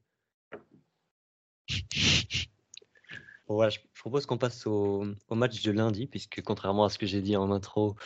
je, 3.48 3.78
propose 4.00 4.26
qu'on 4.26 4.38
passe 4.38 4.66
au, 4.66 5.04
match 5.30 5.62
de 5.62 5.70
lundi, 5.70 6.06
puisque 6.06 6.42
contrairement 6.42 6.84
à 6.84 6.88
ce 6.88 6.98
que 6.98 7.06
j'ai 7.06 7.20
dit 7.20 7.36
en 7.36 7.50
intro, 7.50 7.96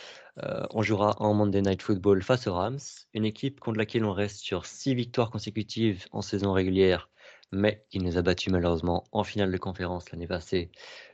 euh, 0.42 0.66
on 0.70 0.82
jouera 0.82 1.16
en 1.18 1.34
Monday 1.34 1.62
Night 1.62 1.82
Football 1.82 2.22
face 2.22 2.46
aux 2.46 2.54
Rams, 2.54 2.78
une 3.14 3.24
équipe 3.24 3.60
contre 3.60 3.78
laquelle 3.78 4.04
on 4.04 4.12
reste 4.12 4.38
sur 4.38 4.66
six 4.66 4.94
victoires 4.94 5.30
consécutives 5.30 6.06
en 6.12 6.22
saison 6.22 6.52
régulière, 6.52 7.08
mais 7.52 7.84
qui 7.90 7.98
nous 7.98 8.18
a 8.18 8.22
battus 8.22 8.52
malheureusement 8.52 9.04
en 9.12 9.24
finale 9.24 9.50
de 9.50 9.58
conférence 9.58 10.10
l'année 10.10 10.26
passée, 10.26 10.70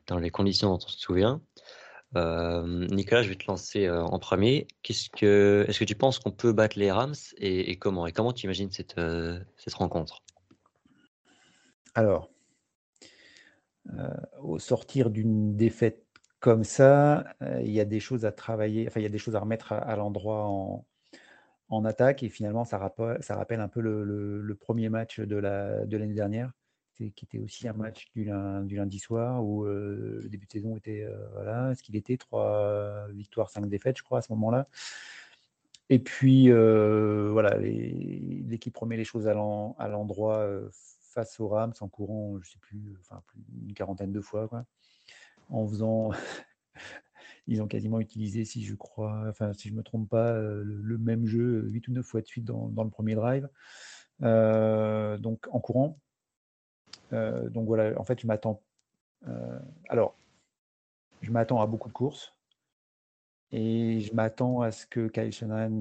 dans 0.06 0.18
les 0.18 0.30
conditions 0.30 0.70
dont 0.70 0.80
on 0.84 0.88
se 0.88 0.98
souvient. 0.98 1.40
Euh, 2.16 2.86
Nicolas, 2.90 3.22
je 3.22 3.28
vais 3.28 3.36
te 3.36 3.46
lancer 3.46 3.86
euh, 3.86 4.02
en 4.04 4.18
premier. 4.18 4.66
Est-ce 4.88 5.08
que 5.10 5.84
tu 5.84 5.94
penses 5.94 6.18
qu'on 6.18 6.30
peut 6.30 6.52
battre 6.52 6.78
les 6.78 6.90
Rams 6.90 7.14
et, 7.38 7.76
comment? 7.76 8.06
Et 8.06 8.12
comment 8.12 8.32
tu 8.32 8.46
imagines 8.46 8.70
cette, 8.70 9.00
cette 9.56 9.74
rencontre? 9.74 10.22
Alors, 11.94 12.30
au 14.42 14.58
sortir 14.58 15.10
d'une 15.10 15.56
défaite 15.56 16.06
comme 16.40 16.64
ça, 16.64 17.24
euh, 17.42 17.60
il 17.64 17.72
y 17.72 17.80
a 17.80 17.84
des 17.84 18.00
choses 18.00 18.24
à 18.24 18.32
travailler, 18.32 18.86
enfin 18.86 19.00
il 19.00 19.02
y 19.02 19.06
a 19.06 19.10
des 19.10 19.18
choses 19.18 19.36
à 19.36 19.40
remettre 19.40 19.72
à, 19.72 19.96
l'endroit 19.96 20.44
en, 21.68 21.84
attaque 21.84 22.22
et 22.22 22.28
finalement 22.28 22.64
ça 22.64 22.78
rappelle, 22.78 23.60
un 23.60 23.68
peu 23.68 23.80
le, 23.80 24.54
premier 24.60 24.88
match 24.88 25.18
de 25.20 25.36
l'année 25.36 26.06
de 26.06 26.14
dernière, 26.14 26.52
qui 26.94 27.12
était 27.24 27.38
aussi 27.38 27.66
un 27.68 27.72
match 27.72 28.08
du, 28.14 28.24
lundi, 28.24 28.98
soir 28.98 29.44
où 29.44 29.64
euh, 29.64 30.20
le 30.22 30.28
début 30.28 30.46
de 30.46 30.52
saison 30.52 30.76
était 30.76 31.06
voilà 31.32 31.74
ce 31.74 31.82
qu'il 31.82 31.96
était 31.96 32.16
trois 32.16 33.08
victoires, 33.10 33.50
cinq 33.50 33.68
défaites, 33.68 33.98
je 33.98 34.04
crois 34.04 34.18
à 34.18 34.22
ce 34.22 34.32
moment-là. 34.32 34.68
Et 35.88 35.98
puis 35.98 36.50
voilà, 36.50 37.58
l'équipe 37.58 38.76
remet 38.76 38.96
les 38.96 39.04
choses 39.04 39.26
à 39.26 39.34
l'endroit 39.34 40.48
face 41.16 41.40
aux 41.40 41.48
Rams 41.48 41.72
en 41.80 41.88
courant, 41.88 42.38
je 42.42 42.50
sais 42.50 42.58
plus, 42.58 42.94
enfin 43.00 43.22
plus 43.26 43.40
une 43.62 43.72
quarantaine 43.72 44.12
de 44.12 44.20
fois, 44.20 44.48
quoi. 44.48 44.66
En 45.48 45.66
faisant, 45.66 46.10
ils 47.46 47.62
ont 47.62 47.66
quasiment 47.66 48.00
utilisé, 48.00 48.44
si 48.44 48.62
je 48.62 48.74
crois, 48.74 49.24
enfin 49.26 49.54
si 49.54 49.70
je 49.70 49.74
me 49.74 49.82
trompe 49.82 50.10
pas, 50.10 50.32
euh, 50.32 50.62
le, 50.62 50.98
même 50.98 51.24
jeu 51.24 51.62
8 51.70 51.88
ou 51.88 51.92
9 51.92 52.04
fois 52.04 52.20
de 52.20 52.26
suite 52.26 52.44
dans, 52.44 52.70
le 52.84 52.90
premier 52.90 53.14
drive. 53.14 53.48
Euh, 54.22 55.16
donc 55.16 55.48
en 55.50 55.58
courant. 55.58 55.98
Euh, 57.14 57.48
donc 57.48 57.66
voilà, 57.66 57.98
en 57.98 58.04
fait, 58.04 58.20
je 58.20 58.26
m'attends. 58.26 58.62
alors, 59.88 60.18
je 61.22 61.30
m'attends 61.30 61.62
à 61.62 61.66
beaucoup 61.66 61.88
de 61.88 61.94
courses. 61.94 62.34
Et 63.52 64.00
je 64.00 64.12
m'attends 64.12 64.60
à 64.60 64.70
ce 64.70 64.86
que 64.86 65.08
Kyle 65.08 65.32
Shanahan 65.32 65.80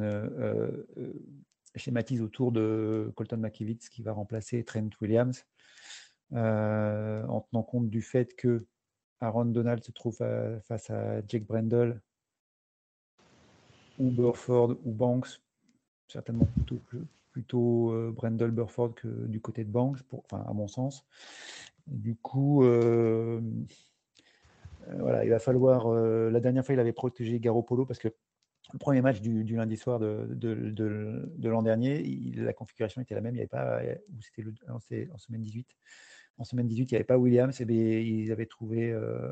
schématise 1.79 2.21
autour 2.21 2.51
de 2.51 3.11
Colton 3.15 3.37
McKivitz 3.37 3.89
qui 3.89 4.01
va 4.01 4.11
remplacer 4.11 4.63
Trent 4.63 4.89
Williams, 5.01 5.45
euh, 6.33 7.25
en 7.27 7.41
tenant 7.41 7.63
compte 7.63 7.89
du 7.89 8.01
fait 8.01 8.35
que 8.35 8.65
Aaron 9.21 9.45
Donald 9.45 9.83
se 9.83 9.91
trouve 9.91 10.17
face 10.67 10.89
à 10.89 11.25
Jake 11.27 11.45
Brendel 11.45 12.01
ou 13.97 14.09
Burford 14.09 14.77
ou 14.83 14.91
Banks, 14.91 15.41
certainement 16.07 16.45
plutôt, 16.45 16.81
plutôt 17.31 17.91
euh, 17.91 18.11
Brendel 18.11 18.51
Burford 18.51 18.93
que 18.95 19.07
du 19.07 19.39
côté 19.39 19.63
de 19.63 19.71
Banks, 19.71 20.01
pour, 20.03 20.23
enfin, 20.25 20.43
à 20.47 20.53
mon 20.53 20.67
sens. 20.67 21.05
Du 21.87 22.15
coup, 22.15 22.63
euh, 22.63 23.39
voilà, 24.97 25.23
il 25.23 25.29
va 25.29 25.39
falloir. 25.39 25.87
la 25.87 26.39
dernière 26.39 26.65
fois, 26.65 26.73
il 26.73 26.79
avait 26.79 26.93
protégé 26.93 27.39
Garoppolo 27.39 27.85
parce 27.85 27.99
que 27.99 28.09
le 28.73 28.79
premier 28.79 29.01
match 29.01 29.21
du, 29.21 29.43
lundi 29.55 29.77
soir 29.77 29.99
de, 29.99 30.27
de, 30.31 31.49
l'an 31.49 31.61
dernier, 31.61 32.03
la 32.35 32.53
configuration 32.53 33.01
était 33.01 33.15
la 33.15 33.21
même. 33.21 33.35
Il 33.35 33.37
n'y 33.37 33.41
avait 33.41 33.47
pas, 33.47 33.81
ou 34.15 34.21
c'était 34.21 35.09
en, 35.11 35.17
semaine 35.17 35.41
18. 35.41 35.67
En 36.37 36.43
semaine 36.43 36.67
18, 36.67 36.91
il 36.91 36.93
n'y 36.93 36.95
avait 36.95 37.03
pas 37.03 37.17
Williams. 37.17 37.59
Et 37.61 38.01
ils 38.01 38.31
avaient 38.31 38.45
trouvé 38.45 38.91
euh, 38.91 39.31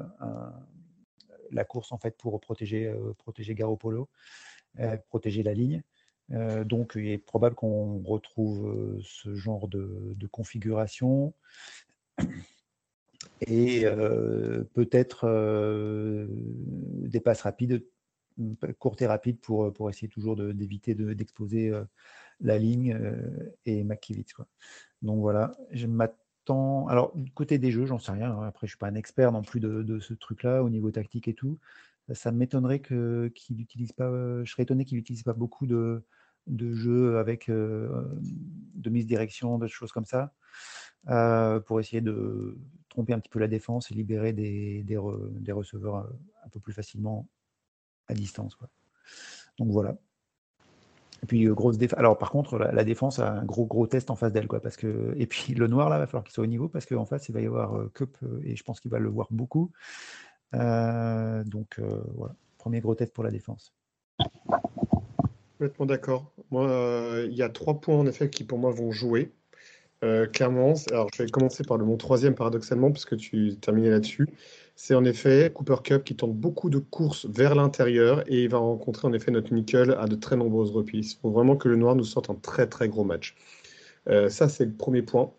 la 1.52 1.66
course 1.66 1.92
en 1.92 1.98
fait 1.98 2.18
pour 2.18 2.40
protéger, 2.40 2.94
protéger 3.18 3.56
Garoppolo, 3.56 4.10
protéger 5.08 5.44
la 5.44 5.54
ligne. 5.54 5.82
donc, 6.66 6.94
il 6.96 7.10
est 7.10 7.18
probable 7.18 7.56
qu'on 7.56 8.00
retrouve 8.04 9.00
ce 9.04 9.34
genre 9.36 9.68
de, 9.68 10.14
de 10.16 10.28
configuration 10.28 11.34
et 13.48 13.86
peut-être 14.74 15.28
des 17.08 17.20
passes 17.20 17.42
rapides, 17.42 17.84
courtes 18.80 19.02
et 19.02 19.08
rapides 19.08 19.40
pour, 19.40 19.72
pour 19.74 19.90
essayer 19.90 20.08
toujours 20.08 20.36
d'éviter 20.36 20.96
d'exposer 20.96 21.72
la 22.40 22.58
ligne 22.58 23.00
et 23.66 23.84
McKivitz. 23.84 24.34
Donc 25.02 25.20
voilà, 25.20 25.52
je 25.72 25.88
m'attends. 25.88 26.88
Alors, 26.88 27.14
côté 27.36 27.58
des 27.58 27.72
jeux, 27.72 27.86
j'en 27.86 28.00
sais 28.00 28.12
rien. 28.12 28.32
Hein. 28.32 28.48
Après, 28.48 28.68
je 28.68 28.72
ne 28.72 28.76
suis 28.76 28.78
pas 28.78 28.88
un 28.88 28.96
expert 28.96 29.32
non 29.32 29.42
plus 29.42 29.60
de, 29.60 30.00
ce 30.00 30.14
truc-là 30.14 30.64
au 30.64 30.70
niveau 30.70 30.92
tactique 30.92 31.28
et 31.28 31.34
tout. 31.34 31.60
Ça 32.12 32.32
m'étonnerait 32.32 32.82
qu'il 32.82 33.56
n'utilise 33.56 33.94
pas. 33.94 34.10
Je 34.44 34.52
serais 34.52 34.64
étonné 34.64 34.86
qu'il 34.86 34.98
n'utilise 34.98 35.24
pas 35.24 35.34
beaucoup 35.34 35.66
de, 35.66 36.04
de 36.48 36.74
jeux 36.74 37.18
avec 37.18 37.50
de 37.50 38.90
mise 38.90 39.06
direction, 39.06 39.58
de 39.58 39.68
choses 39.68 39.92
comme 39.92 40.06
ça. 40.06 40.34
Euh, 41.10 41.60
pour 41.60 41.82
essayer 41.82 42.00
de 42.00 42.58
tromper 42.88 43.12
un 43.12 43.20
petit 43.20 43.30
peu 43.30 43.40
la 43.40 43.50
défense 43.50 43.92
et 43.92 43.94
libérer 43.94 44.32
des, 44.32 44.98
receveurs 44.98 45.98
euh, 45.98 46.08
un, 46.46 46.50
peu 46.50 46.62
plus 46.62 46.72
facilement 46.72 47.28
à 48.08 48.14
distance. 48.14 48.58
Donc 49.58 49.70
voilà. 49.70 49.96
Puis 51.28 51.46
euh, 51.46 51.54
grosse. 51.54 51.78
Alors 51.96 52.18
par 52.18 52.32
contre, 52.32 52.58
la, 52.58 52.84
défense 52.84 53.20
a 53.20 53.32
un 53.32 53.46
gros 53.46 53.66
gros 53.66 53.88
test 53.88 54.10
en 54.10 54.16
face 54.16 54.34
d'elle. 54.34 54.48
Parce 54.48 54.76
que 54.76 55.14
et 55.18 55.28
puis 55.28 55.54
le 55.54 55.68
noir 55.68 55.90
là, 55.90 55.98
va 56.00 56.08
falloir 56.08 56.24
qu'il 56.24 56.34
soit 56.34 56.44
au 56.44 56.48
niveau 56.48 56.68
parce 56.68 56.86
qu'en 56.86 57.06
face 57.06 57.30
il 57.30 57.34
va 57.34 57.42
y 57.42 57.46
avoir 57.46 57.92
Cup 57.94 58.18
et 58.44 58.56
je 58.56 58.64
pense 58.64 58.80
qu'il 58.80 58.92
va 58.92 59.00
le 59.00 59.10
voir 59.10 59.28
beaucoup. 59.32 59.72
donc 60.52 61.80
voilà, 61.80 62.36
premier 62.58 62.82
gros 62.82 62.96
test 62.96 63.14
pour 63.14 63.24
la 63.24 63.32
défense. 63.32 63.74
Complètement 65.54 65.86
d'accord. 65.86 66.34
Il 66.52 67.34
y 67.34 67.42
a 67.42 67.50
trois 67.50 67.80
points 67.80 67.96
en 67.96 68.06
effet 68.06 68.30
qui 68.30 68.44
pour 68.44 68.58
moi 68.58 68.72
vont 68.72 68.92
jouer. 68.92 69.32
Euh, 70.04 70.28
clairement, 70.28 70.74
alors 70.92 71.08
je 71.16 71.24
vais 71.24 71.30
commencer 71.30 71.64
par 71.64 71.78
le 71.78 71.86
mon 71.86 71.96
troisième 71.96 72.36
paradoxalement, 72.36 72.92
puisque 72.92 73.16
tu 73.16 73.56
terminais 73.56 73.90
là-dessus. 73.90 74.28
C'est 74.76 74.96
en 74.96 75.06
effet 75.06 75.52
Cooper 75.54 75.78
Cup 75.84 76.04
qui 76.04 76.16
tente 76.16 76.34
beaucoup 76.34 76.70
de 76.70 76.80
courses 76.80 77.26
vers 77.28 77.56
l'intérieur 77.56 78.24
et 78.28 78.44
il 78.44 78.50
va 78.50 78.58
rencontrer 78.58 79.08
en 79.08 79.14
effet 79.14 79.32
notre 79.32 79.54
nickel 79.54 79.92
à 79.92 80.08
de 80.08 80.16
très 80.16 80.36
nombreuses 80.36 80.72
reprises. 80.72 81.14
Il 81.14 81.20
faut 81.22 81.30
vraiment 81.32 81.56
que 81.56 81.70
le 81.70 81.78
noir 81.78 81.96
nous 81.96 82.04
sorte 82.04 82.30
un 82.30 82.36
très 82.36 82.68
très 82.68 82.90
gros 82.90 83.06
match. 83.06 83.36
Euh, 84.10 84.30
ça, 84.30 84.50
c'est 84.50 84.66
le 84.66 84.74
premier 84.74 85.04
point. 85.04 85.32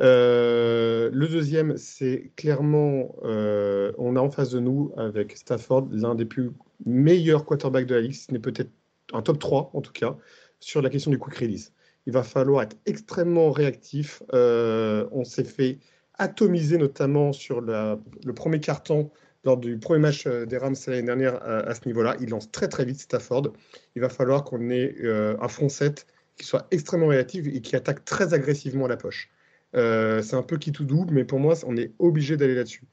Euh, 0.00 1.10
le 1.12 1.28
deuxième, 1.28 1.76
c'est 1.76 2.30
clairement, 2.36 3.14
on 3.24 4.16
a 4.16 4.20
en 4.20 4.30
face 4.30 4.50
de 4.50 4.60
nous 4.60 4.92
avec 4.96 5.36
Stafford 5.36 5.88
l'un 5.90 6.14
des 6.14 6.24
plus 6.24 6.52
meilleurs 6.86 7.44
quarterbacks 7.44 7.86
de 7.86 7.94
la 7.96 8.00
ligue, 8.00 8.14
ce 8.14 8.32
n'est 8.32 8.38
peut-être 8.38 8.70
un 9.12 9.22
top 9.22 9.38
3 9.38 9.70
en 9.74 9.80
tout 9.82 9.92
cas, 9.92 10.16
sur 10.60 10.80
la 10.80 10.88
question 10.88 11.10
du 11.10 11.18
quick 11.18 11.34
release 11.34 11.72
il 12.08 12.14
va 12.14 12.22
falloir 12.22 12.62
être 12.62 12.76
extrêmement 12.86 13.50
réactif. 13.50 14.22
Euh, 14.32 15.06
on 15.12 15.24
s'est 15.24 15.44
fait 15.44 15.78
atomiser 16.14 16.78
notamment 16.78 17.34
sur 17.34 17.60
le 17.60 18.32
premier 18.34 18.60
carton 18.60 19.10
lors 19.44 19.58
du 19.58 19.78
premier 19.78 20.00
match 20.00 20.26
euh, 20.26 20.46
des 20.46 20.56
Rams 20.56 20.74
l'année 20.86 21.02
dernière 21.02 21.34
à, 21.42 21.74
ce 21.74 21.86
niveau-là. 21.86 22.16
Il 22.18 22.30
lance 22.30 22.50
très 22.50 22.66
très 22.66 22.86
vite 22.86 22.98
Stafford. 22.98 23.52
Il 23.94 24.00
va 24.00 24.08
falloir 24.08 24.42
qu'on 24.42 24.70
ait 24.70 24.94
euh, 25.02 25.36
un 25.38 25.48
front 25.48 25.68
set 25.68 26.06
qui 26.38 26.46
soit 26.46 26.66
extrêmement 26.70 27.08
réactif 27.08 27.46
et 27.46 27.60
qui 27.60 27.76
attaque 27.76 28.06
très 28.06 28.32
agressivement 28.32 28.88
la 28.88 28.96
poche. 28.96 29.28
c'est 29.74 30.34
un 30.34 30.42
peu 30.42 30.56
qui 30.56 30.72
tout 30.72 30.86
double, 30.86 31.12
mais 31.12 31.24
pour 31.24 31.40
moi, 31.40 31.56
on 31.66 31.76
est 31.76 31.92
obligé 31.98 32.38
d'aller 32.38 32.54
là-dessus. 32.54 32.84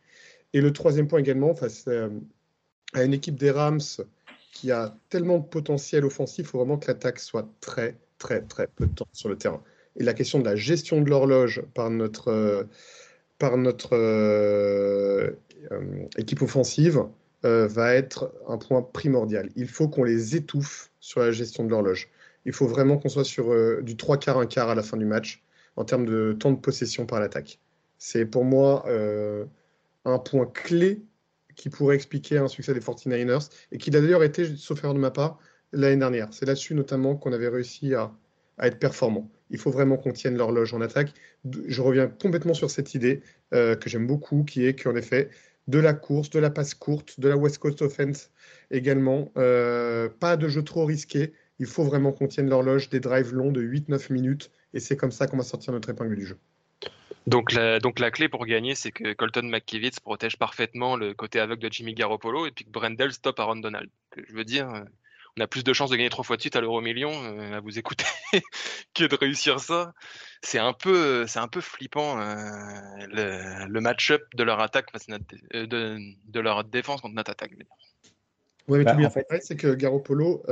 Et 0.52 0.60
le 0.60 0.74
troisième 0.74 1.08
point 1.08 1.20
également, 1.20 1.56
face 1.56 1.88
à 2.94 3.04
une 3.04 3.14
équipe 3.14 3.36
des 3.36 3.52
Rams 3.52 3.80
qui 4.52 4.72
a 4.72 4.98
tellement 5.08 5.38
de 5.38 5.46
potentiel 5.46 6.04
offensif, 6.04 6.48
il 6.48 6.50
faut 6.50 6.58
vraiment 6.58 6.78
que 6.78 6.88
l'attaque 6.88 7.20
soit 7.20 7.48
très 7.62 7.96
très 8.18 8.42
très 8.42 8.68
peu 8.68 8.86
de 8.86 8.94
temps 8.94 9.08
sur 9.14 9.30
le 9.30 9.38
terrain. 9.38 9.62
Et 9.98 10.04
la 10.04 10.14
question 10.14 10.40
de 10.40 10.46
la 10.46 10.56
gestion 10.56 11.02
de 11.02 11.10
l'horloge 11.10 11.64
par 11.74 11.90
notre, 11.90 12.30
euh, 12.30 12.64
par 13.40 13.58
notre 13.58 13.94
euh, 13.94 15.32
euh, 15.72 16.06
équipe 16.18 16.42
offensive 16.42 17.04
va 17.44 17.94
être 17.94 18.34
un 18.48 18.58
point 18.58 18.82
primordial. 18.82 19.52
Il 19.56 19.68
faut 19.68 19.88
qu'on 19.88 20.04
les 20.04 20.36
étouffe 20.36 20.90
sur 21.00 21.20
la 21.20 21.32
gestion 21.32 21.64
de 21.64 21.70
l'horloge. 21.70 22.10
Il 22.46 22.54
faut 22.54 22.66
vraiment 22.66 22.98
qu'on 22.98 23.08
soit 23.08 23.24
sur 23.24 23.54
du 23.84 23.96
3 23.96 24.18
quarts, 24.18 24.40
1 24.40 24.48
quart 24.48 24.72
à 24.72 24.74
la 24.74 24.82
fin 24.82 24.98
du 24.98 25.06
match 25.06 25.44
en 25.76 25.86
termes 25.86 26.08
de 26.08 26.34
temps 26.34 26.50
de 26.50 26.60
possession 26.60 27.06
par 27.06 27.20
l'attaque. 27.20 27.60
C'est 28.00 28.26
pour 28.26 28.46
moi 28.46 28.84
un 30.06 30.18
point 30.18 30.48
clé 30.48 31.04
qui 31.56 31.70
pourrait 31.70 31.96
expliquer 31.96 32.40
un 32.40 32.48
succès 32.48 32.74
des 32.74 32.80
49ers 32.80 33.48
et 33.72 33.78
qui 33.78 33.96
a 33.96 34.02
d'ailleurs 34.02 34.24
été, 34.24 34.56
sauf 34.58 34.80
erreur 34.80 34.96
de 34.96 35.00
ma 35.00 35.12
part, 35.12 35.38
l'année 35.76 35.98
dernière. 35.98 36.30
C'est 36.32 36.46
là-dessus 36.46 36.74
notamment 36.74 37.16
qu'on 37.16 37.34
avait 37.34 37.48
réussi 37.48 37.94
à, 37.94 38.12
être 38.60 38.80
performant. 38.80 39.30
Il 39.50 39.58
faut 39.60 39.70
vraiment 39.70 39.98
qu'on 39.98 40.14
tienne 40.14 40.38
l'horloge 40.38 40.74
en 40.74 40.80
attaque. 40.80 41.12
Je 41.68 41.82
reviens 41.82 42.08
complètement 42.08 42.54
sur 42.54 42.72
cette 42.72 42.96
idée 42.96 43.22
euh, 43.54 43.76
que 43.76 43.90
j'aime 43.90 44.08
beaucoup, 44.08 44.44
qui 44.46 44.66
est 44.66 44.82
qu'en 44.82 44.96
effet, 44.96 45.30
de 45.68 45.78
la 45.78 45.94
course, 45.94 46.30
de 46.30 46.40
la 46.40 46.50
passe 46.50 46.74
courte, 46.74 47.20
de 47.20 47.28
la 47.28 47.36
West 47.36 47.58
Coast 47.58 47.82
Offense 47.82 48.32
également, 48.72 49.32
euh, 49.38 50.08
pas 50.08 50.38
de 50.38 50.48
jeu 50.48 50.64
trop 50.64 50.86
risqué. 50.86 51.34
Il 51.60 51.66
faut 51.66 51.84
vraiment 51.84 52.14
qu'on 52.14 52.28
tienne 52.28 52.50
l'horloge 52.50 52.90
des 52.90 53.02
drives 53.02 53.34
longs 53.34 53.52
de 53.52 53.62
8-9 53.62 54.14
minutes, 54.14 54.52
et 54.74 54.80
c'est 54.80 54.96
comme 54.96 55.12
ça 55.12 55.28
qu'on 55.28 55.38
va 55.38 55.44
sortir 55.44 55.74
notre 55.74 55.90
épingle 55.90 56.16
du 56.16 56.26
jeu. 56.26 56.38
Donc 57.28 57.54
la, 57.54 57.80
donc 57.80 58.00
la 58.00 58.12
clé 58.12 58.30
pour 58.30 58.46
gagner, 58.46 58.76
c'est 58.76 58.92
que 58.92 59.14
Colton 59.14 59.50
McKivitz 59.50 60.00
protège 60.00 60.38
parfaitement 60.38 60.96
le 60.96 61.14
côté 61.16 61.40
aveugle 61.40 61.64
de 61.64 61.72
Jimmy 61.72 61.96
Garoppolo 61.96 62.46
et 62.46 62.52
puis 62.52 62.66
que 62.66 62.70
Brendel 62.70 63.12
stoppe 63.14 63.40
Aaron 63.40 63.56
Donald. 63.56 63.90
Je 64.16 64.34
veux 64.34 64.44
dire, 64.44 64.70
euh, 64.70 64.82
on 65.38 65.44
a 65.44 65.48
plus 65.48 65.64
de 65.64 65.74
chances 65.74 65.90
de 65.90 65.96
gagner 65.96 66.10
trois 66.10 66.24
fois 66.24 66.38
de 66.38 66.42
suite 66.42 66.56
à 66.56 66.62
l'euro 66.62 66.82
million 66.82 67.12
euh, 67.12 67.58
à 67.58 67.60
vous 67.60 67.78
écouter 67.78 68.06
que 68.94 69.04
de 69.04 69.16
réussir 69.16 69.60
ça. 69.60 69.94
C'est 70.42 70.60
un 70.60 70.74
peu, 70.74 71.28
c'est 71.28 71.40
un 71.40 71.48
peu 71.48 71.62
flippant 71.62 72.20
euh, 72.20 73.66
le, 73.68 73.80
match-up 73.82 74.22
de 74.36 74.44
leur 74.44 74.62
attaque 74.62 74.88
euh, 75.54 75.68
de, 75.68 76.40
leur 76.40 76.64
défense 76.64 77.02
contre 77.02 77.16
notre 77.16 77.32
attaque. 77.32 77.52
Oui, 78.68 78.80
mais 78.80 78.86
bah, 78.86 78.94
bien 78.94 79.10
fait, 79.10 79.28
c'est 79.42 79.58
que 79.58 79.74
Garoppolo 79.74 80.44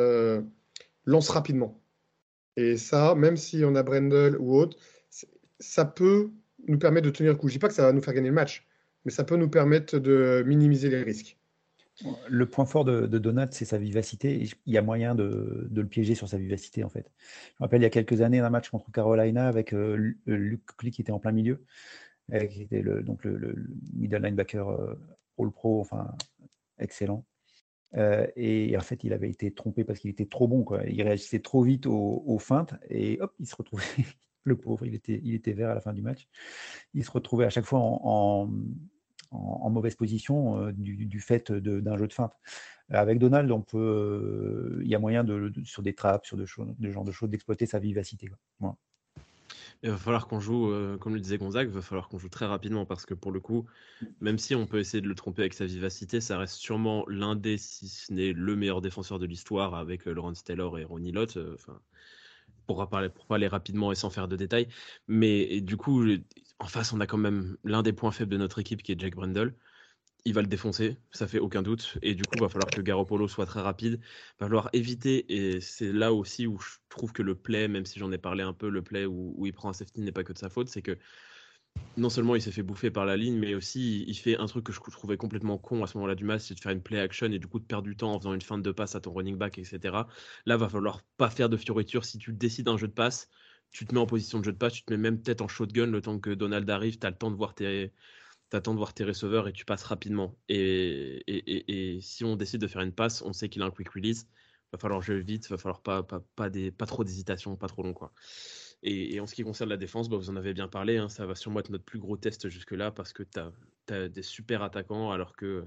lance 1.05 1.29
rapidement. 1.29 1.79
Et 2.55 2.77
ça, 2.77 3.15
même 3.15 3.38
si 3.38 3.63
on 3.65 3.75
a 3.75 3.84
Brendel 3.84 4.38
ou 4.38 4.55
autre, 4.55 4.77
ça 5.59 5.86
peut 5.86 6.29
nous 6.67 6.77
permettre 6.77 7.05
de 7.05 7.11
tenir 7.11 7.31
le 7.31 7.38
coup. 7.38 7.47
Je 7.47 7.53
dis 7.53 7.59
pas 7.59 7.67
que 7.67 7.73
ça 7.73 7.84
va 7.84 7.93
nous 7.93 8.01
faire 8.01 8.13
gagner 8.13 8.29
le 8.29 8.36
match, 8.36 8.67
mais 9.05 9.11
ça 9.11 9.23
peut 9.23 9.38
nous 9.38 9.49
permettre 9.49 9.97
de 9.97 10.43
minimiser 10.45 10.89
les 10.89 11.01
risques. 11.01 11.38
Le 12.28 12.50
point 12.50 12.66
fort 12.66 12.86
de, 12.86 13.06
Donald, 13.06 13.54
c'est 13.54 13.66
sa 13.66 13.78
vivacité. 13.78 14.48
Il 14.66 14.74
y 14.74 14.78
a 14.78 14.82
moyen 14.82 15.16
de, 15.16 15.70
le 15.72 15.88
piéger 15.88 16.16
sur 16.16 16.28
sa 16.28 16.38
vivacité, 16.38 16.84
en 16.84 16.89
fait. 16.89 17.12
Je 17.20 17.54
me 17.60 17.66
rappelle 17.66 17.82
il 17.82 17.84
y 17.84 17.88
a 17.88 17.91
quelques 17.91 18.22
années 18.22 18.39
un 18.39 18.50
match 18.50 18.70
contre 18.70 18.91
Carolina 18.91 19.48
avec 19.48 19.74
euh, 19.74 20.16
Luke 20.26 20.66
Click 20.78 20.96
qui 20.96 21.02
était 21.02 21.12
en 21.12 21.20
plein 21.20 21.32
milieu, 21.32 21.64
qui 22.50 22.64
était 22.64 22.82
le, 22.82 23.04
donc 23.04 23.24
le, 23.24 23.56
middle 23.94 24.24
linebacker 24.24 24.70
euh, 24.70 24.96
All 25.38 25.52
Pro, 25.52 25.80
enfin 25.80 26.16
excellent. 26.80 27.26
Euh, 27.96 28.26
et 28.36 28.76
en 28.78 28.82
fait, 28.82 29.04
il 29.04 29.14
avait 29.14 29.30
été 29.30 29.54
trompé 29.54 29.84
parce 29.84 30.00
qu'il 30.00 30.10
était 30.10 30.26
trop 30.26 30.48
bon. 30.48 30.66
Il 30.88 31.02
réagissait 31.04 31.39
trop 31.39 31.62
vite 31.64 31.86
aux, 31.86 32.39
feintes 32.39 32.74
et 32.89 33.20
hop, 33.22 33.34
il 33.39 33.48
se 33.48 33.56
retrouvait. 33.56 33.84
le 34.46 34.58
pauvre, 34.58 34.86
il 34.86 34.94
était, 34.94 35.22
il 35.24 35.36
était 35.36 35.54
vert 35.54 35.70
à 35.70 35.76
la 35.76 35.82
fin 35.82 35.94
du 35.94 36.02
match. 36.02 36.28
Il 36.94 37.06
se 37.06 37.12
retrouvait 37.12 37.46
à 37.46 37.50
chaque 37.50 37.66
fois 37.66 37.80
en, 37.82 38.50
mauvaise 39.69 39.95
position 39.95 40.59
euh, 40.59 40.71
du, 40.71 41.19
fait 41.19 41.51
d'un 41.51 41.97
jeu 41.97 42.07
de 42.07 42.13
feinte. 42.13 42.34
Avec 42.89 43.19
Donald, 43.19 43.49
on 43.51 43.61
peut, 43.61 43.77
euh, 43.77 44.81
il 44.84 44.88
y 44.88 44.95
a 44.95 44.99
moyen 44.99 45.23
de, 45.23 45.51
sur 45.63 45.81
des 45.81 45.93
trappes, 45.93 46.25
sur 46.25 46.38
de, 46.38 46.45
de 46.79 46.91
genre 46.91 47.03
de 47.03 47.11
choses, 47.11 47.29
d'exploiter 47.29 47.65
sa 47.65 47.79
vivacité. 47.79 48.29
Il 49.81 49.89
va 49.89 49.97
falloir 49.97 50.27
qu'on 50.27 50.39
joue, 50.39 50.69
euh, 50.69 50.97
comme 50.97 51.13
le 51.13 51.19
disait 51.19 51.38
Gonzague, 51.38 51.67
il 51.67 51.73
va 51.73 51.81
falloir 51.81 52.07
qu'on 52.07 52.17
joue 52.17 52.29
très 52.29 52.45
rapidement 52.45 52.86
parce 52.86 53.05
que 53.05 53.13
pour 53.13 53.31
le 53.31 53.39
coup, 53.39 53.65
même 54.21 54.38
si 54.38 54.55
on 54.55 54.65
peut 54.65 54.79
essayer 54.79 55.01
de 55.01 55.09
le 55.09 55.15
tromper 55.15 55.41
avec 55.41 55.53
sa 55.53 55.65
vivacité, 55.65 56.21
ça 56.21 56.38
reste 56.38 56.55
sûrement 56.55 57.05
l'un 57.07 57.36
des, 57.36 57.57
si 57.57 57.89
ce 57.89 58.13
n'est 58.13 58.31
le 58.31 58.55
meilleur 58.55 58.81
défenseur 58.81 59.19
de 59.19 59.25
l'histoire 59.25 59.75
avec 59.75 60.05
Laurence 60.05 60.43
Taylor 60.43 60.79
et 60.79 60.84
Ronnie 60.84 61.11
Lott. 61.11 61.38
Enfin, 61.53 61.79
pour 62.65 62.88
parler, 62.88 63.09
pour 63.09 63.25
parler 63.25 63.47
rapidement 63.47 63.91
et 63.91 63.95
sans 63.95 64.09
faire 64.09 64.27
de 64.27 64.36
détails. 64.36 64.67
Mais 65.07 65.61
du 65.61 65.77
coup, 65.77 66.05
en 66.64 66.68
face, 66.68 66.93
on 66.93 67.01
a 67.01 67.07
quand 67.07 67.18
même 67.18 67.57
l'un 67.66 67.84
des 67.84 67.93
points 67.93 68.11
faibles 68.11 68.32
de 68.32 68.38
notre 68.38 68.59
équipe 68.59 68.84
qui 68.84 68.93
est 68.93 68.99
Jack 68.99 69.16
Brendel. 69.16 69.53
Il 70.26 70.34
va 70.34 70.41
le 70.41 70.47
défoncer, 70.47 70.97
ça 71.11 71.28
fait 71.28 71.39
aucun 71.39 71.61
doute. 71.61 71.97
Et 72.01 72.16
du 72.16 72.26
coup, 72.26 72.38
il 72.38 72.41
va 72.41 72.47
falloir 72.49 72.72
que 72.72 72.80
Garoppolo 72.82 73.28
soit 73.28 73.45
très 73.45 73.61
rapide. 73.61 73.99
Il 74.01 74.36
va 74.39 74.45
falloir 74.47 74.70
éviter, 74.72 75.26
et 75.34 75.59
c'est 75.59 75.91
là 75.91 76.14
aussi 76.14 76.47
où 76.47 76.57
je 76.59 76.78
trouve 76.88 77.11
que 77.11 77.22
le 77.22 77.36
play, 77.36 77.68
même 77.68 77.86
si 77.86 77.99
j'en 77.99 78.11
ai 78.14 78.18
parlé 78.18 78.43
un 78.43 78.53
peu, 78.53 78.70
le 78.70 78.82
play 78.82 79.05
où, 79.05 79.45
il 79.45 79.53
prend 79.53 79.70
un 79.70 79.74
safety 79.74 80.01
n'est 80.01 80.14
pas 80.14 80.24
que 80.24 80.32
de 80.32 80.38
sa 80.38 80.49
faute, 80.49 80.70
c'est 80.70 80.82
que 80.82 80.97
non 81.97 82.09
seulement 82.09 82.36
il 82.36 82.41
s'est 82.41 82.51
fait 82.51 82.64
bouffer 82.64 82.91
par 82.91 83.05
la 83.05 83.18
ligne, 83.18 83.38
mais 83.38 83.55
aussi 83.55 84.03
il 84.07 84.16
fait 84.16 84.38
un 84.38 84.45
truc 84.47 84.66
que 84.66 84.72
je 84.72 84.80
trouvais 84.80 85.18
complètement 85.18 85.57
con 85.57 85.84
à 85.84 85.88
ce 85.88 85.97
moment-là 85.97 86.16
du 86.16 86.24
match, 86.26 86.43
c'est 86.43 86.55
de 86.55 86.59
faire 86.59 86.72
une 86.72 86.82
play 86.82 86.99
action 86.99 87.28
et 87.28 87.39
du 87.39 87.47
coup 87.47 87.59
de 87.59 87.66
perdre 87.66 87.84
du 87.84 87.95
temps 87.97 88.14
en 88.14 88.20
faisant 88.20 88.34
une 88.34 88.41
fin 88.41 88.57
de 88.57 88.72
passe 88.72 88.95
à 88.95 89.01
ton 89.01 89.14
running 89.14 89.38
back, 89.38 89.57
etc. 89.59 90.07
Là, 90.45 90.57
va 90.57 90.70
falloir 90.70 91.03
pas 91.18 91.30
faire 91.30 91.49
de 91.49 91.57
fioriture. 91.57 92.05
Si 92.05 92.18
tu 92.18 92.34
décides 92.34 92.70
un 92.70 92.78
jeu 92.78 92.88
de 92.88 92.93
passe, 92.93 93.30
tu 93.74 93.86
te 93.86 93.93
mets 93.93 93.99
en 93.99 94.05
position 94.05 94.39
de 94.39 94.45
jeu 94.45 94.53
de 94.53 94.57
passe, 94.57 94.74
tu 94.74 94.84
te 94.84 94.93
mets 94.93 94.99
même 94.99 95.21
peut-être 95.21 95.41
en 95.41 95.47
shotgun 95.49 95.88
le 95.88 96.01
temps 96.01 96.19
que 96.19 96.30
Donald 96.30 96.69
arrive, 96.69 96.99
tu 96.99 97.05
as 97.05 97.09
le 97.09 97.17
temps 97.17 97.32
de 97.32 97.36
voir 97.36 97.55
tes, 97.55 97.91
attends 98.53 98.74
de 98.74 98.78
voir 98.78 98.93
tes 98.93 99.03
receveurs 99.03 99.47
et 99.47 99.53
tu 99.53 99.65
passes 99.65 99.84
rapidement. 99.84 100.38
Et, 100.47 101.24
et, 101.28 101.99
si 102.01 102.24
on 102.24 102.36
décide 102.36 102.61
de 102.61 102.67
faire 102.67 102.82
une 102.82 102.93
passe, 102.93 103.21
on 103.24 103.34
sait 103.34 103.49
qu'il 103.49 103.61
a 103.61 103.65
un 103.65 103.71
quick 103.71 103.89
release. 103.89 104.28
Va 104.71 104.80
falloir 104.80 105.01
jouer 105.01 105.21
vite, 105.21 105.49
va 105.49 105.57
falloir 105.57 105.82
pas, 105.82 106.01
pas, 106.03 106.21
pas, 106.36 106.49
des, 106.49 106.71
pas 106.71 106.86
trop 106.86 107.03
d'hésitation, 107.03 107.55
pas 107.55 107.67
trop 107.67 107.84
long. 107.84 107.93
Quoi. 107.93 108.11
Et, 108.84 109.19
en 109.19 109.28
ce 109.28 109.36
qui 109.36 109.43
concerne 109.43 109.69
la 109.69 109.78
défense, 109.78 110.09
bah, 110.09 110.17
vous 110.17 110.30
en 110.30 110.36
avez 110.36 110.53
bien 110.53 110.67
parlé, 110.67 110.97
hein, 110.97 111.09
ça 111.09 111.26
va 111.26 111.36
sûrement 111.36 111.59
être 111.59 111.69
notre 111.69 111.86
plus 111.86 111.99
gros 111.99 112.17
test 112.17 112.49
jusque-là 112.49 112.91
parce 112.91 113.13
que 113.13 113.24
tu 113.24 113.39
as, 113.93 114.09
des 114.09 114.24
super 114.24 114.63
attaquants 114.63 115.11
alors 115.11 115.36
que, 115.36 115.65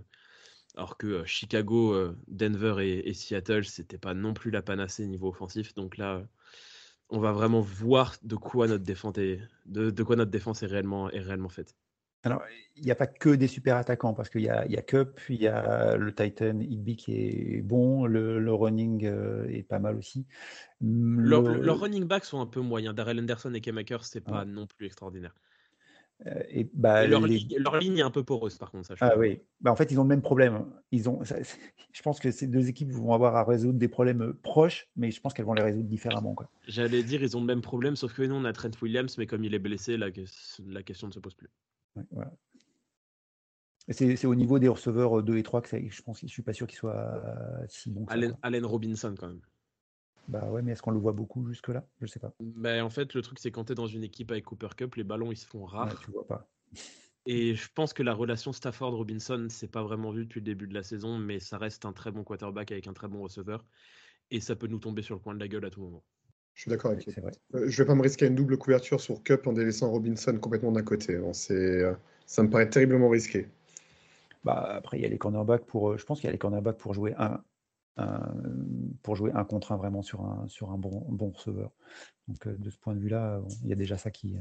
alors 0.76 0.96
que 0.96 1.06
euh, 1.06 1.24
Chicago, 1.24 1.92
euh, 1.92 2.16
Denver 2.28 2.76
et, 2.80 3.08
et 3.08 3.14
Seattle, 3.14 3.64
c'était 3.64 3.98
pas 3.98 4.14
non 4.14 4.34
plus 4.34 4.50
la 4.50 4.62
panacée 4.62 5.06
niveau 5.06 5.28
offensif. 5.28 5.74
Donc 5.74 5.96
là, 5.96 6.26
on 7.10 7.18
va 7.18 7.32
vraiment 7.32 7.60
voir 7.60 8.16
de 8.22 8.36
quoi 8.36 8.66
notre 8.66 8.84
défense 8.84 9.18
est, 9.18 9.40
de, 9.66 9.90
de 9.90 10.02
quoi 10.02 10.16
notre 10.16 10.30
défense 10.30 10.62
est 10.62 10.66
réellement, 10.66 11.10
est 11.10 11.20
réellement 11.20 11.48
faite. 11.48 11.74
Alors, 12.22 12.42
il 12.74 12.84
n'y 12.84 12.90
a 12.90 12.96
pas 12.96 13.06
que 13.06 13.28
des 13.28 13.46
super 13.46 13.76
attaquants, 13.76 14.12
parce 14.12 14.28
qu'il 14.28 14.40
y, 14.40 14.46
y 14.46 14.48
a, 14.48 14.82
Cup, 14.82 15.20
il 15.28 15.40
y 15.40 15.46
a 15.46 15.96
le 15.96 16.12
Titan 16.12 16.58
Igby 16.58 16.96
qui 16.96 17.12
est 17.14 17.62
bon, 17.62 18.04
le, 18.04 18.52
running 18.52 19.06
euh, 19.06 19.46
est 19.48 19.62
pas 19.62 19.78
mal 19.78 19.96
aussi. 19.96 20.26
Leurs 20.80 21.42
le... 21.42 21.70
running 21.70 22.04
backs 22.04 22.24
sont 22.24 22.40
un 22.40 22.46
peu 22.46 22.60
moyens. 22.60 22.96
Darrell 22.96 23.20
Anderson 23.20 23.54
et 23.54 23.60
K-Maker, 23.60 24.04
c'est 24.04 24.22
pas 24.22 24.44
non 24.44 24.66
plus 24.66 24.86
extraordinaire. 24.86 25.36
Euh, 26.24 26.42
et, 26.48 26.68
bah, 26.72 27.06
leur, 27.06 27.26
ligne 27.26 27.98
est 27.98 28.02
un 28.02 28.10
peu 28.10 28.24
poreuse, 28.24 28.56
par 28.56 28.70
contre. 28.70 28.86
Ça, 28.86 28.94
ah 29.00 29.18
oui, 29.18 29.40
bah, 29.60 29.70
en 29.70 29.76
fait, 29.76 29.90
ils 29.92 30.00
ont 30.00 30.02
le 30.02 30.08
même 30.08 30.22
problème. 30.22 30.64
Ils 30.90 31.10
ont, 31.10 31.20
je 31.22 32.02
pense 32.02 32.20
que 32.20 32.30
ces 32.30 32.46
deux 32.46 32.68
équipes 32.68 32.90
vont 32.90 33.12
avoir 33.12 33.36
à 33.36 33.44
résoudre 33.44 33.78
des 33.78 33.88
problèmes 33.88 34.22
euh, 34.22 34.32
proches, 34.42 34.88
mais 34.96 35.10
je 35.10 35.20
pense 35.20 35.34
qu'elles 35.34 35.44
vont 35.44 35.54
les 35.54 35.62
résoudre 35.62 35.88
différemment. 35.88 36.34
J'allais 36.66 37.02
dire, 37.02 37.22
ils 37.22 37.36
ont 37.36 37.40
le 37.40 37.46
même 37.46 37.60
problème, 37.60 37.96
sauf 37.96 38.14
que 38.14 38.22
nous, 38.22 38.34
on 38.34 38.44
a 38.44 38.52
Trent 38.54 38.70
Williams, 38.80 39.18
mais 39.18 39.26
comme 39.26 39.44
il 39.44 39.54
est 39.54 39.58
blessé, 39.58 39.98
la, 39.98 40.08
la 40.66 40.82
question 40.82 41.08
ne 41.08 41.12
se 41.12 41.20
pose 41.20 41.34
plus. 41.34 41.50
C'est 43.88 44.26
au 44.26 44.34
niveau 44.34 44.58
des 44.58 44.68
receveurs 44.68 45.22
2 45.22 45.36
et 45.36 45.42
3 45.42 45.62
que 45.62 45.88
je 45.88 46.02
pense 46.02 46.20
je 46.20 46.26
suis 46.26 46.42
pas 46.42 46.52
sûr 46.52 46.66
qu'il 46.66 46.76
soit 46.76 47.22
si 47.68 47.90
bon. 47.90 48.04
Allen, 48.42 48.66
Robinson 48.66 49.14
quand 49.16 49.28
même. 49.28 49.40
Bah 50.28 50.44
ouais, 50.50 50.62
mais 50.62 50.72
est-ce 50.72 50.82
qu'on 50.82 50.90
le 50.90 50.98
voit 50.98 51.12
beaucoup 51.12 51.46
jusque-là? 51.46 51.86
Je 52.00 52.06
sais 52.06 52.18
pas. 52.18 52.32
Bah, 52.40 52.84
en 52.84 52.90
fait, 52.90 53.14
le 53.14 53.22
truc, 53.22 53.38
c'est 53.38 53.50
quand 53.50 53.66
tu 53.66 53.72
es 53.72 53.74
dans 53.74 53.86
une 53.86 54.02
équipe 54.02 54.30
avec 54.30 54.44
Cooper 54.44 54.68
Cup, 54.76 54.96
les 54.96 55.04
ballons 55.04 55.30
ils 55.30 55.36
se 55.36 55.46
font 55.46 55.64
rares. 55.64 55.98
tu 56.00 56.10
vois 56.10 56.26
pas. 56.26 56.48
Et 57.26 57.56
je 57.56 57.68
pense 57.74 57.92
que 57.92 58.04
la 58.04 58.14
relation 58.14 58.52
Stafford-Robinson, 58.52 59.48
c'est 59.50 59.70
pas 59.70 59.82
vraiment 59.82 60.12
vu 60.12 60.24
depuis 60.24 60.38
le 60.38 60.44
début 60.44 60.68
de 60.68 60.74
la 60.74 60.84
saison, 60.84 61.18
mais 61.18 61.40
ça 61.40 61.58
reste 61.58 61.84
un 61.84 61.92
très 61.92 62.12
bon 62.12 62.22
quarterback 62.22 62.70
avec 62.70 62.86
un 62.86 62.92
très 62.92 63.08
bon 63.08 63.20
receveur. 63.20 63.64
Et 64.30 64.40
ça 64.40 64.54
peut 64.54 64.68
nous 64.68 64.78
tomber 64.78 65.02
sur 65.02 65.16
le 65.16 65.20
coin 65.20 65.34
de 65.34 65.40
la 65.40 65.48
gueule 65.48 65.64
à 65.64 65.70
tout 65.70 65.80
moment. 65.80 66.04
Je 66.54 66.62
suis 66.62 66.70
d'accord 66.70 66.92
avec 66.92 67.04
toi. 67.04 67.30
Euh, 67.54 67.68
je 67.68 67.82
vais 67.82 67.86
pas 67.86 67.96
me 67.96 68.02
risquer 68.02 68.26
à 68.26 68.28
une 68.28 68.36
double 68.36 68.56
couverture 68.56 69.00
sur 69.00 69.22
Cup 69.24 69.46
en 69.46 69.52
délaissant 69.52 69.90
Robinson 69.90 70.38
complètement 70.38 70.72
d'un 70.72 70.82
côté. 70.82 71.16
Hein. 71.16 71.32
Euh, 71.50 71.94
ça 72.26 72.42
me 72.44 72.48
paraît 72.48 72.70
terriblement 72.70 73.08
risqué. 73.08 73.48
Bah, 74.44 74.64
après, 74.76 74.98
il 74.98 75.02
y 75.02 75.04
a 75.04 75.08
les 75.08 75.18
cornerbacks 75.18 75.66
pour. 75.66 75.90
Euh, 75.90 75.98
je 75.98 76.04
pense 76.04 76.20
qu'il 76.20 76.28
y 76.28 76.30
a 76.30 76.32
les 76.32 76.38
cornerbacks 76.38 76.78
pour 76.78 76.94
jouer 76.94 77.14
un, 77.18 77.42
pour 79.02 79.16
jouer 79.16 79.32
un 79.34 79.44
contre 79.44 79.72
un 79.72 79.76
vraiment 79.76 80.02
sur 80.02 80.24
un, 80.24 80.46
sur 80.48 80.70
un 80.70 80.78
bon, 80.78 81.04
bon 81.08 81.30
receveur. 81.30 81.70
Donc, 82.28 82.46
de 82.48 82.70
ce 82.70 82.78
point 82.78 82.94
de 82.94 83.00
vue-là, 83.00 83.40
il 83.62 83.68
y 83.68 83.72
a 83.72 83.76
déjà 83.76 83.96
ça 83.96 84.10
qui, 84.10 84.36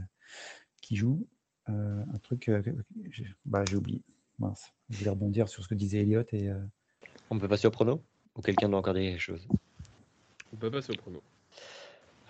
qui 0.82 0.95
joue. 0.95 1.26
un 1.68 2.20
truc, 2.22 2.51
bah, 3.45 3.64
j'ai 3.68 3.76
oublié. 3.78 4.01
Mince. 4.38 4.74
Je 4.89 4.97
voulais 4.97 5.12
rebondir 5.12 5.47
sur 5.47 5.64
ce 5.64 5.70
que 5.70 5.76
disait 5.76 5.99
Elliot. 5.99 6.26
Et, 6.34 6.49
On 7.30 7.39
peut 7.39 7.47
passer 7.47 7.68
au 7.68 7.72
prono 7.72 8.01
Ou 8.36 8.41
quelqu'un 8.41 8.68
doit 8.68 8.80
encore 8.80 8.93
dire 8.93 9.12
quelque 9.12 9.22
chose 9.22 9.47
On 10.51 10.58
peut 10.58 10.70
passer 10.70 10.91
au 10.91 10.97
prono. 10.97 11.22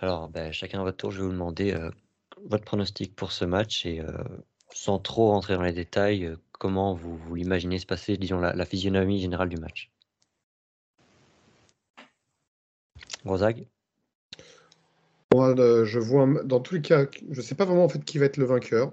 Alors, 0.00 0.28
ben, 0.28 0.52
chacun 0.52 0.80
à 0.80 0.82
votre 0.82 0.98
tour, 0.98 1.10
je 1.10 1.20
vais 1.20 1.26
vous 1.26 1.32
demander 1.32 1.72
euh, 1.72 1.90
votre 2.44 2.64
pronostic 2.64 3.14
pour 3.16 3.32
ce 3.32 3.44
match 3.44 3.86
et 3.86 4.00
euh, 4.00 4.12
sans 4.72 4.98
trop 4.98 5.30
rentrer 5.30 5.54
dans 5.54 5.62
les 5.62 5.72
détails, 5.72 6.26
euh, 6.26 6.36
comment 6.52 6.94
vous, 6.94 7.16
vous 7.16 7.34
l'imaginez 7.34 7.78
se 7.78 7.86
passer, 7.86 8.18
disons, 8.18 8.38
la, 8.38 8.64
physionomie 8.66 9.20
générale 9.20 9.48
du 9.48 9.56
match? 9.56 9.90
Gonzague 13.26 13.66
Moi, 15.34 15.54
je 15.84 15.98
vois, 15.98 16.26
dans 16.44 16.60
tous 16.60 16.74
les 16.74 16.82
cas, 16.82 17.06
je 17.30 17.36
ne 17.36 17.42
sais 17.42 17.54
pas 17.54 17.64
vraiment 17.64 17.84
en 17.84 17.88
fait 17.88 18.04
qui 18.04 18.18
va 18.18 18.26
être 18.26 18.36
le 18.36 18.46
vainqueur, 18.46 18.92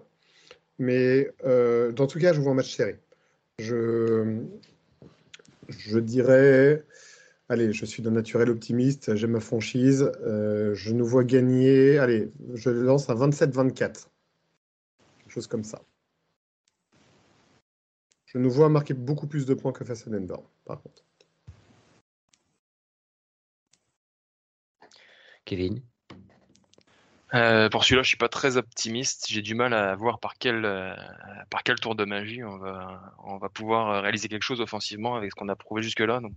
mais 0.80 1.32
dans 1.44 2.08
tous 2.08 2.18
les 2.18 2.26
cas, 2.26 2.34
je 2.34 2.42
vois 2.42 2.52
un 2.52 2.56
match 2.56 2.76
serré. 2.76 3.00
Je, 3.60 4.42
je 5.70 6.00
dirais 6.00 6.84
Allez, 7.50 7.74
je 7.74 7.86
suis 7.86 8.02
d'un 8.02 8.12
naturel 8.12 8.50
optimiste, 8.50 9.16
j'aime 9.16 9.32
ma 9.32 9.40
franchise. 9.40 10.12
Euh, 10.22 10.74
je 10.74 10.94
nous 10.94 11.06
vois 11.06 11.24
gagner. 11.24 12.00
Allez, 12.00 12.32
je 12.54 12.70
lance 12.70 13.10
à 13.10 13.16
27-24. 13.16 14.08
Quelque 15.20 15.30
chose 15.32 15.48
comme 15.48 15.64
ça. 15.64 15.82
Je 18.26 18.38
nous 18.38 18.50
vois 18.50 18.70
marquer 18.70 18.94
beaucoup 18.94 19.28
plus 19.28 19.46
de 19.46 19.54
points 19.54 19.74
que 19.74 19.84
face 19.84 20.08
à 20.08 20.10
Denver, 20.10 20.42
par 20.66 20.82
contre. 20.82 21.04
Kevin 25.54 25.84
euh, 27.36 27.68
pour 27.70 27.84
celui-là, 27.84 28.04
je 28.04 28.10
suis 28.10 28.18
pas 28.18 28.30
très 28.30 28.58
optimiste. 28.58 29.26
J'ai 29.28 29.42
du 29.42 29.56
mal 29.56 29.74
à 29.74 29.96
voir 29.96 30.20
par 30.20 30.36
quel, 30.38 30.66
euh, 30.66 30.96
par 31.50 31.64
quel 31.64 31.80
tour 31.80 31.96
de 31.96 32.06
magie 32.06 32.44
on 32.44 32.58
va, 32.60 33.16
on 33.24 33.38
va 33.38 33.50
pouvoir 33.50 34.04
réaliser 34.04 34.28
quelque 34.30 34.44
chose 34.44 34.62
offensivement 34.62 35.16
avec 35.16 35.32
ce 35.32 35.36
qu'on 35.36 35.50
a 35.50 35.56
prouvé 35.56 35.82
jusque-là. 35.82 36.20
Donc, 36.20 36.34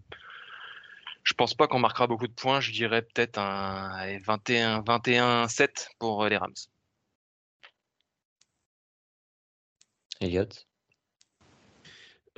je 1.23 1.35
pense 1.35 1.53
pas 1.53 1.69
qu'on 1.69 1.81
marquera 1.81 2.07
beaucoup 2.07 2.27
de 2.27 2.33
points. 2.33 2.61
Je 2.61 2.73
dirais 2.73 3.03
peut-être 3.03 3.39
un 3.39 4.19
21, 4.21 4.81
21-7 4.81 5.89
pour 5.99 6.25
euh, 6.25 6.31
les 6.31 6.39
Rams. 6.39 6.55
Elliot 10.21 10.49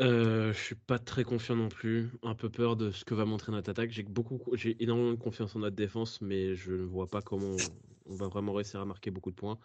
euh, 0.00 0.52
je 0.52 0.58
suis 0.58 0.74
pas 0.76 0.98
très 0.98 1.24
confiant 1.24 1.56
non 1.56 1.68
plus. 1.68 2.10
Un 2.22 2.34
peu 2.34 2.48
peur 2.48 2.76
de 2.76 2.90
ce 2.90 3.04
que 3.04 3.14
va 3.14 3.24
montrer 3.24 3.52
notre 3.52 3.70
attaque. 3.70 3.90
J'ai 3.90 4.04
beaucoup, 4.04 4.40
j'ai 4.54 4.80
énormément 4.82 5.12
de 5.12 5.18
confiance 5.18 5.56
en 5.56 5.60
notre 5.60 5.76
défense, 5.76 6.20
mais 6.20 6.54
je 6.54 6.72
ne 6.72 6.84
vois 6.84 7.08
pas 7.08 7.20
comment 7.20 7.56
on, 8.06 8.14
va 8.14 8.28
vraiment 8.28 8.52
réussir 8.52 8.80
à 8.80 8.84
marquer 8.84 9.10
beaucoup 9.10 9.30
de 9.30 9.36
points. 9.36 9.58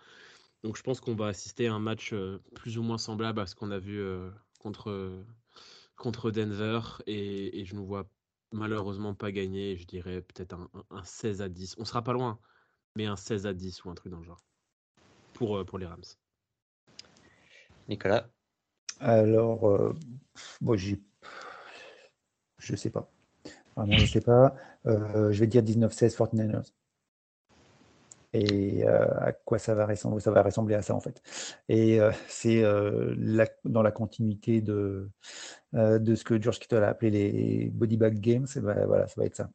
Donc 0.64 0.78
je 0.78 0.82
pense 0.82 1.00
qu'on 1.02 1.16
va 1.16 1.28
assister 1.28 1.68
à 1.68 1.74
un 1.74 1.80
match 1.80 2.14
euh, 2.14 2.40
plus 2.56 2.78
ou 2.78 2.84
moins 2.84 2.98
semblable 2.98 3.40
à 3.42 3.46
ce 3.46 3.56
qu'on 3.56 3.70
a 3.72 3.80
vu 3.80 4.00
euh, 4.00 4.30
contre 4.60 5.24
contre 5.96 6.32
Denver, 6.32 6.82
et, 7.06 7.64
je 7.66 7.76
ne 7.76 7.82
vois 7.82 8.10
malheureusement 8.52 9.14
pas 9.14 9.32
gagné. 9.32 9.78
Je 9.78 9.86
dirais 9.86 10.22
peut-être 10.22 10.56
un, 10.90 11.04
16 11.04 11.42
à 11.42 11.50
10. 11.50 11.76
On 11.78 11.86
sera 11.86 12.04
pas 12.04 12.14
loin, 12.14 12.40
mais 12.96 13.06
un 13.06 13.16
16 13.16 13.46
à 13.46 13.54
10 13.54 13.86
ou 13.86 13.90
un 13.90 13.96
truc 13.96 14.12
dans 14.12 14.20
le 14.20 14.26
genre. 14.26 14.44
Pour, 15.34 15.58
euh, 15.58 15.64
pour 15.64 15.78
les 15.80 15.86
Rams. 15.86 16.04
Nicolas 17.88 18.30
Alors, 19.00 19.94
je 22.64 22.76
sais 22.76 22.90
pas. 22.90 23.10
je 23.90 24.06
sais 24.06 24.22
pas. 24.22 24.56
Euh, 24.86 25.32
je 25.32 25.40
vais 25.40 25.48
dire 25.48 25.64
19-16 25.64 26.16
49ers 26.16 26.72
et 28.36 28.84
euh, 28.88 29.06
à 29.20 29.32
quoi 29.32 29.60
ça 29.60 29.76
va 29.76 29.86
ressembler? 29.86 30.20
Ça 30.20 30.32
va 30.32 30.42
ressembler 30.42 30.74
à 30.74 30.82
ça 30.82 30.96
en 30.96 31.00
fait. 31.00 31.22
Et 31.70 32.00
euh, 32.00 32.12
c'est 32.28 32.64
dans 33.66 33.84
la 33.84 33.92
continuité 33.92 34.62
de, 34.62 35.10
de 35.74 36.16
ce 36.16 36.24
que 36.24 36.42
George 36.42 36.60
Kittle 36.60 36.84
a 36.84 36.90
appelé 36.90 37.12
les 37.12 37.70
body 37.70 37.98
bag 37.98 38.20
games. 38.20 38.48
Ben, 38.56 38.86
voilà, 38.86 39.08
ça 39.08 39.16
va 39.18 39.26
être 39.26 39.36
ça. 39.36 39.50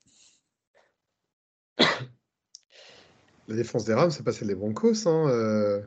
La 3.49 3.57
défense 3.57 3.85
des 3.87 3.95
Rams, 3.95 4.11
c'est 4.11 4.23
pas 4.23 4.33
celle 4.33 4.49
des 4.49 4.55
Broncos. 4.55 5.07
Hein, 5.07 5.83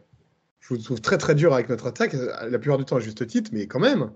je 0.61 0.69
vous 0.69 0.77
trouve 0.77 1.01
très 1.01 1.17
très 1.17 1.35
dur 1.35 1.53
avec 1.53 1.67
notre 1.69 1.87
attaque. 1.87 2.13
La 2.13 2.59
plupart 2.59 2.77
du 2.77 2.85
temps 2.85 2.95
à 2.95 2.99
juste 2.99 3.27
titre, 3.27 3.51
mais 3.53 3.67
quand 3.67 3.79
même, 3.79 4.11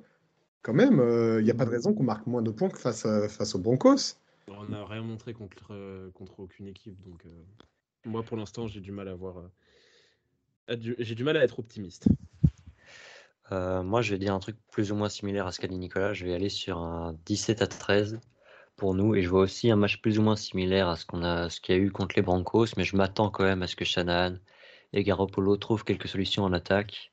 quand 0.62 0.74
même, 0.74 1.04
il 1.40 1.44
n'y 1.44 1.52
a 1.52 1.56
pas 1.56 1.66
de 1.66 1.72
raison 1.72 1.94
qu'on 1.94 2.04
marque 2.04 2.26
moins 2.28 2.42
de 2.42 2.52
points 2.52 2.70
que 2.70 2.80
face, 2.80 3.08
face 3.30 3.56
aux 3.56 3.60
Broncos. 3.60 4.16
On 4.48 4.66
n'a 4.66 4.86
rien 4.86 5.02
montré 5.02 5.34
contre, 5.34 6.12
contre 6.14 6.40
aucune 6.40 6.68
équipe, 6.68 7.02
donc. 7.04 7.24
Moi, 8.06 8.22
pour 8.22 8.38
l'instant, 8.38 8.68
j'ai 8.68 8.82
du 8.82 8.92
mal 8.92 9.08
à 9.08 9.16
voir. 9.16 9.40
Euh, 10.70 10.78
j'ai 11.00 11.16
du 11.16 11.24
mal 11.24 11.38
à 11.38 11.44
être 11.44 11.60
optimiste. 11.60 12.08
Euh, 13.52 13.82
moi, 13.82 14.02
je 14.02 14.12
vais 14.12 14.20
dire 14.20 14.34
un 14.34 14.40
truc 14.40 14.58
plus 14.72 14.92
ou 14.92 14.96
moins 14.96 15.10
similaire 15.10 15.48
à 15.48 15.52
ce 15.52 15.60
qu'a 15.60 15.68
dit 15.68 15.78
Nicolas. 15.78 16.14
Je 16.14 16.26
vais 16.26 16.34
aller 16.34 16.50
sur 16.50 16.78
un 16.78 17.18
17 17.26 17.64
à 17.64 17.68
13 17.68 18.20
pour 18.76 18.94
nous. 18.94 19.16
Et 19.16 19.24
je 19.24 19.30
vois 19.30 19.42
aussi 19.42 19.72
un 19.72 19.76
match 19.76 20.02
plus 20.02 20.20
ou 20.20 20.22
moins 20.22 20.36
similaire 20.36 20.88
à 20.88 20.96
ce 20.96 21.06
qu'on 21.06 21.24
a, 21.24 21.50
ce 21.50 21.60
qu'il 21.60 21.76
y 21.76 21.80
a 21.80 21.82
eu 21.82 21.92
contre 21.92 22.16
les 22.16 22.22
Broncos. 22.22 22.68
Mais 22.78 22.84
je 22.84 22.96
m'attends 22.96 23.32
quand 23.32 23.44
même 23.44 23.64
à 23.64 23.68
ce 23.68 23.76
que 23.76 23.86
Shanahan 23.86 24.36
et 24.96 25.04
Garoppolo 25.04 25.58
trouvent 25.58 25.84
quelques 25.84 26.08
solutions 26.08 26.44
en 26.44 26.54
attaque. 26.54 27.12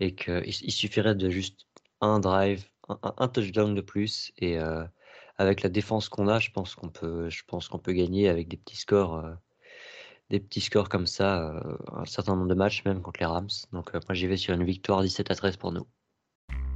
Et 0.00 0.14
qu'il 0.14 0.42
il 0.46 0.72
suffirait 0.72 1.14
de 1.14 1.30
juste 1.30 1.66
un 2.00 2.20
drive, 2.20 2.68
un, 2.88 3.28
touchdown 3.28 3.74
de 3.74 3.80
plus. 3.80 4.32
Et 4.38 4.58
euh, 4.58 4.84
avec 5.36 5.62
la 5.62 5.68
défense 5.68 6.08
qu'on 6.08 6.28
a, 6.28 6.40
je 6.40 6.50
pense 6.50 6.74
qu'on 6.74 6.88
peut, 6.88 7.28
je 7.30 7.42
pense 7.46 7.68
qu'on 7.68 7.78
peut 7.78 7.92
gagner 7.92 8.28
avec 8.28 8.48
des 8.48 8.56
petits 8.56 8.76
scores 8.76 9.22
des 10.30 10.40
petits 10.40 10.60
scores 10.60 10.88
comme 10.88 11.06
ça, 11.06 11.40
euh, 11.40 11.60
un 11.92 12.04
certain 12.04 12.34
nombre 12.34 12.48
de 12.48 12.54
matchs 12.54 12.84
même 12.84 13.00
contre 13.00 13.20
les 13.20 13.26
Rams. 13.26 13.48
Donc 13.72 13.94
euh, 13.94 14.00
moi 14.06 14.14
j'y 14.14 14.26
vais 14.26 14.36
sur 14.36 14.54
une 14.54 14.64
victoire 14.64 15.02
17 15.02 15.30
à 15.30 15.34
13 15.34 15.56
pour 15.56 15.72
nous. 15.72 15.86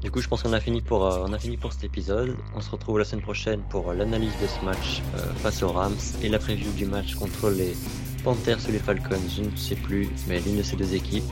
Du 0.00 0.10
coup, 0.10 0.20
je 0.20 0.26
pense 0.26 0.42
qu'on 0.42 0.52
a 0.52 0.60
fini 0.60 0.80
pour 0.80 1.06
euh, 1.06 1.24
on 1.26 1.32
a 1.32 1.38
fini 1.38 1.56
pour 1.56 1.72
cet 1.72 1.84
épisode. 1.84 2.36
On 2.54 2.60
se 2.60 2.70
retrouve 2.70 2.98
la 2.98 3.04
semaine 3.04 3.22
prochaine 3.22 3.62
pour 3.68 3.92
l'analyse 3.92 4.34
de 4.40 4.46
ce 4.46 4.64
match 4.64 5.00
face 5.36 5.62
aux 5.62 5.70
Rams 5.70 5.94
et 6.22 6.28
la 6.28 6.38
preview 6.38 6.72
du 6.72 6.86
match 6.86 7.14
contre 7.14 7.50
les 7.50 7.74
Panthers 8.22 8.58
ou 8.68 8.72
les 8.72 8.78
Falcons, 8.78 9.16
je 9.36 9.42
ne 9.42 9.56
sais 9.56 9.74
plus, 9.76 10.08
mais 10.28 10.40
l'une 10.40 10.58
de 10.58 10.62
ces 10.62 10.76
deux 10.76 10.94
équipes. 10.94 11.24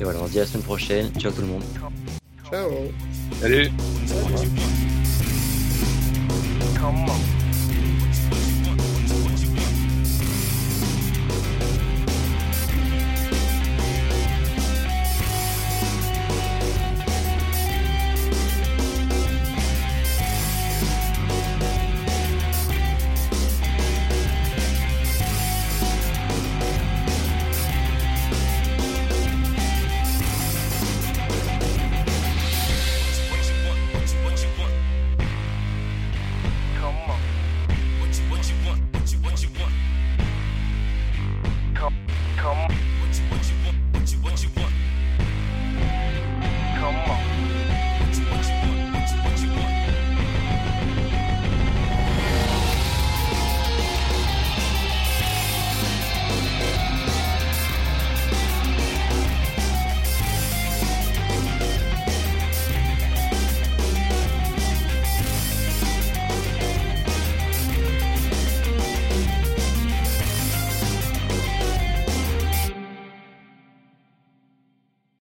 Et 0.00 0.04
voilà, 0.04 0.20
on 0.22 0.26
se 0.26 0.32
dit 0.32 0.38
à 0.38 0.42
la 0.42 0.46
semaine 0.46 0.64
prochaine. 0.64 1.10
Ciao 1.18 1.32
tout 1.32 1.42
le 1.42 1.48
monde. 1.48 1.64
Ciao. 2.50 2.70
Salut. 3.40 3.70
Come 6.78 7.08
on. 7.08 7.37